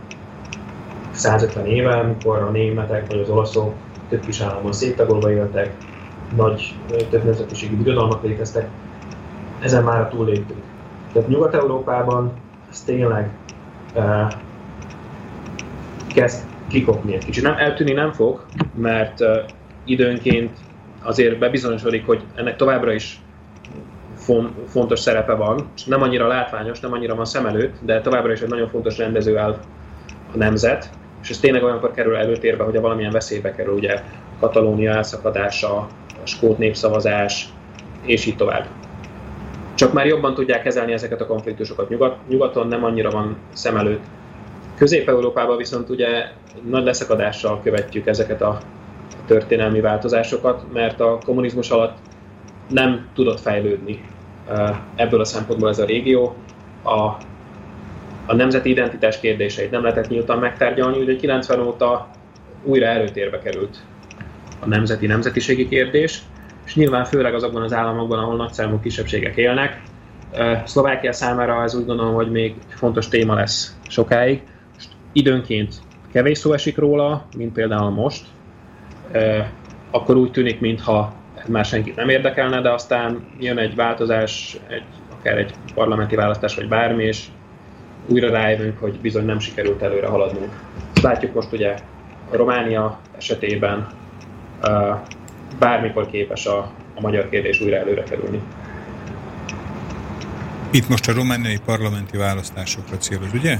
[1.10, 3.74] 150 éve, amikor a németek vagy az olaszok
[4.08, 5.74] több kis államban széttagolva éltek,
[6.36, 6.74] nagy
[7.10, 8.68] több nemzetiségű birodalmak léteztek,
[9.60, 10.60] ezen már túlléptünk.
[11.12, 12.32] Tehát Nyugat-Európában
[12.70, 13.30] ez tényleg
[13.94, 14.32] uh,
[16.14, 17.42] kezd kikopni egy kicsit.
[17.42, 18.44] Nem, eltűni nem fog,
[18.74, 19.28] mert uh,
[19.90, 20.56] időnként
[21.02, 23.20] azért bebizonyosodik, hogy ennek továbbra is
[24.66, 28.40] fontos szerepe van, és nem annyira látványos, nem annyira van szem előtt, de továbbra is
[28.40, 29.58] egy nagyon fontos rendező áll
[30.32, 30.90] a nemzet,
[31.22, 34.02] és ez tényleg olyankor kerül előtérbe, hogy a valamilyen veszélybe kerül, ugye
[34.40, 35.76] Katalónia elszakadása,
[36.22, 37.48] a skót népszavazás,
[38.04, 38.66] és így tovább
[39.80, 41.88] csak már jobban tudják kezelni ezeket a konfliktusokat.
[41.88, 44.04] Nyugat, nyugaton nem annyira van szem előtt.
[44.76, 46.08] Közép-Európában viszont ugye
[46.68, 48.58] nagy leszakadással követjük ezeket a
[49.30, 51.96] történelmi változásokat, mert a kommunizmus alatt
[52.68, 54.04] nem tudott fejlődni
[54.94, 56.34] ebből a szempontból ez a régió.
[56.82, 56.98] A,
[58.26, 62.08] a nemzeti identitás kérdéseit nem lehetett nyíltan megtárgyalni, ugye 90 óta
[62.64, 63.78] újra előtérbe került
[64.60, 66.22] a nemzeti nemzetiségi kérdés,
[66.66, 69.82] és nyilván főleg azokban az államokban, ahol nagyszámú kisebbségek élnek.
[70.64, 74.42] Szlovákia számára ez úgy gondolom, hogy még fontos téma lesz sokáig.
[74.74, 75.74] Most időnként
[76.12, 78.26] kevés szó esik róla, mint például most,
[79.90, 81.12] akkor úgy tűnik, mintha
[81.46, 84.82] már senkit nem érdekelne, de aztán jön egy változás, egy,
[85.18, 87.24] akár egy parlamenti választás, vagy bármi, és
[88.06, 90.52] újra rájövünk, hogy bizony nem sikerült előre haladnunk.
[91.02, 91.74] Látjuk most ugye
[92.30, 93.88] a Románia esetében
[95.58, 96.58] bármikor képes a,
[96.94, 98.40] a magyar kérdés újra előre kerülni.
[100.72, 103.58] Itt most a romániai parlamenti választásokra céloz, ugye?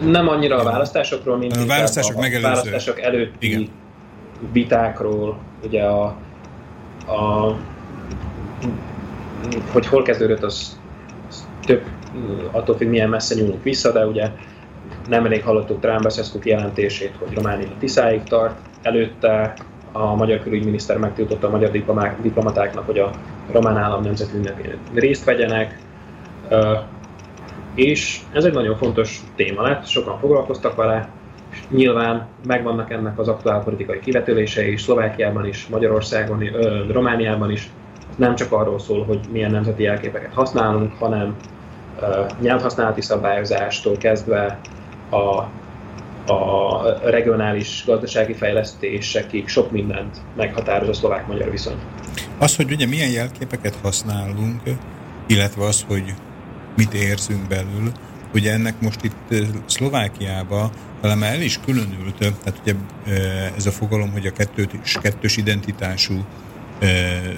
[0.00, 3.68] Nem annyira a választásokról, mint a választások, a, a választások előtti Igen.
[4.52, 6.04] Vitákról, ugye a,
[7.06, 7.56] a
[9.72, 10.80] hogy hol kezdődött, az,
[11.28, 11.82] az több,
[12.50, 14.30] attól függ milyen messze nyúlunk vissza, de ugye
[15.08, 19.54] nem elég hallottuk Trump Beszeszkuk jelentését, hogy Románia Tiszáig tart, előtte
[19.92, 21.70] a magyar külügyminiszter megtiltotta a magyar
[22.22, 23.10] diplomatáknak, hogy a
[23.52, 24.36] román állam nemzeti
[24.94, 25.78] részt vegyenek,
[27.74, 31.08] és ez egy nagyon fontos téma lett, sokan foglalkoztak vele,
[31.68, 36.42] nyilván megvannak ennek az aktuál politikai kivetülései is, Szlovákiában is, Magyarországon,
[36.90, 37.70] Romániában is.
[38.16, 41.36] Nem csak arról szól, hogy milyen nemzeti jelképeket használunk, hanem
[42.40, 44.58] nyelvhasználati szabályozástól kezdve
[45.10, 45.44] a
[46.26, 51.76] a regionális gazdasági fejlesztésekig sok mindent meghatároz a szlovák-magyar viszony.
[52.38, 54.60] Az, hogy ugye milyen jelképeket használunk,
[55.26, 56.14] illetve az, hogy
[56.76, 57.92] mit érzünk belül,
[58.34, 59.34] ugye ennek most itt
[59.66, 62.74] Szlovákiába talán el is különült, tehát ugye
[63.56, 66.24] ez a fogalom, hogy a kettős, kettős identitású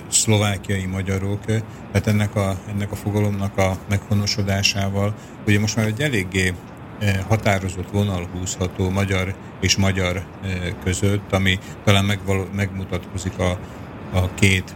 [0.08, 5.14] szlovákiai magyarok, tehát ennek a, ennek a fogalomnak a meghonosodásával,
[5.46, 6.54] ugye most már egy eléggé
[7.28, 10.24] határozott vonal húzható magyar és magyar
[10.84, 13.58] között, ami talán megvaló, megmutatkozik a,
[14.12, 14.74] a két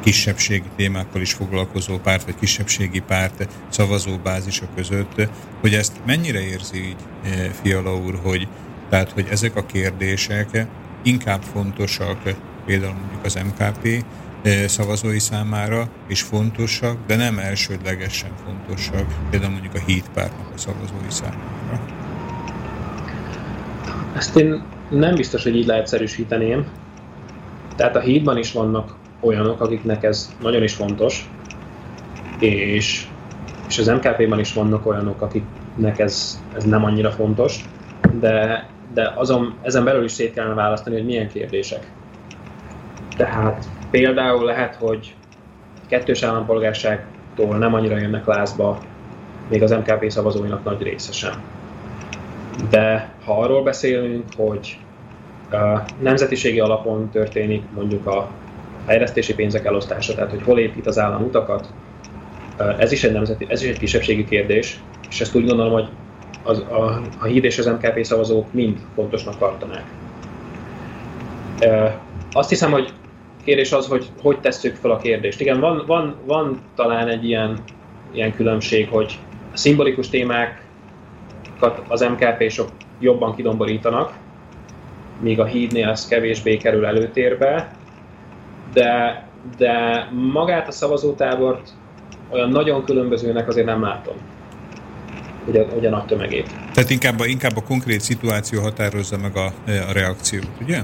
[0.00, 5.28] kisebbségi témákkal is foglalkozó párt, vagy kisebbségi párt szavazóbázisa között,
[5.60, 8.48] hogy ezt mennyire érzi így eh, Fiala úr, hogy,
[8.88, 10.66] tehát, hogy ezek a kérdések
[11.02, 12.18] inkább fontosak
[12.66, 14.04] például mondjuk az MKP
[14.42, 21.08] eh, szavazói számára is fontosak, de nem elsődlegesen fontosak, például mondjuk a hídpártnak a szavazói
[21.08, 21.80] számára.
[24.16, 26.66] Ezt én nem biztos, hogy így leegyszerűsíteném.
[27.76, 31.30] Tehát a hídban is vannak olyanok, akiknek ez nagyon is fontos,
[32.38, 33.06] és,
[33.68, 37.64] és az MKP-ban is vannak olyanok, akiknek ez, ez nem annyira fontos,
[38.20, 41.90] de, de azon, ezen belül is szét kellene választani, hogy milyen kérdések.
[43.16, 45.14] Tehát például lehet, hogy
[45.88, 48.78] kettős állampolgárságtól nem annyira jönnek lázba
[49.48, 51.42] még az MKP szavazóinak nagy része sem.
[52.70, 54.78] De ha arról beszélünk, hogy
[56.00, 58.30] nemzetiségi alapon történik mondjuk a
[58.88, 61.68] fejlesztési pénzek elosztása, tehát hogy hol épít az állam utakat,
[62.78, 65.88] ez is egy nemzeti, ez is egy kisebbségi kérdés, és ezt úgy gondolom, hogy
[66.42, 69.84] az, a, a híd és az MKP szavazók mind fontosnak tartanák.
[72.32, 72.92] Azt hiszem, hogy
[73.44, 75.40] kérdés az, hogy hogy tesszük fel a kérdést.
[75.40, 77.58] Igen, van, van, van talán egy ilyen,
[78.12, 79.18] ilyen különbség, hogy
[79.52, 82.68] a szimbolikus témákat az MKP-sok
[83.00, 84.12] jobban kidomborítanak,
[85.20, 87.77] míg a hídnél ez kevésbé kerül előtérbe,
[88.78, 89.22] de,
[89.56, 91.70] de magát a szavazótábort
[92.30, 94.14] olyan nagyon különbözőnek azért nem látom,
[95.46, 96.50] ugye, ugye nagy tömegét.
[96.74, 99.46] Tehát inkább a, inkább a konkrét szituáció határozza meg a,
[99.88, 100.82] a reakciót, ugye?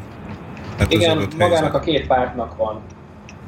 [0.79, 2.81] Hát Igen, magának a két pártnak van,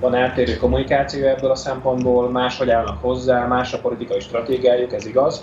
[0.01, 5.43] van eltérő kommunikáció ebből a szempontból, máshogy állnak hozzá, más a politikai stratégiájuk, ez igaz.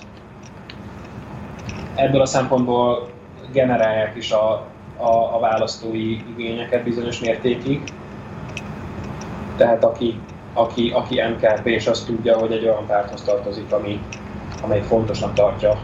[1.95, 3.09] Ebből a szempontból
[3.51, 4.67] generálják is a,
[4.97, 7.81] a, a választói igényeket bizonyos mértékig.
[9.57, 10.19] Tehát aki,
[10.53, 14.01] aki, aki MKP és azt tudja, hogy egy olyan párthoz tartozik, ami,
[14.63, 15.77] amely fontosnak tartja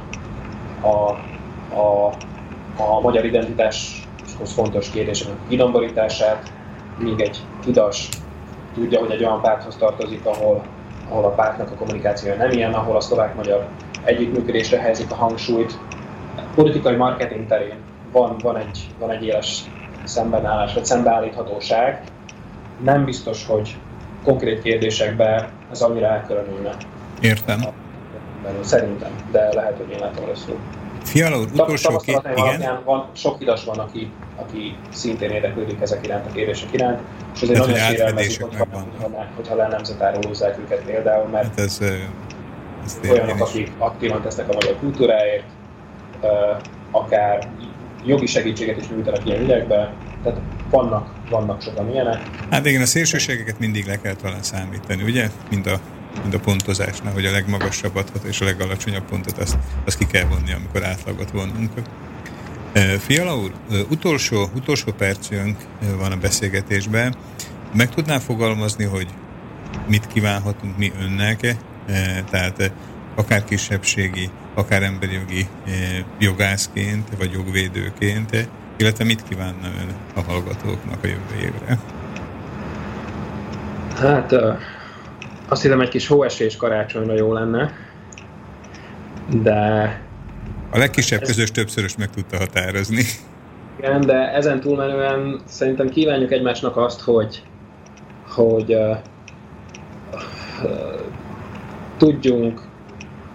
[0.82, 1.10] a,
[1.80, 2.12] a,
[2.78, 6.54] a magyar identitáshoz fontos kérdések kidomborítását,
[6.98, 8.10] míg egy hidas
[8.74, 10.64] tudja, hogy egy olyan párthoz tartozik, ahol,
[11.10, 13.68] ahol a pártnak a kommunikációja nem ilyen, ahol a szlovák-magyar
[14.04, 15.78] együttműködésre helyezik a hangsúlyt.
[16.56, 17.78] Politikai marketing terén
[18.12, 19.64] van, van, egy, van egy éles
[20.04, 22.04] szembenállás, vagy szembeállíthatóság.
[22.84, 23.78] Nem biztos, hogy
[24.24, 26.76] konkrét kérdésekbe ez annyira elkülönülne.
[27.22, 27.60] Értem.
[28.62, 30.58] Szerintem, de lehet, hogy én látom rosszul.
[31.04, 32.82] Fiala úr, utolsó két, igen.
[32.86, 37.00] Van, sok hidas van, aki, aki szintén érdeklődik ezek iránt, a kérdések iránt,
[37.36, 41.82] és azért nagyon sérelmezik, hogyha, hogyha, hogyha le nemzetárulózzák őket például, mert Hát ez,
[43.04, 45.44] én, olyanok, akik aktívan tesznek a magyar kultúráért,
[46.92, 47.50] akár
[48.06, 49.90] jogi segítséget is nyújtanak ilyen ügyekben,
[50.24, 50.40] tehát
[50.70, 52.30] vannak, vannak sokan ilyenek.
[52.50, 55.30] Hát igen, a szélsőségeket mindig le kell talán számítani, ugye?
[55.50, 55.80] Mind a,
[56.22, 60.54] mind a pontozásnál, hogy a legmagasabbat és a legalacsonyabb pontot azt, azt ki kell vonni,
[60.54, 61.72] amikor átlagot vonunk.
[63.00, 63.52] Fiala úr,
[63.90, 65.58] utolsó, utolsó percünk
[65.98, 67.16] van a beszélgetésben.
[67.74, 69.08] Meg tudná fogalmazni, hogy
[69.88, 71.56] mit kívánhatunk mi önnek,
[72.30, 72.72] tehát
[73.16, 75.48] akár kisebbségi, akár emberi jogi
[76.20, 78.50] jogászként, vagy jogvédőként,
[78.80, 81.80] illetve mit kívánna ön a hallgatóknak a jövő évre?
[83.96, 84.32] Hát
[85.48, 87.74] azt hiszem egy kis hóesés karácsonyra jó lenne,
[89.42, 90.02] de
[90.72, 93.04] A legkisebb közös többszörös meg tudta határozni.
[93.78, 97.44] Igen, de ezen túlmenően szerintem kívánjuk egymásnak azt, hogy,
[98.28, 98.98] hogy uh,
[100.64, 101.00] uh,
[101.98, 102.62] tudjunk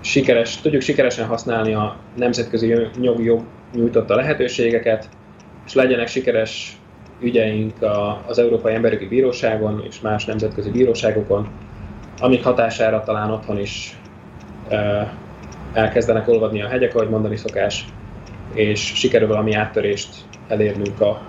[0.01, 2.67] sikeres, tudjuk sikeresen használni a nemzetközi
[3.01, 3.45] jogi jog
[3.75, 5.09] nyújtotta lehetőségeket,
[5.67, 6.77] és legyenek sikeres
[7.21, 11.49] ügyeink a, az Európai Emberjogi Bíróságon és más nemzetközi bíróságokon,
[12.19, 13.99] amik hatására talán otthon is
[15.73, 17.85] elkezdenek olvadni a hegyek, ahogy mondani szokás,
[18.55, 20.09] és sikerül valami áttörést
[20.49, 21.23] elérnünk a,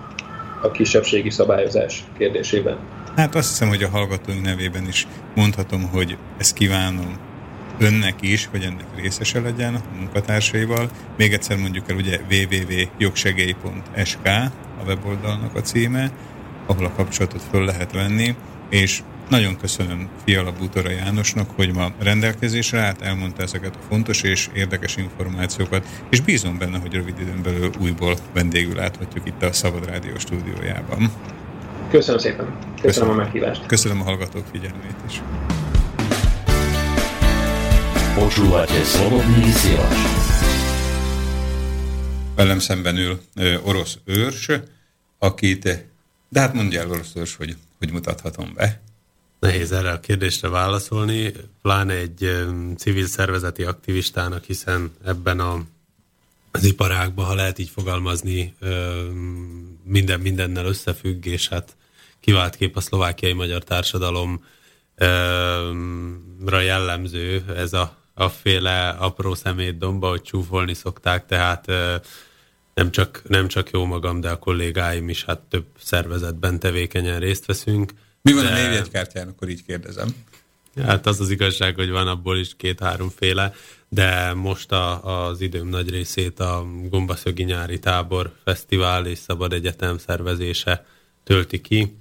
[0.62, 2.76] a kisebbségi szabályozás kérdésében.
[3.16, 7.18] Hát azt hiszem, hogy a hallgatóink nevében is mondhatom, hogy ezt kívánom
[7.78, 10.90] önnek is, hogy ennek részese legyen a munkatársaival.
[11.16, 14.26] Még egyszer mondjuk el ugye www.jogsegély.sk
[14.80, 16.10] a weboldalnak a címe,
[16.66, 18.34] ahol a kapcsolatot föl lehet venni,
[18.70, 24.48] és nagyon köszönöm Fiala Bútora Jánosnak, hogy ma rendelkezésre állt, elmondta ezeket a fontos és
[24.54, 29.86] érdekes információkat, és bízom benne, hogy rövid időn belül újból vendégül láthatjuk itt a Szabad
[29.86, 31.12] Rádió stúdiójában.
[31.90, 32.46] Köszönöm szépen.
[32.46, 33.10] Köszönöm, Köszönöm.
[33.10, 33.66] a meghívást.
[33.66, 35.22] Köszönöm a hallgatók figyelmét is.
[38.16, 39.96] Počúvate Slobodný vysielač.
[42.34, 44.50] Velem szemben ül ö, orosz őrs,
[45.18, 45.62] akit,
[46.28, 48.80] de hát mondja el orosz őrs, hogy, hogy mutathatom be.
[49.40, 51.32] Nehéz erre a kérdésre válaszolni,
[51.62, 55.64] pláne egy em, civil szervezeti aktivistának, hiszen ebben a,
[56.50, 61.76] az iparágban, ha lehet így fogalmazni, öm, minden mindennel összefügg, és hát
[62.20, 64.40] kivált kép a szlovákiai magyar társadalomra
[66.60, 71.66] jellemző ez a, a féle apró szemét domba, hogy csúfolni szokták, tehát
[72.74, 77.46] nem csak, nem csak jó magam, de a kollégáim is hát több szervezetben tevékenyen részt
[77.46, 77.92] veszünk.
[78.22, 80.08] Mi van a de- névjegykártyán, akkor így kérdezem.
[80.82, 83.52] Hát az az igazság, hogy van abból is két-háromféle,
[83.88, 89.98] de most a, az időm nagy részét a Gombaszögi Nyári Tábor Fesztivál és Szabad Egyetem
[89.98, 90.86] szervezése
[91.24, 91.96] tölti ki,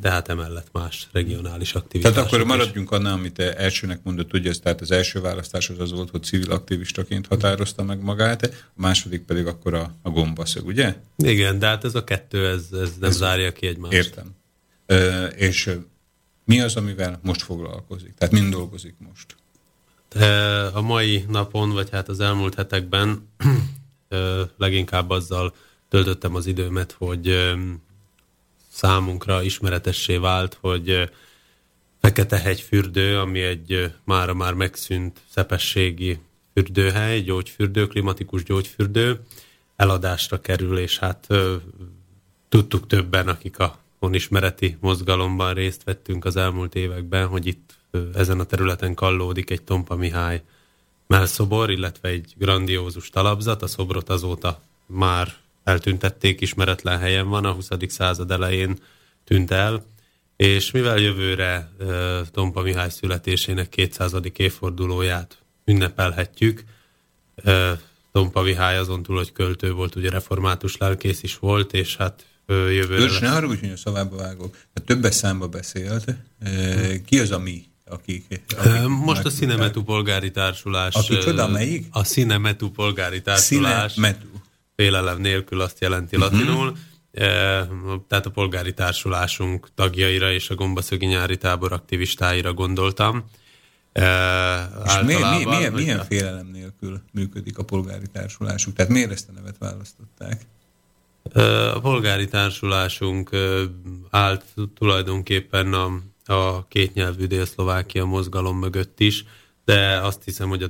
[0.00, 4.58] de hát emellett más regionális aktivitások Tehát akkor maradjunk annál, amit elsőnek mondott, ugye, ez
[4.58, 9.22] tehát az első választás az az volt, hogy civil aktivistaként határozta meg magát, a második
[9.22, 10.96] pedig akkor a, a gombaszög, ugye?
[11.16, 13.92] Igen, de hát ez a kettő, ez, ez nem Ez- zárja ki egymást.
[13.92, 14.30] Értem.
[14.86, 15.70] Ö, és
[16.44, 18.14] mi az, amivel most foglalkozik?
[18.14, 19.36] Tehát mind dolgozik most?
[20.14, 23.28] Ö, A mai napon, vagy hát az elmúlt hetekben
[24.58, 25.54] leginkább azzal
[25.88, 27.52] töltöttem az időmet, hogy
[28.70, 31.10] számunkra ismeretessé vált, hogy
[32.00, 32.64] Fekete-hegy
[33.20, 36.18] ami egy mára már megszűnt szepességi
[36.54, 39.20] fürdőhely, gyógyfürdő, klimatikus gyógyfürdő,
[39.76, 41.26] eladásra kerül, és hát
[42.48, 47.78] tudtuk többen, akik a honismereti mozgalomban részt vettünk az elmúlt években, hogy itt
[48.14, 50.42] ezen a területen kallódik egy Tompa Mihály
[51.06, 53.62] melszobor, illetve egy grandiózus talapzat.
[53.62, 55.34] A szobrot azóta már
[55.70, 57.68] eltüntették, ismeretlen helyen van, a 20.
[57.88, 58.78] század elején
[59.24, 59.84] tűnt el,
[60.36, 61.70] és mivel jövőre
[62.32, 64.12] Tompa Mihály születésének 200.
[64.36, 66.64] évfordulóját ünnepelhetjük,
[68.12, 73.02] Tompa Mihály azon túl, hogy költő volt, ugye református lelkész is volt, és hát jövőre
[73.02, 74.56] Őrs, ne haragudj, hogy a szavába vágok.
[74.84, 76.14] Többes számba beszélt.
[77.06, 78.42] Ki az a mi, akik...
[78.56, 80.94] Akik Most a Cinemetu Polgári Társulás.
[80.94, 81.86] A kicsoda, ö, melyik?
[81.90, 83.92] A Cinemetu Polgári Társulás.
[83.92, 84.39] Cinemetu.
[84.80, 86.24] Félelem nélkül azt jelenti Mhm.
[86.24, 86.76] latinul.
[87.12, 87.24] E,
[88.08, 93.24] Tehát a polgári társulásunk tagjaira és a Gombaszögi nyári tábor aktivistáira gondoltam.
[93.92, 94.02] E,
[94.86, 98.74] És miért, általában, milyen, milyen félelem nélkül működik a polgári társulásuk?
[98.74, 100.40] Tehát miért ezt a nevet választották?
[101.32, 103.30] Ö, A polgári társulásunk
[104.10, 104.44] állt
[104.74, 106.00] tulajdonképpen a,
[106.32, 109.24] a kétnyelvű Dél-Szlovákia mozgalom mögött is,
[109.64, 110.68] de azt hiszem, hogy a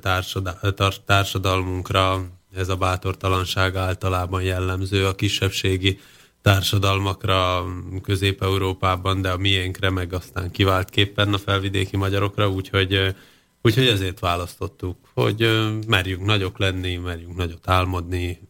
[1.04, 2.24] társadalmunkra
[2.54, 5.98] ez a bátortalanság általában jellemző a kisebbségi
[6.42, 7.66] társadalmakra
[8.02, 13.14] Közép-Európában, de a miénkre meg aztán kivált képpen a felvidéki magyarokra, úgyhogy,
[13.62, 15.48] úgyhogy ezért választottuk, hogy
[15.86, 18.40] merjünk nagyok lenni, merjünk nagyot álmodni,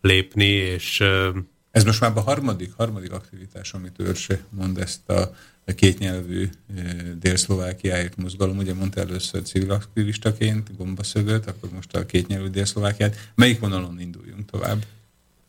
[0.00, 1.00] lépni, és
[1.70, 5.34] Ez most már a harmadik, harmadik aktivitás, amit Őrse mond ezt a,
[5.66, 6.80] a kétnyelvű ö,
[7.20, 8.58] Dél-Szlovákiáért mozgalom.
[8.58, 13.30] Ugye mondta először civil aktivistaként, gombaszögöt, akkor most a kétnyelvű Dél-Szlovákiát.
[13.34, 14.84] Melyik vonalon induljunk tovább?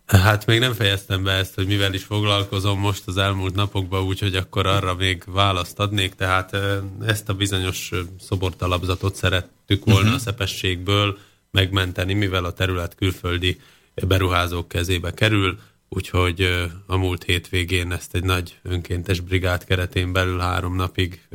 [0.06, 4.36] Hát még nem fejeztem be ezt, hogy mivel is foglalkozom most az elmúlt napokban, úgyhogy
[4.36, 6.14] akkor arra még választ adnék.
[6.14, 10.16] Tehát ö, ezt a bizonyos ö, szobortalapzatot szerettük volna uh-huh.
[10.16, 11.18] a szepességből
[11.52, 13.60] megmenteni, mivel a terület külföldi
[14.08, 15.60] beruházók kezébe kerül,
[15.96, 21.28] úgyhogy a múlt hétvégén ezt egy nagy önkéntes brigád keretén belül három napig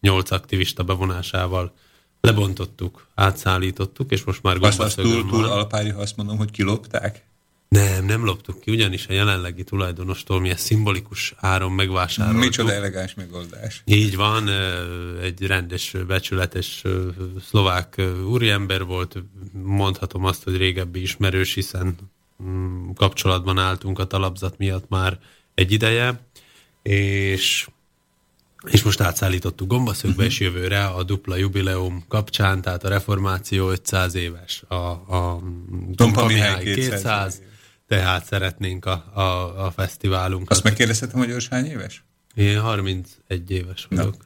[0.00, 1.74] nyolc aktivista bevonásával
[2.20, 7.26] lebontottuk, átszállítottuk, és most már Azt, azt túl, túl alapári, ha azt mondom, hogy kilopták?
[7.68, 12.42] Nem, nem loptuk ki, ugyanis a jelenlegi tulajdonostól mi ezt szimbolikus áron megvásároltuk.
[12.42, 13.82] Micsoda elegáns megoldás.
[13.84, 14.48] Így van,
[15.22, 16.82] egy rendes, becsületes
[17.48, 19.22] szlovák úriember volt,
[19.52, 21.96] mondhatom azt, hogy régebbi ismerős, hiszen
[22.94, 25.18] kapcsolatban álltunk a talapzat miatt már
[25.54, 26.20] egy ideje,
[26.82, 27.68] és
[28.66, 30.26] és most átszállítottuk Gombaszögbe, uh-huh.
[30.26, 35.42] és jövőre a dupla jubileum kapcsán, tehát a reformáció 500 éves, a, a
[35.94, 37.42] Tompa Mihály 200, 200
[37.88, 40.50] tehát szeretnénk a, a, a fesztiválunkat.
[40.50, 42.04] Azt megkérdezhetem, hogy ős hány éves?
[42.34, 44.16] Én 31 éves vagyok.
[44.18, 44.24] No.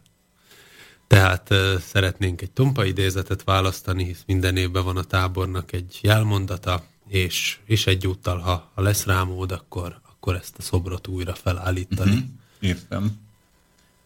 [1.06, 6.84] Tehát uh, szeretnénk egy tompa idézetet választani, hisz minden évben van a tábornak egy jelmondata,
[7.12, 12.10] és, és egyúttal, ha, ha lesz rá mód, akkor, akkor ezt a szobrot újra felállítani.
[12.10, 12.28] Uh-huh.
[12.60, 13.20] Értem.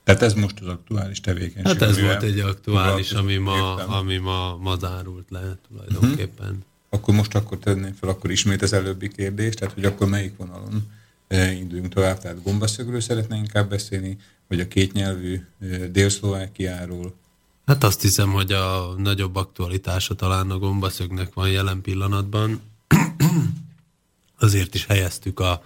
[0.05, 1.67] Tehát ez most az aktuális tevékenység.
[1.67, 3.93] Hát ez volt egy aktuális, ami ma, Értem.
[3.93, 6.47] ami ma, ma zárult le tulajdonképpen.
[6.47, 6.63] Uh-huh.
[6.91, 10.93] Akkor most akkor tenném fel akkor ismét az előbbi kérdést, tehát hogy akkor melyik vonalon
[11.29, 14.19] eh, induljunk tovább, tehát gombaszögről szeretnénk inkább beszélni,
[14.49, 17.15] vagy a kétnyelvű eh, Dél-Szlovákiáról.
[17.67, 22.61] Hát azt hiszem, hogy a nagyobb aktualitása talán a gombaszögnek van jelen pillanatban.
[24.39, 25.63] Azért is helyeztük a,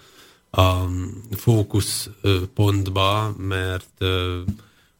[0.51, 0.87] a
[1.31, 4.03] fókuszpontba, mert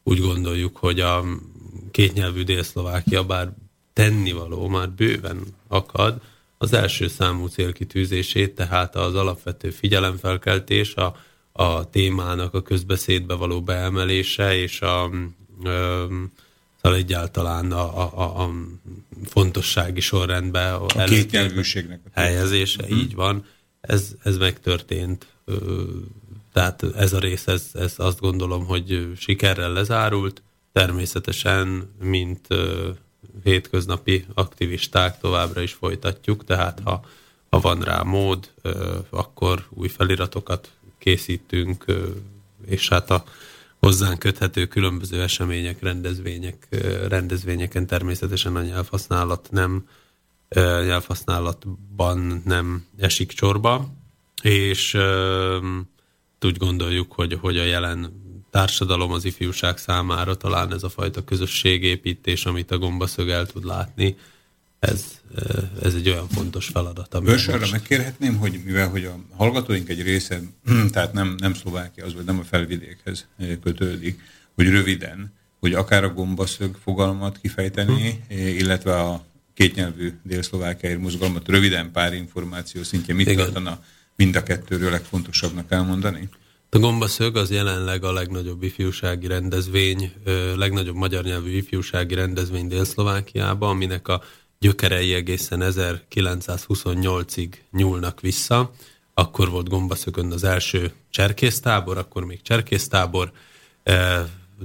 [0.03, 1.23] úgy gondoljuk, hogy a
[1.91, 3.53] kétnyelvű Dél-Szlovákia bár
[3.93, 6.21] tennivaló már bőven akad,
[6.57, 11.15] az első számú célkitűzését, tehát az alapvető figyelemfelkeltés, a,
[11.51, 15.09] a témának a közbeszédbe való beemelése, és a,
[15.63, 16.05] ö,
[16.81, 18.51] szóval egyáltalán a, a, a,
[19.25, 22.97] fontossági sorrendbe a, A kétnyelvűségnek a helyezése, Mhm.
[22.97, 23.45] így van.
[23.81, 25.25] Ez, ez megtörtént.
[26.53, 30.41] Tehát ez a rész, ez, ez azt gondolom, hogy sikerrel lezárult.
[30.73, 32.47] Természetesen, mint
[33.43, 37.05] hétköznapi aktivisták továbbra is folytatjuk, tehát ha,
[37.49, 38.51] ha van rá mód,
[39.09, 41.85] akkor új feliratokat készítünk,
[42.65, 43.23] és hát a
[43.81, 46.67] hozzánk köthető különböző események, rendezvények,
[47.07, 49.87] rendezvényeken természetesen a nyelvhasználat nem
[50.85, 53.87] nyelvhasználatban nem esik csorba,
[54.41, 54.97] és
[56.41, 62.45] úgy gondoljuk, hogy, hogy a jelen társadalom az ifjúság számára talán ez a fajta közösségépítés,
[62.45, 64.17] amit a gombaszög el tud látni,
[64.81, 65.05] ez,
[65.81, 70.01] ez egy olyan fontos feladat, ami Börs, arra megkérhetném, hogy mivel hogy a hallgatóink egy
[70.01, 70.41] része,
[70.93, 73.27] tehát nem, nem Szlovákia, az vagy nem a felvidékhez
[73.63, 74.19] kötődik,
[74.55, 78.35] hogy röviden, hogy akár a gombaszög fogalmat kifejteni, Hm.
[78.35, 83.83] illetve a kétnyelvű dél-szlovákiai mozgalmat röviden pár információ szintje, mit tartana
[84.15, 86.29] mind a kettőről legfontosabbnak elmondani?
[86.69, 90.13] A Gombaszög az jelenleg a legnagyobb ifjúsági rendezvény,
[90.55, 94.21] legnagyobb magyar nyelvű ifjúsági rendezvény Dél-Szlovákiában, aminek a
[94.61, 98.71] gyökerei egészen 1928-ig nyúlnak vissza.
[99.13, 103.31] Akkor volt Gombaszögön az első cserkésztábor, akkor még cserkésztábor,
[103.83, 104.19] ö,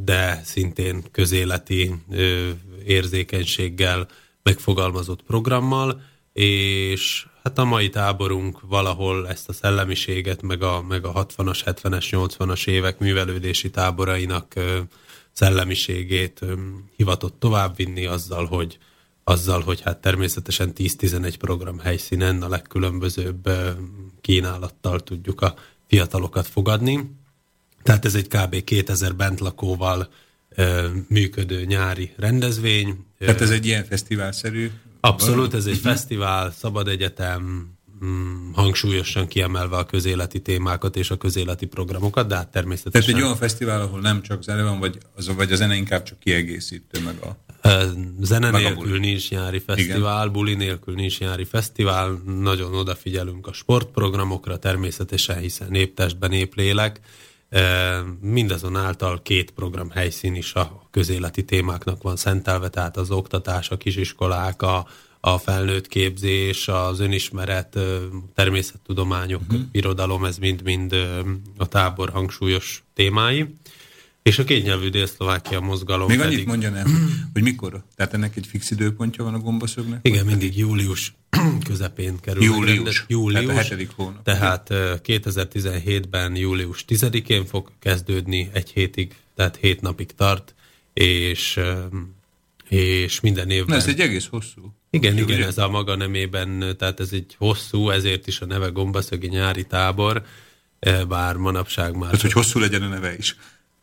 [0.05, 2.51] de szintén közéleti ö,
[2.85, 4.09] érzékenységgel
[4.43, 6.03] megfogalmazott programmal,
[6.33, 12.07] és hát a mai táborunk valahol ezt a szellemiséget, meg a, meg a 60-as, 70-es,
[12.11, 14.81] 80-as évek művelődési táborainak ö,
[15.33, 16.45] szellemiségét
[16.97, 18.79] hivatott továbbvinni azzal, hogy
[19.29, 23.51] azzal, hogy hát természetesen 10-11 program helyszínen a legkülönbözőbb
[24.21, 25.55] kínálattal tudjuk a
[25.87, 27.11] fiatalokat fogadni.
[27.83, 28.65] Tehát ez egy kb.
[28.65, 30.09] 2000 bentlakóval
[31.09, 33.05] működő nyári rendezvény.
[33.19, 34.71] Tehát ez egy ilyen fesztiválszerű
[35.01, 37.71] Abszolút, ez egy fesztivál, szabad egyetem,
[38.05, 43.01] mm, hangsúlyosan kiemelve a közéleti témákat és a közéleti programokat, de hát természetesen...
[43.01, 46.03] Tehát egy olyan fesztivál, ahol nem csak zene van, vagy, az, vagy a zene inkább
[46.03, 47.37] csak kiegészítő, meg a...
[48.21, 50.33] Zene Meg nélkül nincs nyári fesztivál, Igen.
[50.33, 57.01] buli nélkül nincs nyári fesztivál, nagyon odafigyelünk a sportprogramokra természetesen, hiszen néptestben néplélek.
[58.21, 64.63] Mindazonáltal két program helyszín is a közéleti témáknak van szentelve, tehát az oktatás, a kisiskolák,
[64.63, 64.87] a,
[65.21, 67.79] a felnőtt képzés, az önismeret,
[68.35, 69.61] természettudományok, uh-huh.
[69.73, 70.95] irodalom, ez mind-mind
[71.57, 73.55] a tábor hangsúlyos témái.
[74.27, 76.33] És a kétnyelvű Dél-Szlovákia mozgalom Még pedig...
[76.33, 76.87] annyit mondjon el,
[77.33, 77.85] hogy, mikor?
[77.97, 79.99] Tehát ennek egy fix időpontja van a gombaszögnek?
[80.03, 81.15] Igen, mindig július
[81.69, 82.43] közepén kerül.
[82.43, 83.05] Július.
[83.09, 83.45] Július.
[83.45, 84.23] Tehát a hetedik hónap.
[84.23, 90.55] Tehát ö, 2017-ben július 10-én fog kezdődni, egy hétig, tehát hét napig tart,
[90.93, 91.61] és,
[92.69, 93.77] és minden évben...
[93.77, 94.75] Na, ez egy egész hosszú.
[94.91, 99.29] Igen, igen, ez a maga nemében, tehát ez egy hosszú, ezért is a neve Gombaszögi
[99.29, 100.23] nyári tábor,
[101.09, 102.11] bár manapság már...
[102.11, 103.37] Tehát, hogy hosszú legyen a neve is.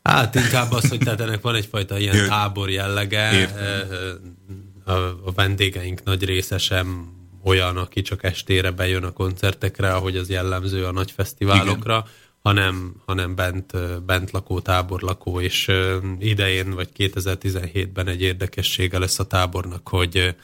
[0.04, 3.34] Hát inkább az, hogy tehát ennek van egyfajta ilyen Jö- tábor jellege.
[3.34, 4.42] Értem.
[4.86, 7.12] A, a vendégeink nagy része sem
[7.44, 12.06] olyan, aki csak estére bejön a koncertekre, ahogy az jellemző a nagy fesztiválokra,
[12.42, 15.72] hanem, hanem bent, bent lakó, tábor lakó, és
[16.20, 20.36] idején vagy 2017-ben egy érdekessége lesz a tábornak, hogy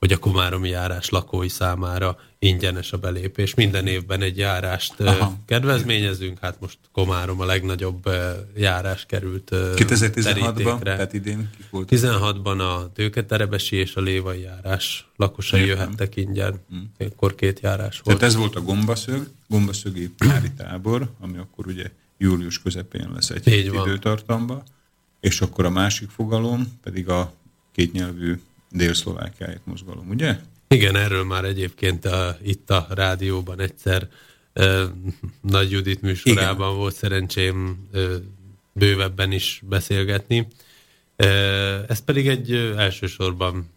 [0.00, 3.54] hogy a Komáromi járás lakói számára ingyenes a belépés.
[3.54, 5.36] Minden évben egy járást Aha.
[5.46, 8.02] kedvezményezünk, hát most Komárom a legnagyobb
[8.56, 10.78] járás került ö, 2016-ban, terítékre.
[10.78, 11.88] tehát idén volt?
[11.92, 15.76] 16-ban a Tőketerebesi és a Lévai járás lakosai Értem.
[15.76, 16.60] jöhettek ingyen.
[16.98, 18.18] Akkor két járás volt.
[18.18, 23.48] Tehát ez volt a gombaszög, gombaszögi nyári tábor, ami akkor ugye július közepén lesz egy
[23.48, 23.86] Így hét van.
[23.88, 24.62] időtartamba,
[25.20, 27.32] és akkor a másik fogalom pedig a
[27.72, 28.40] kétnyelvű
[28.70, 30.38] dél-szlovákiáért mozgalom, ugye?
[30.68, 34.08] Igen, erről már egyébként a, itt a rádióban egyszer
[34.52, 34.84] ö,
[35.40, 36.78] Nagy Judit műsorában Igen.
[36.78, 38.16] volt szerencsém ö,
[38.72, 40.46] bővebben is beszélgetni.
[41.16, 41.26] Ö,
[41.88, 43.70] ez pedig egy ö, elsősorban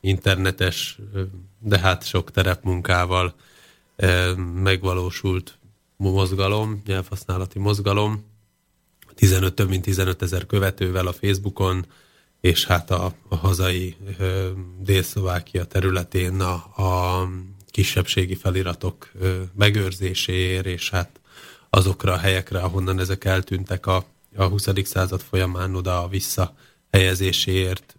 [0.00, 1.22] internetes, ö,
[1.58, 3.34] de hát sok terepmunkával
[3.96, 5.58] ö, megvalósult
[5.96, 8.24] mozgalom, nyelvhasználati mozgalom.
[9.14, 11.86] 15, több mint 15 ezer követővel a Facebookon,
[12.44, 13.96] és hát a, a hazai
[14.78, 16.52] Dél-Szlovákia területén a,
[16.82, 17.28] a
[17.70, 19.12] kisebbségi feliratok
[19.54, 21.20] megőrzéséért, és hát
[21.70, 24.04] azokra a helyekre, ahonnan ezek eltűntek a,
[24.36, 24.68] a 20.
[24.82, 27.96] század folyamán oda a visszahelyezéséért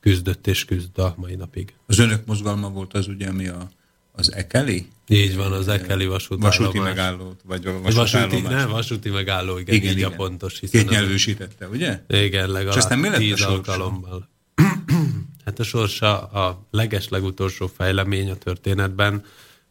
[0.00, 1.74] küzdött és küzd a mai napig.
[1.86, 3.70] Az önök mozgalma volt az ugye, ami a
[4.16, 4.88] az Ekeli?
[5.08, 6.56] Így van, az Ekeli vasútállomás.
[6.56, 8.52] Vasúti megállót, vagy a Vasúti, vasútállomás.
[8.52, 10.60] ne, vasúti megálló, igen, igen, így a pontos.
[10.70, 12.00] Két nyelvűsítette, ugye?
[12.08, 13.52] Igen, legalább És aztán mi lett a tíz sorsa?
[13.52, 14.28] alkalommal.
[15.44, 19.24] hát a sorsa a leges legutolsó fejlemény a történetben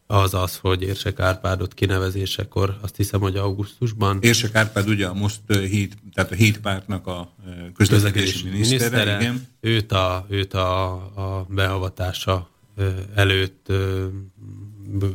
[0.06, 5.40] az az, hogy Érsek Árpádot kinevezésekor, azt hiszem, hogy augusztusban Érsek Árpád ugye a most
[5.48, 7.34] híd, tehát a híd pártnak a
[7.74, 9.46] közlekedési minisztere, igen.
[9.60, 12.53] őt, a, őt a, a beavatása
[13.14, 13.72] előtt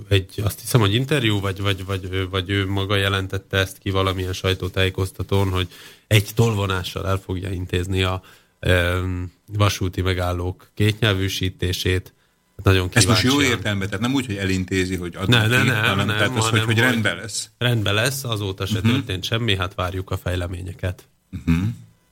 [0.09, 4.33] egy, azt hiszem, hogy interjú, vagy, vagy, vagy, vagy ő maga jelentette ezt ki valamilyen
[4.33, 5.67] sajtótájékoztatón, hogy
[6.07, 8.21] egy tolvonással el fogja intézni a
[9.45, 12.13] vasúti megállók kétnyelvűsítését.
[12.55, 15.61] Hát Nagyon Ezt most jó értelemben, tehát nem úgy, hogy elintézi, hogy adnak Ne, ne,
[15.61, 17.49] ki, ne, hanem nem, tehát az, hogy, hanem hogy hogy- rendben lesz.
[17.57, 18.91] Rendben lesz, azóta se uh-huh.
[18.91, 21.07] történt semmi, hát várjuk a fejleményeket.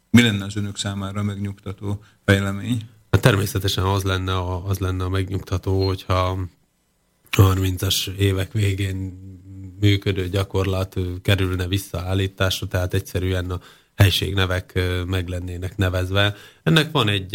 [0.10, 2.82] Mi lenne az önök számára megnyugtató fejlemény?
[3.18, 6.38] Hát természetesen az lenne a, az lenne a megnyugtató, hogyha
[7.32, 9.20] 30-as évek végén
[9.80, 13.60] működő gyakorlat kerülne visszaállításra, tehát egyszerűen a
[13.96, 16.36] helységnevek meg lennének nevezve.
[16.64, 17.30] Ennek van egy,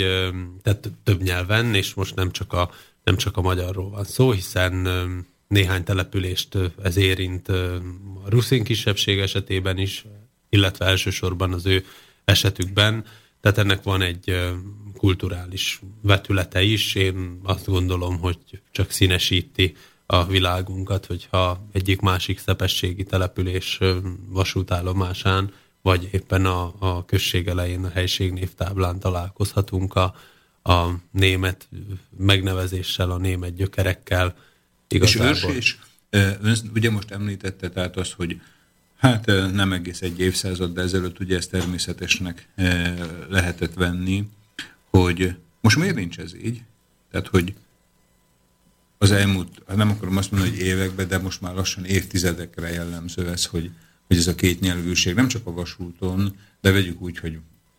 [0.62, 2.70] tehát több nyelven, és most nem csak a,
[3.04, 4.88] nem csak a magyarról van szó, hiszen
[5.48, 7.80] néhány települést ez érint a
[8.28, 10.04] ruszin kisebbség esetében is,
[10.48, 11.84] illetve elsősorban az ő
[12.24, 13.04] esetükben.
[13.40, 14.52] Tehát ennek van egy
[15.02, 16.94] kulturális vetülete is.
[16.94, 18.38] Én azt gondolom, hogy
[18.70, 19.76] csak színesíti
[20.06, 23.80] a világunkat, hogyha egyik másik szepességi település
[24.28, 30.14] vasútállomásán, vagy éppen a, a község elején a helységnévtáblán találkozhatunk a,
[30.62, 31.68] a német
[32.16, 34.36] megnevezéssel, a német gyökerekkel.
[34.88, 35.52] Igazából.
[35.52, 35.76] és
[36.10, 38.40] ö, ön ugye most említette tehát azt, hogy
[38.96, 42.48] hát nem egész egy évszázad, de ezelőtt ugye ezt természetesnek
[43.28, 44.28] lehetett venni,
[44.92, 46.62] hogy most miért nincs ez így?
[47.10, 47.54] Tehát, hogy
[48.98, 53.28] az elmúlt, hát nem akarom azt mondani, hogy években, de most már lassan évtizedekre jellemző
[53.28, 53.70] ez, hogy,
[54.06, 57.38] hogy ez a két nyelvűség nem csak a vasúton, de vegyük úgy, hogy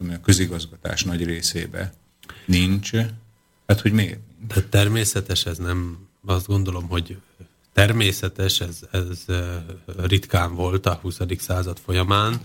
[0.10, 1.94] a közigazgatás nagy részébe
[2.45, 2.91] nincs.
[3.68, 4.19] Hát, hogy miért?
[4.48, 7.18] De természetes, ez nem, azt gondolom, hogy
[7.73, 9.26] természetes, ez, ez
[9.98, 11.18] ritkán volt a 20.
[11.38, 12.41] század folyamán.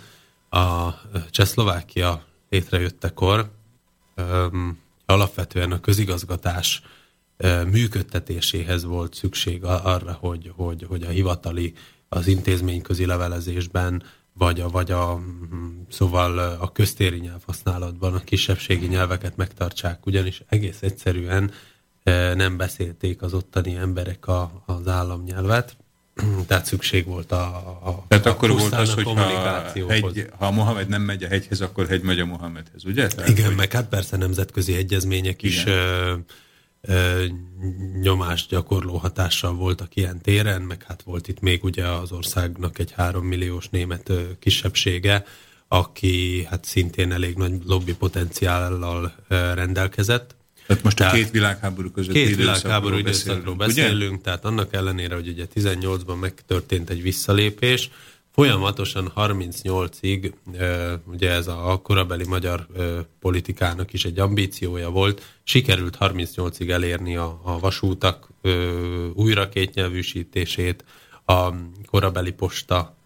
[0.51, 0.91] A
[1.31, 3.51] Csehszlovákia létrejöttekor
[5.07, 6.83] alapvetően a közigazgatás
[7.71, 11.75] működtetéséhez volt szükség arra, hogy, hogy, hogy a hivatali,
[12.09, 15.21] az intézményközi levelezésben, vagy a, vagy a,
[15.89, 21.51] szóval a köztéri nyelvhasználatban a kisebbségi nyelveket megtartsák, ugyanis egész egyszerűen
[22.35, 25.77] nem beszélték az ottani emberek a, az államnyelvet,
[26.49, 27.45] tehát szükség volt a,
[27.85, 31.29] a Tehát a akkor volt az, hogy ha, hegy, ha a Mohamed nem megy a
[31.29, 33.07] hegyhez, akkor hegy megy a Mohamedhez, ugye?
[33.07, 35.75] Tehát, Igen, hogy, meg hát persze nemzetközi egyezmények is Igen.
[35.75, 36.15] ö,
[36.81, 37.25] ö,
[38.01, 42.93] nyomást gyakorló hatással voltak ilyen téren, meg hát volt itt még ugye az országnak egy
[42.93, 45.25] három milliós német ö, kisebbsége,
[45.69, 50.37] aki hát szintén elég nagy lobby potenciállal ö, rendelkezett.
[50.69, 53.67] Tehát most a Tehát két világháború között Két világháború időszakról ugye?
[53.67, 57.91] beszélünk, tehát annak ellenére, hogy ugye 18-ban megtörtént egy visszalépés,
[58.33, 62.67] folyamatosan 38-ig, ö, ugye ez a korabeli magyar
[63.21, 68.29] politikának is egy ambíciója volt, sikerült 38-ig elérni a, a vasútak
[69.15, 70.85] újra kétnyelvűsítését,
[71.25, 71.53] a
[71.87, 72.97] korabeli posta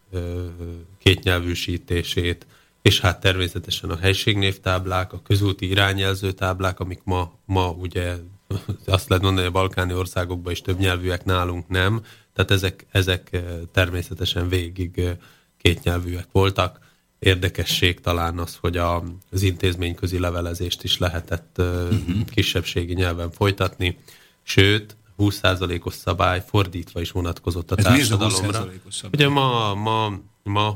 [0.98, 2.46] kétnyelvűsítését,
[2.82, 8.14] és hát természetesen a helységnévtáblák, a közúti irányjelző táblák, amik ma, ma ugye
[8.86, 13.28] azt lehet mondani, hogy a balkáni országokban is több nyelvűek nálunk nem, tehát ezek, ezek
[13.32, 13.42] eh,
[13.72, 15.16] természetesen végig eh,
[15.58, 16.80] kétnyelvűek voltak.
[17.18, 22.24] Érdekesség talán az, hogy a, az intézményközi levelezést is lehetett uh-huh.
[22.34, 23.98] kisebbségi nyelven folytatni,
[24.42, 28.64] sőt, 20%-os szabály fordítva is vonatkozott a Ez a társadalomra.
[28.64, 29.10] 20%-os szabály?
[29.12, 30.74] Ugye ma, ma, ma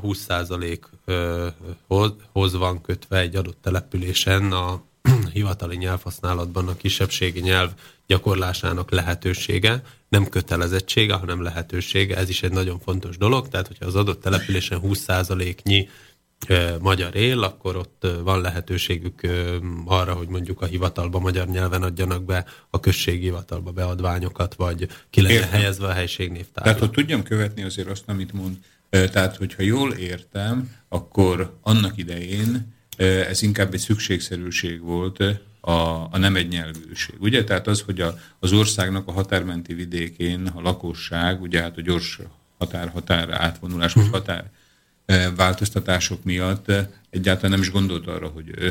[1.07, 4.83] 20%-hoz van kötve egy adott településen a
[5.33, 7.71] hivatali nyelvhasználatban a kisebbségi nyelv
[8.07, 12.17] gyakorlásának lehetősége, nem kötelezettsége, hanem lehetősége.
[12.17, 15.89] Ez is egy nagyon fontos dolog, tehát hogyha az adott településen 20%-nyi
[16.47, 19.21] ö, magyar él, akkor ott van lehetőségük
[19.85, 25.21] arra, hogy mondjuk a hivatalba magyar nyelven adjanak be a községi hivatalba beadványokat, vagy ki
[25.21, 26.61] legyen helyezve a helységnévtárba.
[26.61, 28.57] Tehát, hogy tudjam követni azért azt, amit mond.
[28.89, 35.19] Tehát, hogyha jól értem, akkor annak idején ez inkább egy szükségszerűség volt
[35.61, 37.15] a, a nem egy nyelvűség.
[37.19, 37.43] Ugye?
[37.43, 42.19] Tehát az, hogy a, az országnak a határmenti vidékén a lakosság, ugye hát a gyors
[42.57, 44.49] határ-határ átvonulás, vagy határ eh,
[45.35, 46.71] változtatások miatt
[47.09, 48.69] egyáltalán nem is gondolt arra, hogy ö,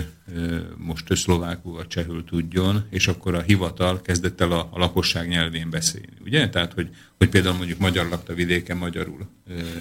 [0.76, 5.28] most ő szlovákul vagy csehül tudjon, és akkor a hivatal kezdett el a, a lakosság
[5.28, 6.48] nyelvén beszélni, ugye?
[6.48, 6.88] Tehát, hogy,
[7.18, 9.26] hogy például mondjuk magyar lakta vidéken magyarul.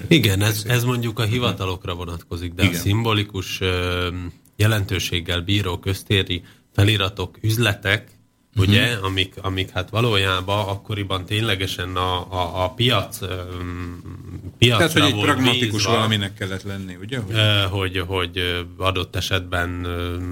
[0.07, 2.75] Igen, ez, ez mondjuk a hivatalokra vonatkozik, de Igen.
[2.75, 3.61] a szimbolikus
[4.55, 8.14] jelentőséggel bíró köztéri feliratok, üzletek,
[8.55, 8.69] Mhm.
[8.69, 13.19] ugye, amik, amik hát valójában akkoriban ténylegesen a, a, a piac
[14.57, 17.19] piacra Tehát, hogy egy pragmatikus bízva, valaminek kellett lenni, ugye?
[17.19, 19.87] Hogy, hogy, hogy adott esetben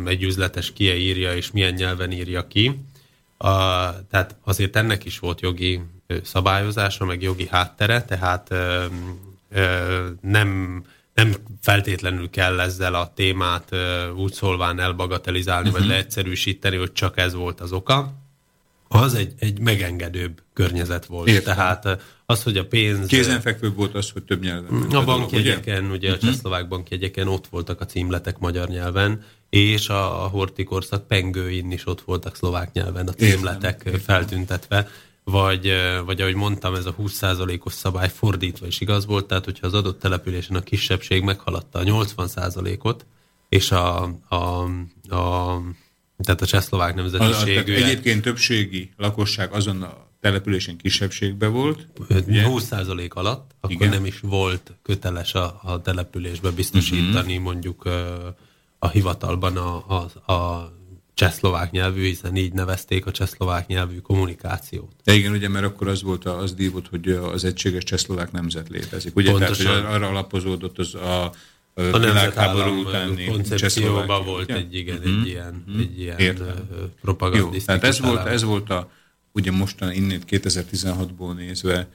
[0.05, 2.79] egy üzletes kie írja, és milyen nyelven írja ki.
[3.37, 3.47] A,
[4.09, 5.81] tehát azért ennek is volt jogi
[6.23, 8.85] szabályozása, meg jogi háttere, tehát ö,
[9.51, 10.81] ö, nem,
[11.13, 13.75] nem feltétlenül kell ezzel a témát
[14.15, 15.79] úgy szólván elbagatelizálni, uh-huh.
[15.79, 18.13] vagy leegyszerűsíteni, hogy csak ez volt az oka.
[18.87, 21.27] Az egy, egy megengedőbb környezet volt.
[21.27, 21.55] Értem.
[21.55, 23.07] Tehát az, hogy a pénz...
[23.07, 24.73] Kézenfekvőbb volt az, hogy több nyelven.
[24.73, 30.23] ment A bankjegyeken, ugye a csehszlovák bankjegyeken ott voltak a címletek magyar nyelven, és a,
[30.23, 34.89] a horti korszak pengőin is ott voltak szlovák nyelven a címletek Értem, feltüntetve,
[35.23, 35.73] vagy,
[36.05, 39.99] vagy ahogy mondtam, ez a 20%-os szabály fordítva is igaz volt, tehát hogyha az adott
[39.99, 43.05] településen a kisebbség meghaladta a 80%-ot,
[43.49, 44.35] és a, a,
[45.15, 45.61] a
[46.17, 51.87] tehát a csehszlovák nemzetiségű egyébként többségi lakosság azon a településen kisebbségben volt.
[52.09, 53.89] 20% alatt, akkor Igen.
[53.89, 57.43] nem is volt köteles a, a településbe biztosítani Mhm.
[57.43, 57.89] mondjuk
[58.79, 60.71] a hivatalban a, a, a
[61.13, 64.91] csehszlovák nyelvű, hiszen így nevezték a csehszlovák nyelvű kommunikációt.
[65.03, 68.69] De igen, ugye, mert akkor az volt, a- az dívott, hogy az egységes csehszlovák nemzet
[68.69, 69.15] létezik.
[69.15, 69.65] Ugye, Pontosan.
[69.65, 71.31] tehát, hogy arra alapozódott az a, a
[71.73, 74.55] A világháború utáni koncepcióban volt ugye?
[74.55, 76.47] egy, igen, egy ilyen, egy ilyen Értem.
[76.47, 78.91] ö, Jó, propagandisztikus tehát ez volt, ez volt a,
[79.31, 81.87] ugye mostan innen 2016-ból nézve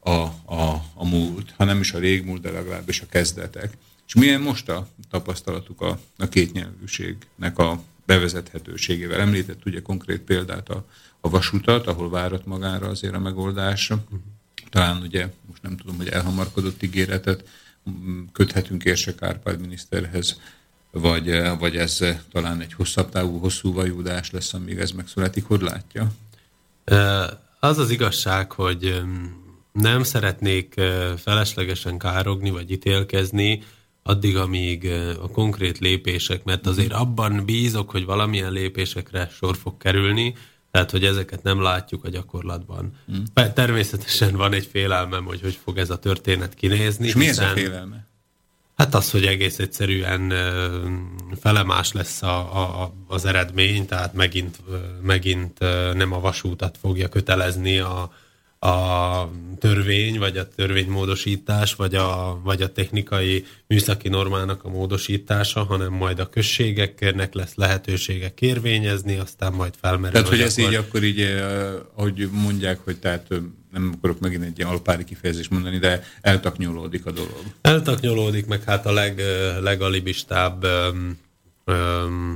[0.00, 3.76] a, a, a múlt, ha nem is a régmúlt, de legalábbis a kezdetek.
[4.06, 7.82] És milyen most a tapasztalatuk a, a kétnyelvűségnek a
[8.12, 9.20] bevezethetőségével?
[9.20, 10.84] Említett ugye konkrét példát a,
[11.20, 13.92] a vasutat, ahol várat magára azért a megoldás.
[14.70, 17.48] Talán ugye, most nem tudom, hogy elhamarkodott ígéretet
[18.32, 20.40] köthetünk Érsek Árpád miniszterhez,
[20.90, 21.98] vagy, vagy ez
[22.32, 25.44] talán egy hosszabb távú, hosszú vajúdás lesz, amíg ez megszületik.
[25.44, 26.12] Hogy látja?
[27.60, 29.02] Az az igazság, hogy
[29.72, 30.80] nem szeretnék
[31.16, 33.62] feleslegesen károgni vagy ítélkezni,
[34.02, 34.90] addig, amíg
[35.22, 40.34] a konkrét lépések, mert azért abban bízok, hogy valamilyen lépésekre sor fog kerülni,
[40.70, 42.96] tehát, hogy ezeket nem látjuk a gyakorlatban.
[43.34, 47.06] Pe- Természetesen van egy félelmem, hogy hogy fog ez a történet kinézni.
[47.06, 48.06] És mi ez a félelme?
[48.76, 50.32] Hát az, hogy egész egyszerűen
[51.40, 54.58] felemás lesz a, a, az eredmény, tehát megint,
[55.02, 55.58] megint
[55.94, 58.12] nem a vasútat fogja kötelezni a,
[58.62, 65.92] a törvény, vagy a törvénymódosítás, vagy a, vagy a technikai műszaki normának a módosítása, hanem
[65.92, 70.10] majd a községeknek lesz lehetősége kérvényezni, aztán majd felmerül.
[70.12, 73.38] Tehát, hogy ez akkor- így akkor így, eh, ahogy mondják, hogy tehát eh,
[73.72, 77.42] nem akarok megint egy ilyen alpári kifejezést mondani, de eltaknyolódik a dolog.
[77.60, 80.66] Eltaknyolódik meg hát a leg, ö, legalibistább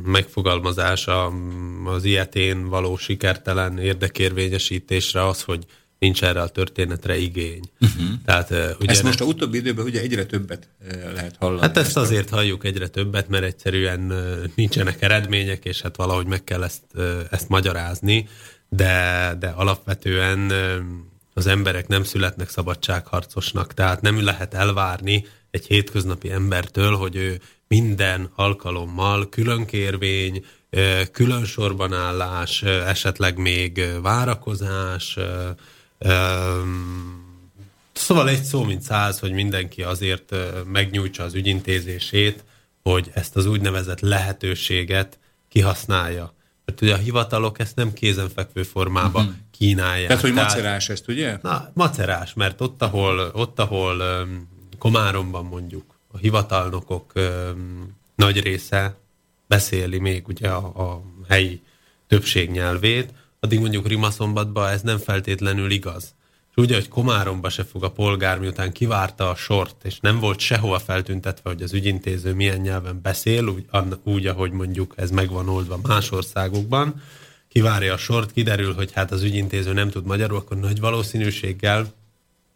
[0.04, 5.64] megfogalmazása öm, az ilyetén való sikertelen érdekérvényesítésre az, hogy
[5.98, 7.70] nincs erre a történetre igény.
[7.80, 8.06] Uh-huh.
[8.24, 11.60] Tehát, ugye Ezt most a utóbbi időben ugye egyre többet eh, lehet hallani.
[11.60, 14.12] Hát ezt azért halljuk egyre többet, mert egyszerűen
[14.54, 16.82] nincsenek eredmények, és hát valahogy meg kell ezt,
[17.30, 18.28] ezt magyarázni,
[18.68, 20.52] de, de alapvetően
[21.34, 28.30] az emberek nem születnek szabadságharcosnak, tehát nem lehet elvárni egy hétköznapi embertől, hogy ő minden
[28.34, 35.18] alkalommal külön kérvény, ö, külön sorban állás, esetleg még várakozás,
[37.92, 42.44] Szóval egy szó, mint száz, hogy mindenki azért megnyújtsa az ügyintézését,
[42.82, 45.18] hogy ezt az úgynevezett lehetőséget
[45.48, 46.34] kihasználja.
[46.64, 49.38] Mert ugye a hivatalok ezt nem kézenfekvő formában uh-huh.
[49.50, 50.06] kínálják.
[50.06, 51.38] Tehát, hogy macerás ezt, ugye?
[51.42, 54.48] Na, macerás, mert ott, ahol, ott, ahol öm,
[54.78, 58.96] Komáromban mondjuk a hivatalnokok öm, nagy része
[59.46, 61.62] beszéli még ugye a, a helyi
[62.06, 63.12] többség nyelvét,
[63.46, 66.14] addig mondjuk Rimaszombatban ez nem feltétlenül igaz.
[66.50, 70.38] És ugye, hogy Komáromba se fog a polgár, miután kivárta a sort, és nem volt
[70.38, 73.64] sehova feltüntetve, hogy az ügyintéző milyen nyelven beszél, úgy,
[74.02, 77.02] úgy ahogy mondjuk ez megvan oldva más országokban,
[77.48, 81.92] kivárja a sort, kiderül, hogy hát az ügyintéző nem tud magyarul, akkor nagy valószínűséggel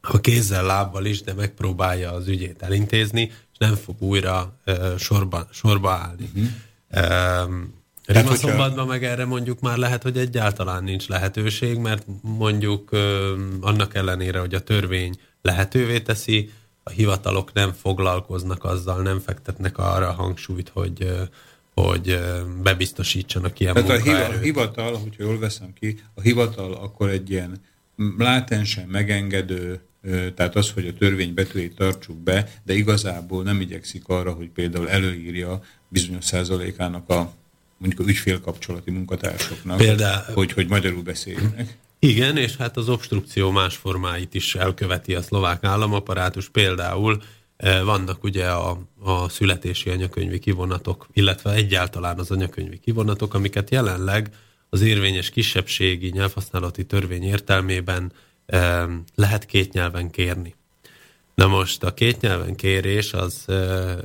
[0.00, 5.48] a kézzel, lábbal is, de megpróbálja az ügyét elintézni, és nem fog újra uh, sorba,
[5.52, 6.30] sorba állni.
[6.34, 7.46] Uh-huh.
[7.46, 7.79] Um,
[8.12, 13.34] Tehát, hogyha- Rimaszombatban meg erre mondjuk már lehet, hogy egyáltalán nincs lehetőség, mert mondjuk ö,
[13.60, 16.50] annak ellenére, hogy a törvény lehetővé teszi,
[16.82, 21.22] a hivatalok nem foglalkoznak azzal, nem fektetnek arra a hangsúlyt, hogy, ö,
[21.74, 22.20] hogy
[22.62, 24.42] bebiztosítsanak ilyen Tehát a munkaerőt.
[24.42, 27.60] hivatal, hogyha jól veszem ki, a hivatal akkor egy ilyen
[28.18, 29.80] látensen megengedő,
[30.34, 34.88] tehát az, hogy a törvény betűjét tartsuk be, de igazából nem igyekszik arra, hogy például
[34.90, 37.32] előírja bizonyos százalékának a
[37.80, 41.78] mondjuk a ügyfélkapcsolati munkatársoknak, Például- hogy, hogy magyarul beszéljenek.
[41.98, 46.48] Igen, és hát az obstrukció más formáit is elköveti a szlovák államaparátus.
[46.48, 47.22] Például
[47.56, 54.30] eh, vannak ugye a, a születési anyakönyvi kivonatok, illetve egyáltalán az anyakönyvi kivonatok, amiket jelenleg
[54.68, 58.12] az érvényes kisebbségi nyelvhasználati törvény értelmében
[58.46, 58.84] eh,
[59.14, 60.54] lehet két nyelven kérni.
[61.34, 63.96] Na most a két nyelven kérés az, eh,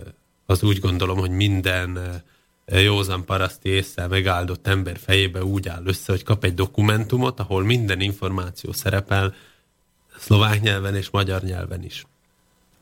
[0.45, 2.21] az úgy gondolom, hogy minden eh,
[2.65, 8.01] józan paraszti észre megáldott ember fejébe úgy áll össze, hogy kap egy dokumentumot, ahol minden
[8.01, 9.33] információ szerepel
[10.17, 12.05] szlovák nyelven és magyar nyelven is.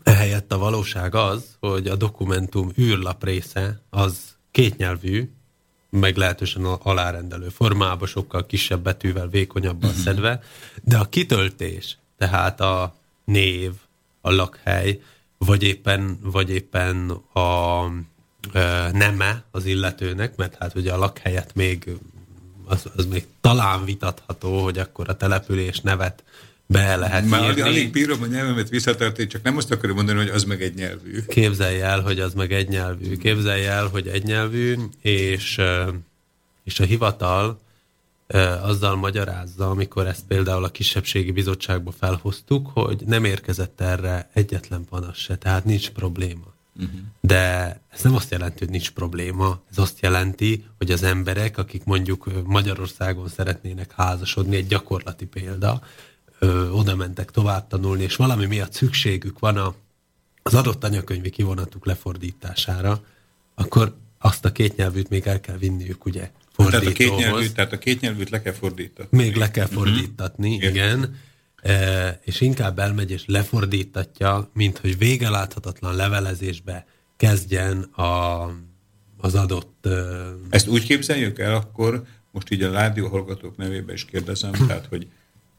[0.04, 5.30] Ehelyett a valóság az, hogy a dokumentum űrlap része az kétnyelvű,
[5.90, 10.42] meglehetősen a- alárendelő formába, sokkal kisebb betűvel, vékonyabban szedve,
[10.84, 12.96] de a kitöltés, tehát a
[13.26, 13.72] név,
[14.22, 15.02] a lakhely,
[15.38, 17.86] vagy éppen, vagy éppen a
[18.91, 21.90] neme az illetőnek, mert hát ugye a lakhelyet még
[22.65, 26.24] az, az még talán vitatható, hogy akkor a település nevet
[26.65, 27.61] be lehet Már írni.
[27.61, 31.26] alig, bírom a nyelvemet visszatartani, csak nem azt akarom mondani, hogy az meg egy nyelvű.
[31.28, 33.18] Képzelj el, hogy az meg egynyelvű.
[33.18, 35.61] Képzelj el, hogy egynyelvű, és,
[36.64, 37.61] és a hivatal
[38.61, 45.18] azzal magyarázza, amikor ezt például a kisebbségi bizottságba felhoztuk, hogy nem érkezett erre egyetlen panasz
[45.18, 46.53] se, tehát nincs probléma.
[46.76, 47.00] Uh-huh.
[47.22, 51.84] De ez nem azt jelenti, hogy nincs probléma, ez azt jelenti, hogy az emberek, akik
[51.84, 55.82] mondjuk Magyarországon szeretnének házasodni, egy gyakorlati példa,
[56.40, 59.76] ö, oda mentek tovább tanulni, és valami miatt szükségük van a,
[60.44, 63.04] az adott anyakönyvi kivonatuk lefordítására,
[63.56, 67.24] akkor azt a két nyelvűt még el kell vinniük, ugye Tehát a, két fordítóhoz.
[67.24, 69.08] nyelvűt, tehát a két nyelvűt le kell fordítani.
[69.12, 70.70] Még le kell fordítatni, uh-huh.
[70.70, 71.04] igen.
[71.04, 71.10] E,
[72.22, 76.85] és inkább elmegy és lefordítatja, mint hogy végeláthatatlan levelezésbe
[77.18, 78.44] kezdjen a,
[79.18, 79.88] az adott...
[80.49, 85.07] Ezt úgy képzeljük el, akkor most így a rádió hallgatók nevében is kérdezem, tehát, hogy,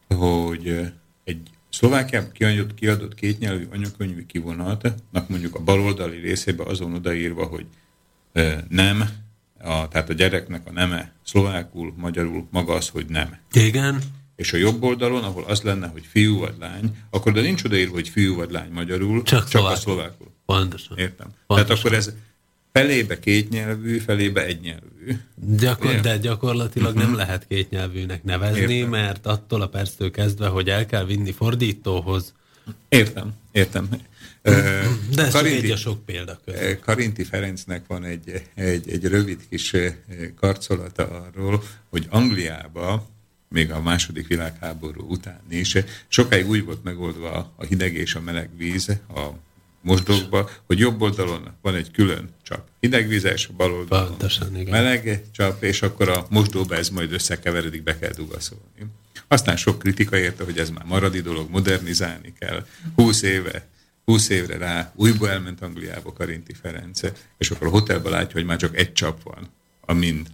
[0.09, 0.93] hogy
[1.25, 7.67] egy Szlovákiában kiadott, kiadott kétnyelvű anyakönyvű kivonatnak mondjuk a baloldali részébe azon odaírva, hogy
[8.69, 9.09] nem,
[9.59, 13.39] a, tehát a gyereknek a neme szlovákul, magyarul maga az, hogy nem.
[13.53, 14.03] igen,
[14.37, 17.95] És a jobb oldalon, ahol az lenne, hogy fiú vagy lány, akkor de nincs odaírva,
[17.95, 19.77] hogy fiú vagy lány magyarul, Csak csak szlovákul.
[19.77, 20.31] a szlovákul.
[20.47, 20.99] pontosan.
[20.99, 21.27] Értem.
[21.47, 21.67] Pontosan.
[21.67, 22.13] Tehát akkor ez
[22.73, 25.17] felébe kétnyelvű, felébe egynyelvű.
[25.57, 28.91] Gyakor, de gyakorlatilag nem lehet kétnyelvűnek nevezni, Értem.
[28.91, 32.35] mert attól a perctől kezdve, hogy el kell vinni fordítóhoz,
[32.89, 33.89] Értem, értem.
[34.43, 36.81] De ez csak Karinti- egy a sok példa között.
[36.81, 39.73] Karinti Ferencnek van egy, egy, egy rövid kis
[40.41, 41.05] karcolata
[41.35, 43.07] arról, hogy Angliába,
[43.55, 45.77] még a második világháború után is,
[46.09, 49.29] sokáig úgy volt megoldva a hideg és a meleg víz a
[49.81, 54.71] mosdókba, hogy jobb oldalon van egy külön csap hidegvizes, bal oldalon Pontosan, igen.
[54.71, 58.87] meleg csap, és akkor a mosdóba ez majd összekeveredik, be kell dugaszolni.
[59.29, 62.67] Aztán sok kritika érte, hogy ez már maradi dolog, modernizálni kell.
[62.95, 63.67] 20 éve
[64.05, 67.01] 20 évre rá újból elment Angliába Karinti Ferenc,
[67.39, 69.51] és akkor a hotelben látja, hogy már csak egy csap van,
[69.81, 70.27] amin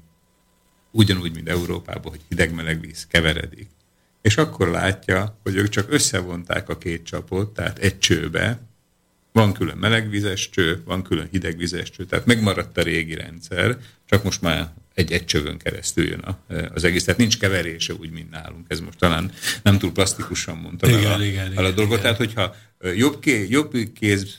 [0.91, 3.69] ugyanúgy, mint Európában, hogy hideg-meleg víz keveredik.
[4.23, 8.61] És akkor látja, hogy ők csak összevonták a két csapot, tehát egy csőbe,
[9.33, 14.41] van külön melegvizes cső, van külön hidegvizes cső, tehát megmaradt a régi rendszer, csak most
[14.41, 16.39] már egy egy csövön keresztül jön a,
[16.75, 17.05] az egész.
[17.05, 18.67] Tehát nincs keverése úgy, mint nálunk.
[18.69, 21.99] Ez most talán nem túl plastikusan mondtam Igen, el a, igen, el igen, a dolgot.
[21.99, 22.01] igen.
[22.01, 22.57] Tehát, hogyha
[22.97, 24.37] jobb, ké, jobb kéz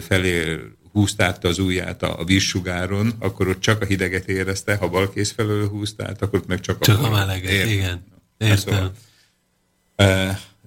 [0.00, 0.60] felé
[0.92, 5.10] húzta át az ujját a, a vízsugáron, akkor ott csak a hideget érezte, ha bal
[5.10, 7.72] kéz felől húzta át, akkor ott meg csak a Csak a meleget, Értem.
[7.72, 8.04] igen.
[8.38, 8.56] Értem.
[8.56, 8.92] szóval,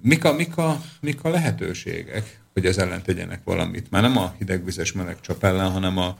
[0.01, 3.89] mik, a, mik, a, mik a lehetőségek, hogy ez ellen tegyenek valamit?
[3.89, 6.17] Már nem a hidegvizes meleg csap ellen, hanem a,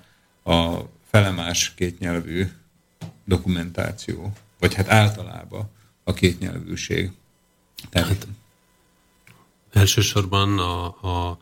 [0.52, 2.48] a felemás kétnyelvű
[3.26, 5.70] dokumentáció, vagy hát általában
[6.04, 7.12] a kétnyelvűség.
[7.90, 8.28] Tehát, hát,
[9.74, 11.40] Elsősorban a, a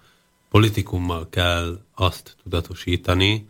[0.52, 3.48] politikummal kell azt tudatosítani,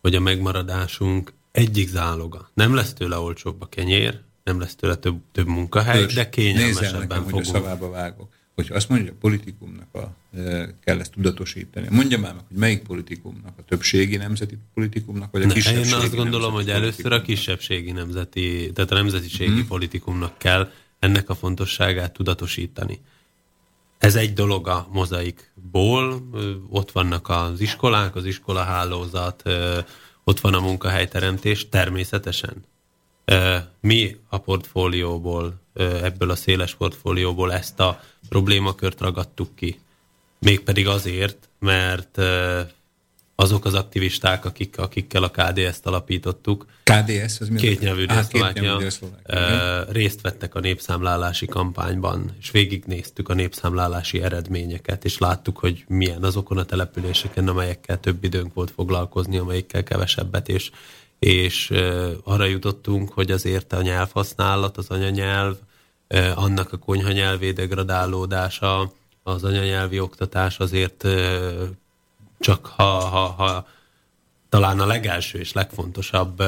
[0.00, 2.50] hogy a megmaradásunk egyik záloga.
[2.54, 7.00] Nem lesz tőle olcsóbb a kenyér, nem lesz tőle több, több munkahely, de nézzel kényelmesebben
[7.00, 7.44] nekem, hogy a fogunk.
[7.44, 8.32] szavába vágok.
[8.54, 12.56] Hogyha azt mondja, hogy a politikumnak a, e, kell ezt tudatosítani, mondja már meg, hogy
[12.56, 17.12] melyik politikumnak, a többségi nemzeti politikumnak, vagy a Ne, kisebbségi én azt gondolom, hogy először
[17.12, 19.66] a kisebbségi nemzeti, tehát a nemzetiségi hmm.
[19.66, 23.00] politikumnak kell ennek a fontosságát tudatosítani.
[24.04, 26.28] Ez egy dolog a mozaikból,
[26.70, 29.42] ott vannak az iskolák, az iskolahálózat,
[30.24, 32.64] ott van a munkahelyteremtés, természetesen.
[33.80, 35.60] Mi a portfólióból,
[36.02, 39.80] ebből a széles portfólióból ezt a problémakört ragadtuk ki.
[40.38, 42.20] Mégpedig azért, mert
[43.34, 47.58] azok az aktivisták, akik, akikkel a KDS-t alapítottuk, KDS, az mi?
[47.58, 48.02] két nyelvű
[48.32, 48.92] igen.
[49.22, 56.22] ö, részt vettek a népszámlálási kampányban, és végignéztük a népszámlálási eredményeket, és láttuk, hogy milyen
[56.22, 60.70] azokon a településeken, amelyekkel több időnk volt foglalkozni, amelyekkel kevesebbet, és,
[61.18, 61.72] és
[62.24, 65.56] arra jutottunk, hogy azért a nyelvhasználat, az anyanyelv,
[66.34, 68.92] annak a konyha nyelvé degradálódása,
[69.22, 71.06] az anyanyelvi oktatás azért
[72.38, 73.68] csak ha, ha, ha
[74.48, 76.42] talán a legelső és legfontosabb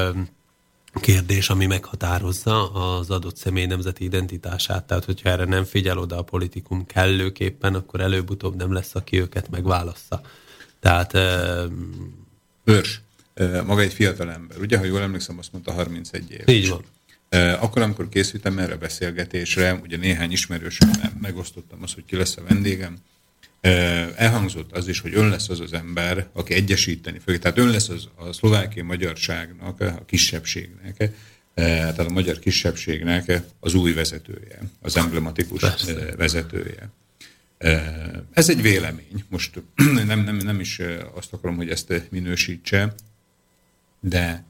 [0.93, 4.83] kérdés, ami meghatározza az adott személy nemzeti identitását.
[4.83, 9.49] Tehát, hogyha erre nem figyel oda a politikum kellőképpen, akkor előbb-utóbb nem lesz, aki őket
[9.49, 10.21] megválassza.
[10.79, 11.13] Tehát
[12.63, 13.01] Őrs,
[13.65, 16.47] maga egy fiatal ember, ugye, ha jól emlékszem, azt mondta 31 év.
[16.47, 16.83] így van.
[17.59, 22.43] Akkor, amikor készültem erre a beszélgetésre, ugye néhány ismerősömmel megosztottam azt, hogy ki lesz a
[22.47, 22.97] vendégem,
[24.15, 27.37] elhangzott az is, hogy ön lesz az az ember, aki egyesíteni fog.
[27.37, 31.11] Tehát ön lesz az, a szlovákiai magyarságnak, a kisebbségnek,
[31.53, 36.15] tehát a magyar kisebbségnek az új vezetője, az emblematikus Persze.
[36.15, 36.89] vezetője.
[38.33, 39.23] Ez egy vélemény.
[39.29, 39.61] Most
[40.05, 40.81] nem, nem, nem is
[41.13, 42.93] azt akarom, hogy ezt minősítse,
[43.99, 44.43] de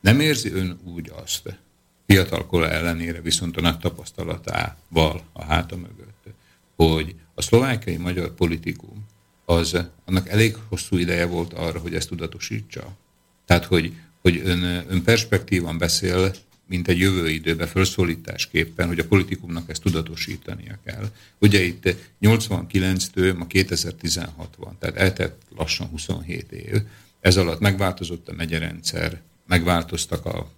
[0.00, 1.58] nem érzi ön úgy azt,
[2.06, 6.24] fiatal kora ellenére viszont a nagy tapasztalatával a háta mögött,
[6.76, 9.06] hogy a szlovákiai magyar politikum
[9.44, 12.96] az annak elég hosszú ideje volt arra, hogy ezt tudatosítsa.
[13.44, 16.34] Tehát, hogy, hogy ön, ön perspektívan beszél,
[16.66, 21.10] mint egy jövő időbe felszólításképpen, hogy a politikumnak ezt tudatosítania kell.
[21.38, 26.82] Ugye itt 89-től ma 2016 van, tehát eltett lassan 27 év.
[27.20, 30.50] Ez alatt megváltozott a megyerendszer, megváltoztak a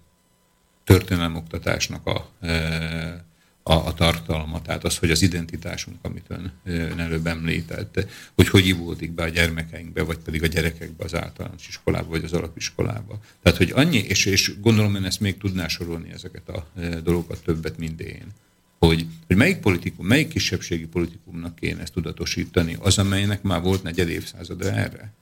[0.83, 3.24] történelmoktatásnak a, e,
[3.67, 8.05] a, a tartalma, tehát az, hogy az identitásunk, amit ön, ön előbb említett,
[8.35, 12.33] hogy hogy ivódik be a gyermekeinkbe, vagy pedig a gyerekekbe az általános iskolába, vagy az
[12.33, 13.19] alapiskolába.
[13.41, 16.67] Tehát, hogy annyi, és, és gondolom ön ezt még tudná sorolni ezeket a
[17.03, 18.25] dolgokat többet, mint én,
[18.79, 24.09] hogy, hogy melyik politikum, melyik kisebbségi politikumnak kéne ezt tudatosítani, az, amelynek már volt negyed
[24.09, 25.13] évszázada erre.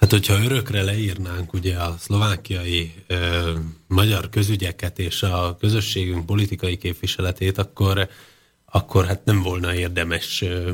[0.00, 3.52] Hát, hogyha örökre leírnánk ugye a szlovákiai ö,
[3.86, 8.08] magyar közügyeket és a közösségünk politikai képviseletét, akkor,
[8.64, 10.72] akkor hát nem volna érdemes ö,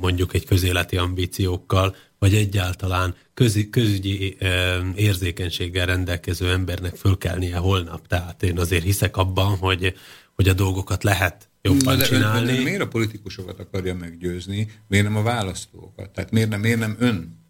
[0.00, 8.06] mondjuk egy közéleti ambíciókkal, vagy egyáltalán közi, közügyi ö, érzékenységgel rendelkező embernek fölkelnie holnap.
[8.06, 9.94] Tehát én azért hiszek abban, hogy,
[10.34, 12.56] hogy a dolgokat lehet jobban de ön, csinálni.
[12.56, 16.10] ön miért a politikusokat akarja meggyőzni, miért nem a választókat?
[16.10, 17.44] Tehát miért nem, miért nem ön?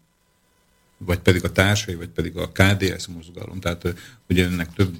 [0.97, 3.59] Vagy pedig a társai, vagy pedig a KDS mozgalom.
[3.59, 3.93] Tehát
[4.29, 4.99] ugye önnek több,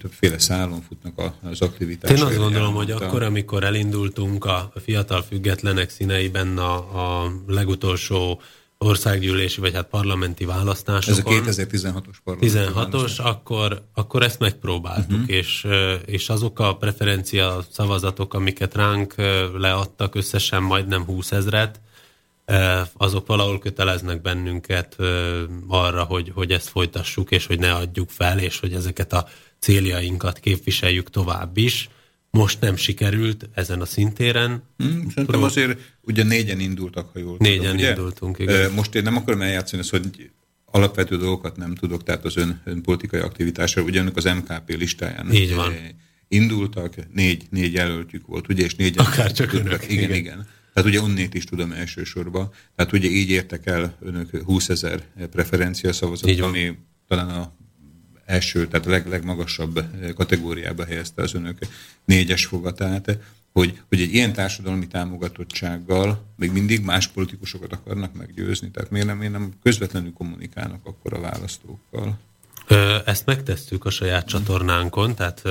[0.00, 2.16] többféle szálon futnak az aktivitásai.
[2.16, 6.74] Én azt gondolom, hogy akkor, amikor elindultunk a fiatal függetlenek színeiben a,
[7.24, 8.40] a legutolsó
[8.82, 12.92] országgyűlési, vagy hát parlamenti Ez a választásokon, 2016-os parlament.
[12.92, 15.36] 16-os, akkor, akkor ezt megpróbáltuk, uh-huh.
[15.36, 15.66] és,
[16.04, 19.14] és azok a preferencia szavazatok, amiket ránk
[19.56, 21.80] leadtak összesen majdnem 20 ezret,
[22.92, 24.96] azok valahol köteleznek bennünket
[25.68, 29.28] arra, hogy, hogy ezt folytassuk, és hogy ne adjuk fel, és hogy ezeket a
[29.58, 31.88] céljainkat képviseljük tovább is.
[32.30, 34.62] Most nem sikerült ezen a szintéren.
[34.76, 37.88] Hmm, szerintem azért ugye négyen indultak, ha jól Négyen tudom, ugye?
[37.88, 38.72] indultunk, igen.
[38.72, 40.30] Most én nem akarom eljátszani azt, hogy
[40.64, 45.32] alapvető dolgokat nem tudok, tehát az ön, ön politikai aktivitásra, ugye önök az MKP listáján
[45.32, 45.74] Így van.
[46.28, 49.04] indultak, négy, négy jelöltjük volt, ugye, és négyen...
[49.04, 50.04] Akár csak önök, igen.
[50.04, 50.46] igen, igen.
[50.72, 52.50] Tehát ugye onnét is tudom elsősorban.
[52.76, 56.78] Tehát ugye így értek el önök 20 ezer preferencia szavazatot, ami
[57.08, 57.52] talán a
[58.24, 59.84] első, tehát a leg, legmagasabb
[60.14, 61.58] kategóriába helyezte az önök
[62.04, 63.18] négyes fogatát,
[63.52, 69.16] hogy, hogy egy ilyen társadalmi támogatottsággal még mindig más politikusokat akarnak meggyőzni, tehát miért nem,
[69.16, 72.18] miért nem közvetlenül kommunikálnak akkor a választókkal?
[73.04, 75.42] Ezt megtesszük a saját csatornánkon, tehát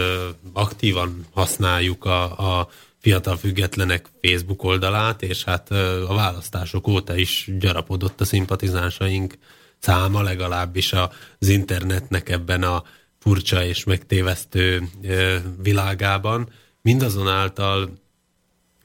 [0.54, 2.70] aktívan használjuk a, a
[3.02, 5.72] fiatal függetlenek Facebook oldalát, és hát
[6.08, 9.38] a választások óta is gyarapodott a szimpatizánsaink
[9.80, 12.84] száma, legalábbis az internetnek ebben a
[13.20, 14.90] furcsa és megtévesztő
[15.62, 16.50] világában.
[16.82, 18.00] Mindazonáltal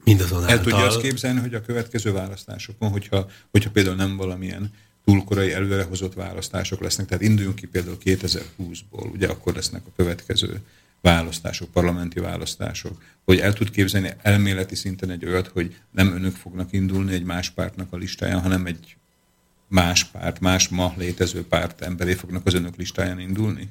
[0.04, 0.56] mindazonáltal...
[0.56, 4.70] El tudja azt képzelni, hogy a következő választásokon, hogyha, hogyha például nem valamilyen
[5.04, 10.60] túlkorai előrehozott választások lesznek, tehát induljunk ki például 2020-ból, ugye akkor lesznek a következő
[11.00, 16.72] választások, parlamenti választások, hogy el tud képzelni elméleti szinten egy olyat, hogy nem önök fognak
[16.72, 18.96] indulni egy más pártnak a listáján, hanem egy
[19.68, 23.70] más párt, más ma létező párt emberé fognak az önök listáján indulni?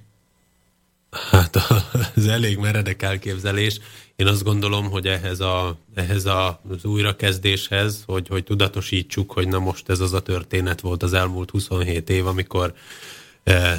[1.31, 1.57] Hát
[2.15, 3.79] ez elég meredek elképzelés.
[4.15, 9.59] Én azt gondolom, hogy ehhez, a, ehhez a, az újrakezdéshez, hogy, hogy tudatosítsuk, hogy na
[9.59, 12.73] most ez az a történet volt az elmúlt 27 év, amikor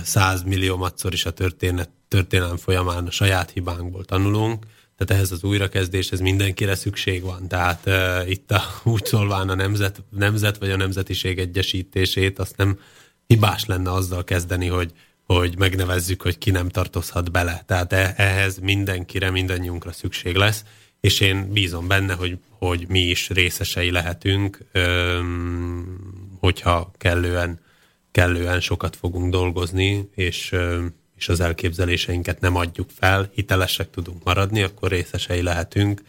[0.05, 4.65] 100 millió matszor is a történet, történelem folyamán a saját hibánkból tanulunk,
[4.97, 7.49] tehát ehhez az újrakezdéshez mindenkire szükség van.
[7.49, 12.79] Tehát uh, itt a, úgy szólván a nemzet, nemzet vagy a nemzetiség egyesítését, azt nem
[13.27, 14.93] hibás lenne azzal kezdeni, hogy,
[15.27, 17.63] hogy megnevezzük, hogy ki nem tartozhat bele.
[17.67, 20.65] Tehát e, ehhez mindenkire, mindannyiunkra szükség lesz,
[21.01, 25.99] és én bízom benne, hogy, hogy mi is részesei lehetünk, öm,
[26.41, 27.61] hogyha kellően,
[28.17, 30.55] kellően sokat fogunk dolgozni, és
[31.17, 36.03] és az elképzeléseinket nem adjuk fel, hitelesek tudunk maradni, akkor részesei lehetünk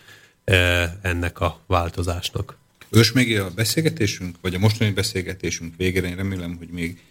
[1.01, 2.57] ennek a változásnak.
[2.89, 7.01] Ős még a beszélgetésünk, vagy a mostani beszélgetésünk végére, én remélem, hogy még,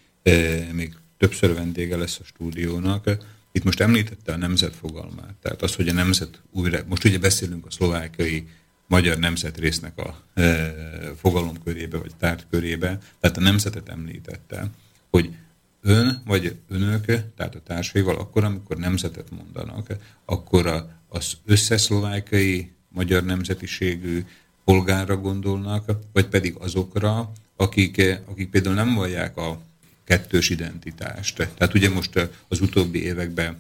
[0.73, 3.11] még többször vendége lesz a stúdiónak.
[3.53, 7.67] Itt most említette a nemzet fogalmát, tehát az, hogy a nemzet újra, most ugye beszélünk
[7.67, 8.47] a szlovákiai
[8.87, 10.75] magyar nemzetrésznek a e,
[11.21, 14.71] fogalomkörébe, vagy tárgykörébe, tehát a nemzetet említette,
[15.11, 15.35] hogy
[15.83, 17.05] ön vagy önök,
[17.37, 24.25] tehát a társaival, akkor, amikor nemzetet mondanak, akkor a, az összeszlovákai magyar nemzetiségű
[24.65, 29.61] polgárra gondolnak, vagy pedig azokra, akik, akik például nem vallják a
[30.05, 31.37] kettős identitást.
[31.37, 33.57] Tehát ugye most az utóbbi években,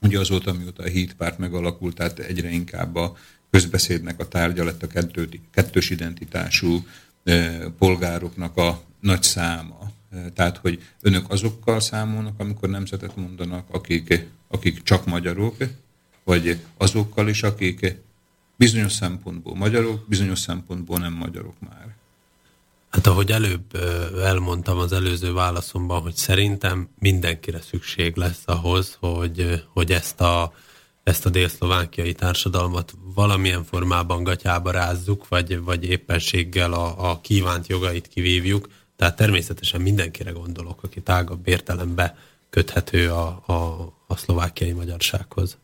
[0.00, 3.16] ugye azóta, mióta a hídpárt megalakult, tehát egyre inkább a
[3.50, 5.04] közbeszédnek a tárgya lett a
[5.50, 6.86] kettős identitású
[7.78, 9.75] polgároknak a nagy száma.
[10.34, 15.56] Tehát, hogy önök azokkal számolnak, amikor nemzetet mondanak, akik, akik csak magyarok,
[16.24, 17.96] vagy azokkal is, akik
[18.56, 21.94] bizonyos szempontból magyarok, bizonyos szempontból nem magyarok már.
[22.90, 23.76] Hát ahogy előbb
[24.22, 30.52] elmondtam az előző válaszomban, hogy szerintem mindenkire szükség lesz ahhoz, hogy, hogy ezt a,
[31.02, 38.08] ezt a délszlovákiai társadalmat valamilyen formában gatyába rázzuk, vagy, vagy éppenséggel a, a kívánt jogait
[38.08, 42.16] kivívjuk, tehát természetesen mindenkire gondolok, aki tágabb értelembe
[42.50, 45.56] köthető a, a, a szlovákiai magyarsághoz.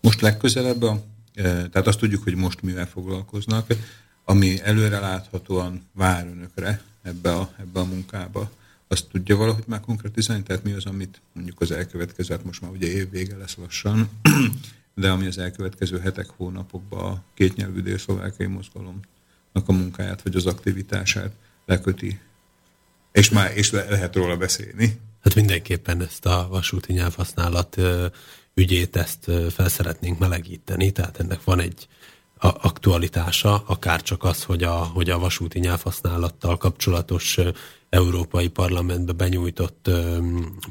[0.00, 1.02] Most legközelebb, a,
[1.34, 3.66] e, tehát azt tudjuk, hogy most mivel foglalkoznak,
[4.24, 8.50] ami előre láthatóan vár önökre ebbe a, ebbe a munkába.
[8.88, 10.42] Azt tudja valahogy már konkretizálni?
[10.42, 14.08] Tehát mi az, amit mondjuk az elkövetkező, hát most már ugye év vége lesz lassan,
[14.94, 21.32] de ami az elkövetkező hetek, hónapokban a kétnyelvű dél-szlovákiai mozgalomnak a munkáját, vagy az aktivitását
[21.66, 22.20] leköti
[23.18, 25.00] és már és le, lehet róla beszélni.
[25.22, 27.76] Hát mindenképpen ezt a vasúti nyelvhasználat
[28.54, 31.88] ügyét, ezt fel szeretnénk melegíteni, tehát ennek van egy
[32.38, 37.38] aktualitása, akár csak az, hogy a, hogy a vasúti nyelvhasználattal kapcsolatos
[37.90, 39.90] Európai Parlamentbe benyújtott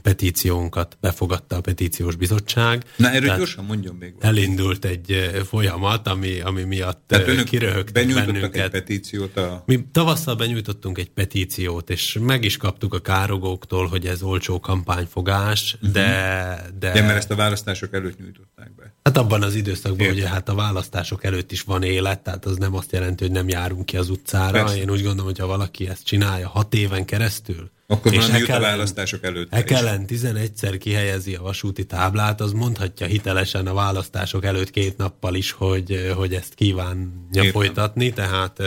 [0.02, 2.84] petíciónkat befogadta a petíciós bizottság.
[2.95, 4.14] Na erről Tehát gyorsan mondjon még.
[4.19, 8.56] Elindult egy folyamat, ami, ami miatt Tehát kiröhögtek bennünket.
[8.56, 9.64] egy petíciót a...
[9.65, 15.73] Mi tavasszal benyújtottunk egy petíciót, és meg is kaptuk a károgóktól, hogy ez olcsó kampányfogás,
[15.73, 15.91] uh-huh.
[15.91, 16.91] de, de...
[16.91, 18.94] De mert ezt a választások előtt nyújtották be.
[19.03, 20.15] Hát abban az időszakban, Értem.
[20.15, 23.49] ugye hát a választások előtt is van élet, tehát az nem azt jelenti, hogy nem
[23.49, 24.52] járunk ki az utcára.
[24.52, 24.77] Persze.
[24.77, 28.59] Én úgy gondolom, hogy ha valaki ezt csinálja hat éven keresztül, akkor és van a
[28.59, 29.53] választások előtt.
[29.53, 35.51] Ekelen 11-szer kihelyezi a vasúti táblát, az mondhatja hitelesen a választások előtt két nappal is,
[35.51, 37.51] hogy, hogy ezt kívánja Értem.
[37.51, 38.61] folytatni, tehát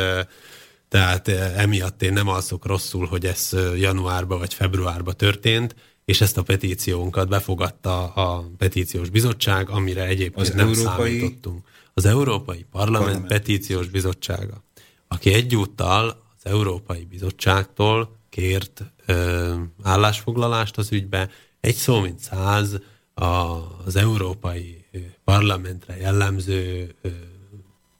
[0.88, 6.42] tehát emiatt én nem alszok rosszul, hogy ez januárban vagy februárban történt, és ezt a
[6.42, 11.18] petíciónkat befogadta a petíciós bizottság, amire egyébként az nem európai...
[11.18, 11.66] számítottunk.
[11.94, 14.64] Az Európai Parlament, Parlament Petíciós Bizottsága,
[15.08, 21.30] aki egyúttal az Európai Bizottságtól kért ö, állásfoglalást az ügybe,
[21.60, 22.78] egy szó mint száz
[23.14, 24.84] az Európai
[25.24, 27.08] Parlamentre jellemző ö,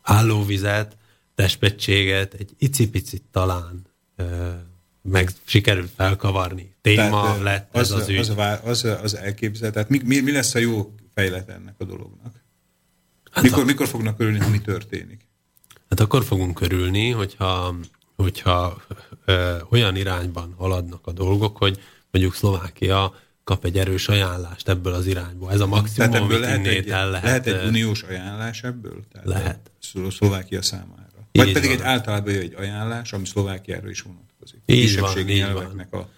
[0.03, 0.97] állóvizet,
[1.35, 3.87] testpettséget, egy icipicit talán
[4.17, 4.51] ö,
[5.03, 6.75] meg sikerült felkavarni.
[6.81, 8.19] Téma Tehát, lett ez az, az ügy.
[8.19, 12.45] Az, az, az elképzel, tehát mi, mi, mi lesz a jó fejlet ennek a dolognak?
[13.31, 13.65] Hát mikor, a...
[13.65, 15.29] mikor fognak örülni, ha mi történik?
[15.89, 17.75] Hát akkor fogunk örülni, hogyha,
[18.21, 18.83] hogyha
[19.25, 21.81] ö, olyan irányban haladnak a dolgok, hogy
[22.11, 23.15] mondjuk Szlovákia
[23.45, 25.53] kap egy erős ajánlást ebből az irányból.
[25.53, 29.05] Ez a maximum, Tehát ebből lehet egy, lehet, lehet egy uniós ajánlás ebből?
[29.13, 29.71] Tehát lehet.
[30.11, 31.01] Szlovákia számára.
[31.33, 31.79] Vagy így pedig van.
[31.79, 34.61] egy általában egy ajánlás, ami Szlovákiára is vonatkozik.
[34.67, 35.87] Így van, így van.
[35.91, 36.09] a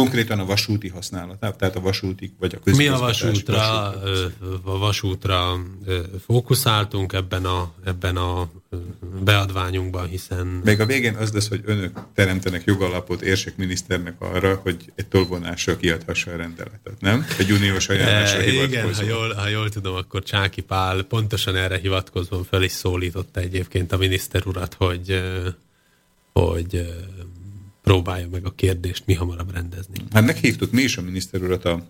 [0.00, 3.88] Konkrétan a vasúti használatát, tehát a vasúti vagy a Mi a vasútra,
[4.64, 5.58] a vasútra
[6.26, 8.50] fókuszáltunk ebben a, ebben a
[9.24, 14.92] beadványunkban, hiszen Még a végén az lesz, hogy önök teremtenek jogalapot érsek miniszternek arra, hogy
[14.94, 17.26] egy tolvonással kiadhassa a rendeletet, nem?
[17.38, 21.78] Egy uniós ajánlásra E, igen, ha jól, ha jól tudom, akkor Csáki Pál pontosan erre
[21.78, 25.22] hivatkozva fel is szólította egyébként a miniszter urat, hogy,
[26.32, 26.86] hogy
[27.86, 29.94] próbálja meg a kérdést mi hamarabb rendezni.
[30.12, 31.86] Hát meghívtuk mi is a miniszter urat a,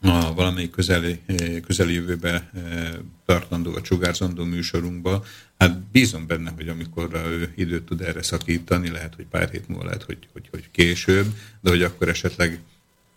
[0.00, 2.90] a valamelyik közeli, eh, közeli jövőbe eh,
[3.26, 5.24] tartandó, vagy sugárzandó műsorunkba.
[5.58, 9.84] Hát bízom benne, hogy amikor ő időt tud erre szakítani, lehet, hogy pár hét múlva,
[9.84, 11.26] lehet, hogy, hogy, hogy később,
[11.60, 12.60] de hogy akkor esetleg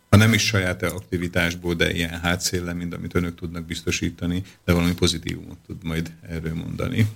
[0.10, 4.94] ha nem is saját aktivitásból, de ilyen hátszélle, mint amit önök tudnak biztosítani, de valami
[4.94, 7.08] pozitívumot tud majd erről mondani.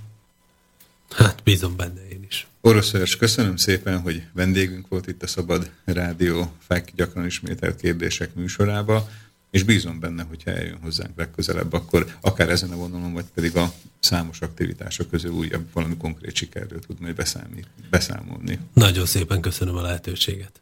[1.15, 2.48] Hát bízom benne én is.
[2.61, 8.34] Orosz Örs, köszönöm szépen, hogy vendégünk volt itt a Szabad Rádió FAK gyakran ismételt kérdések
[8.36, 9.10] műsorába,
[9.52, 13.73] és bízom benne, hogyha eljön hozzánk legközelebb, akkor akár ezen a vonalon, vagy pedig a
[13.99, 17.15] számos aktivitások közül újabb valami konkrét sikerről tud majd
[17.90, 18.60] beszámolni.
[18.73, 20.61] Nagyon szépen köszönöm a lehetőséget.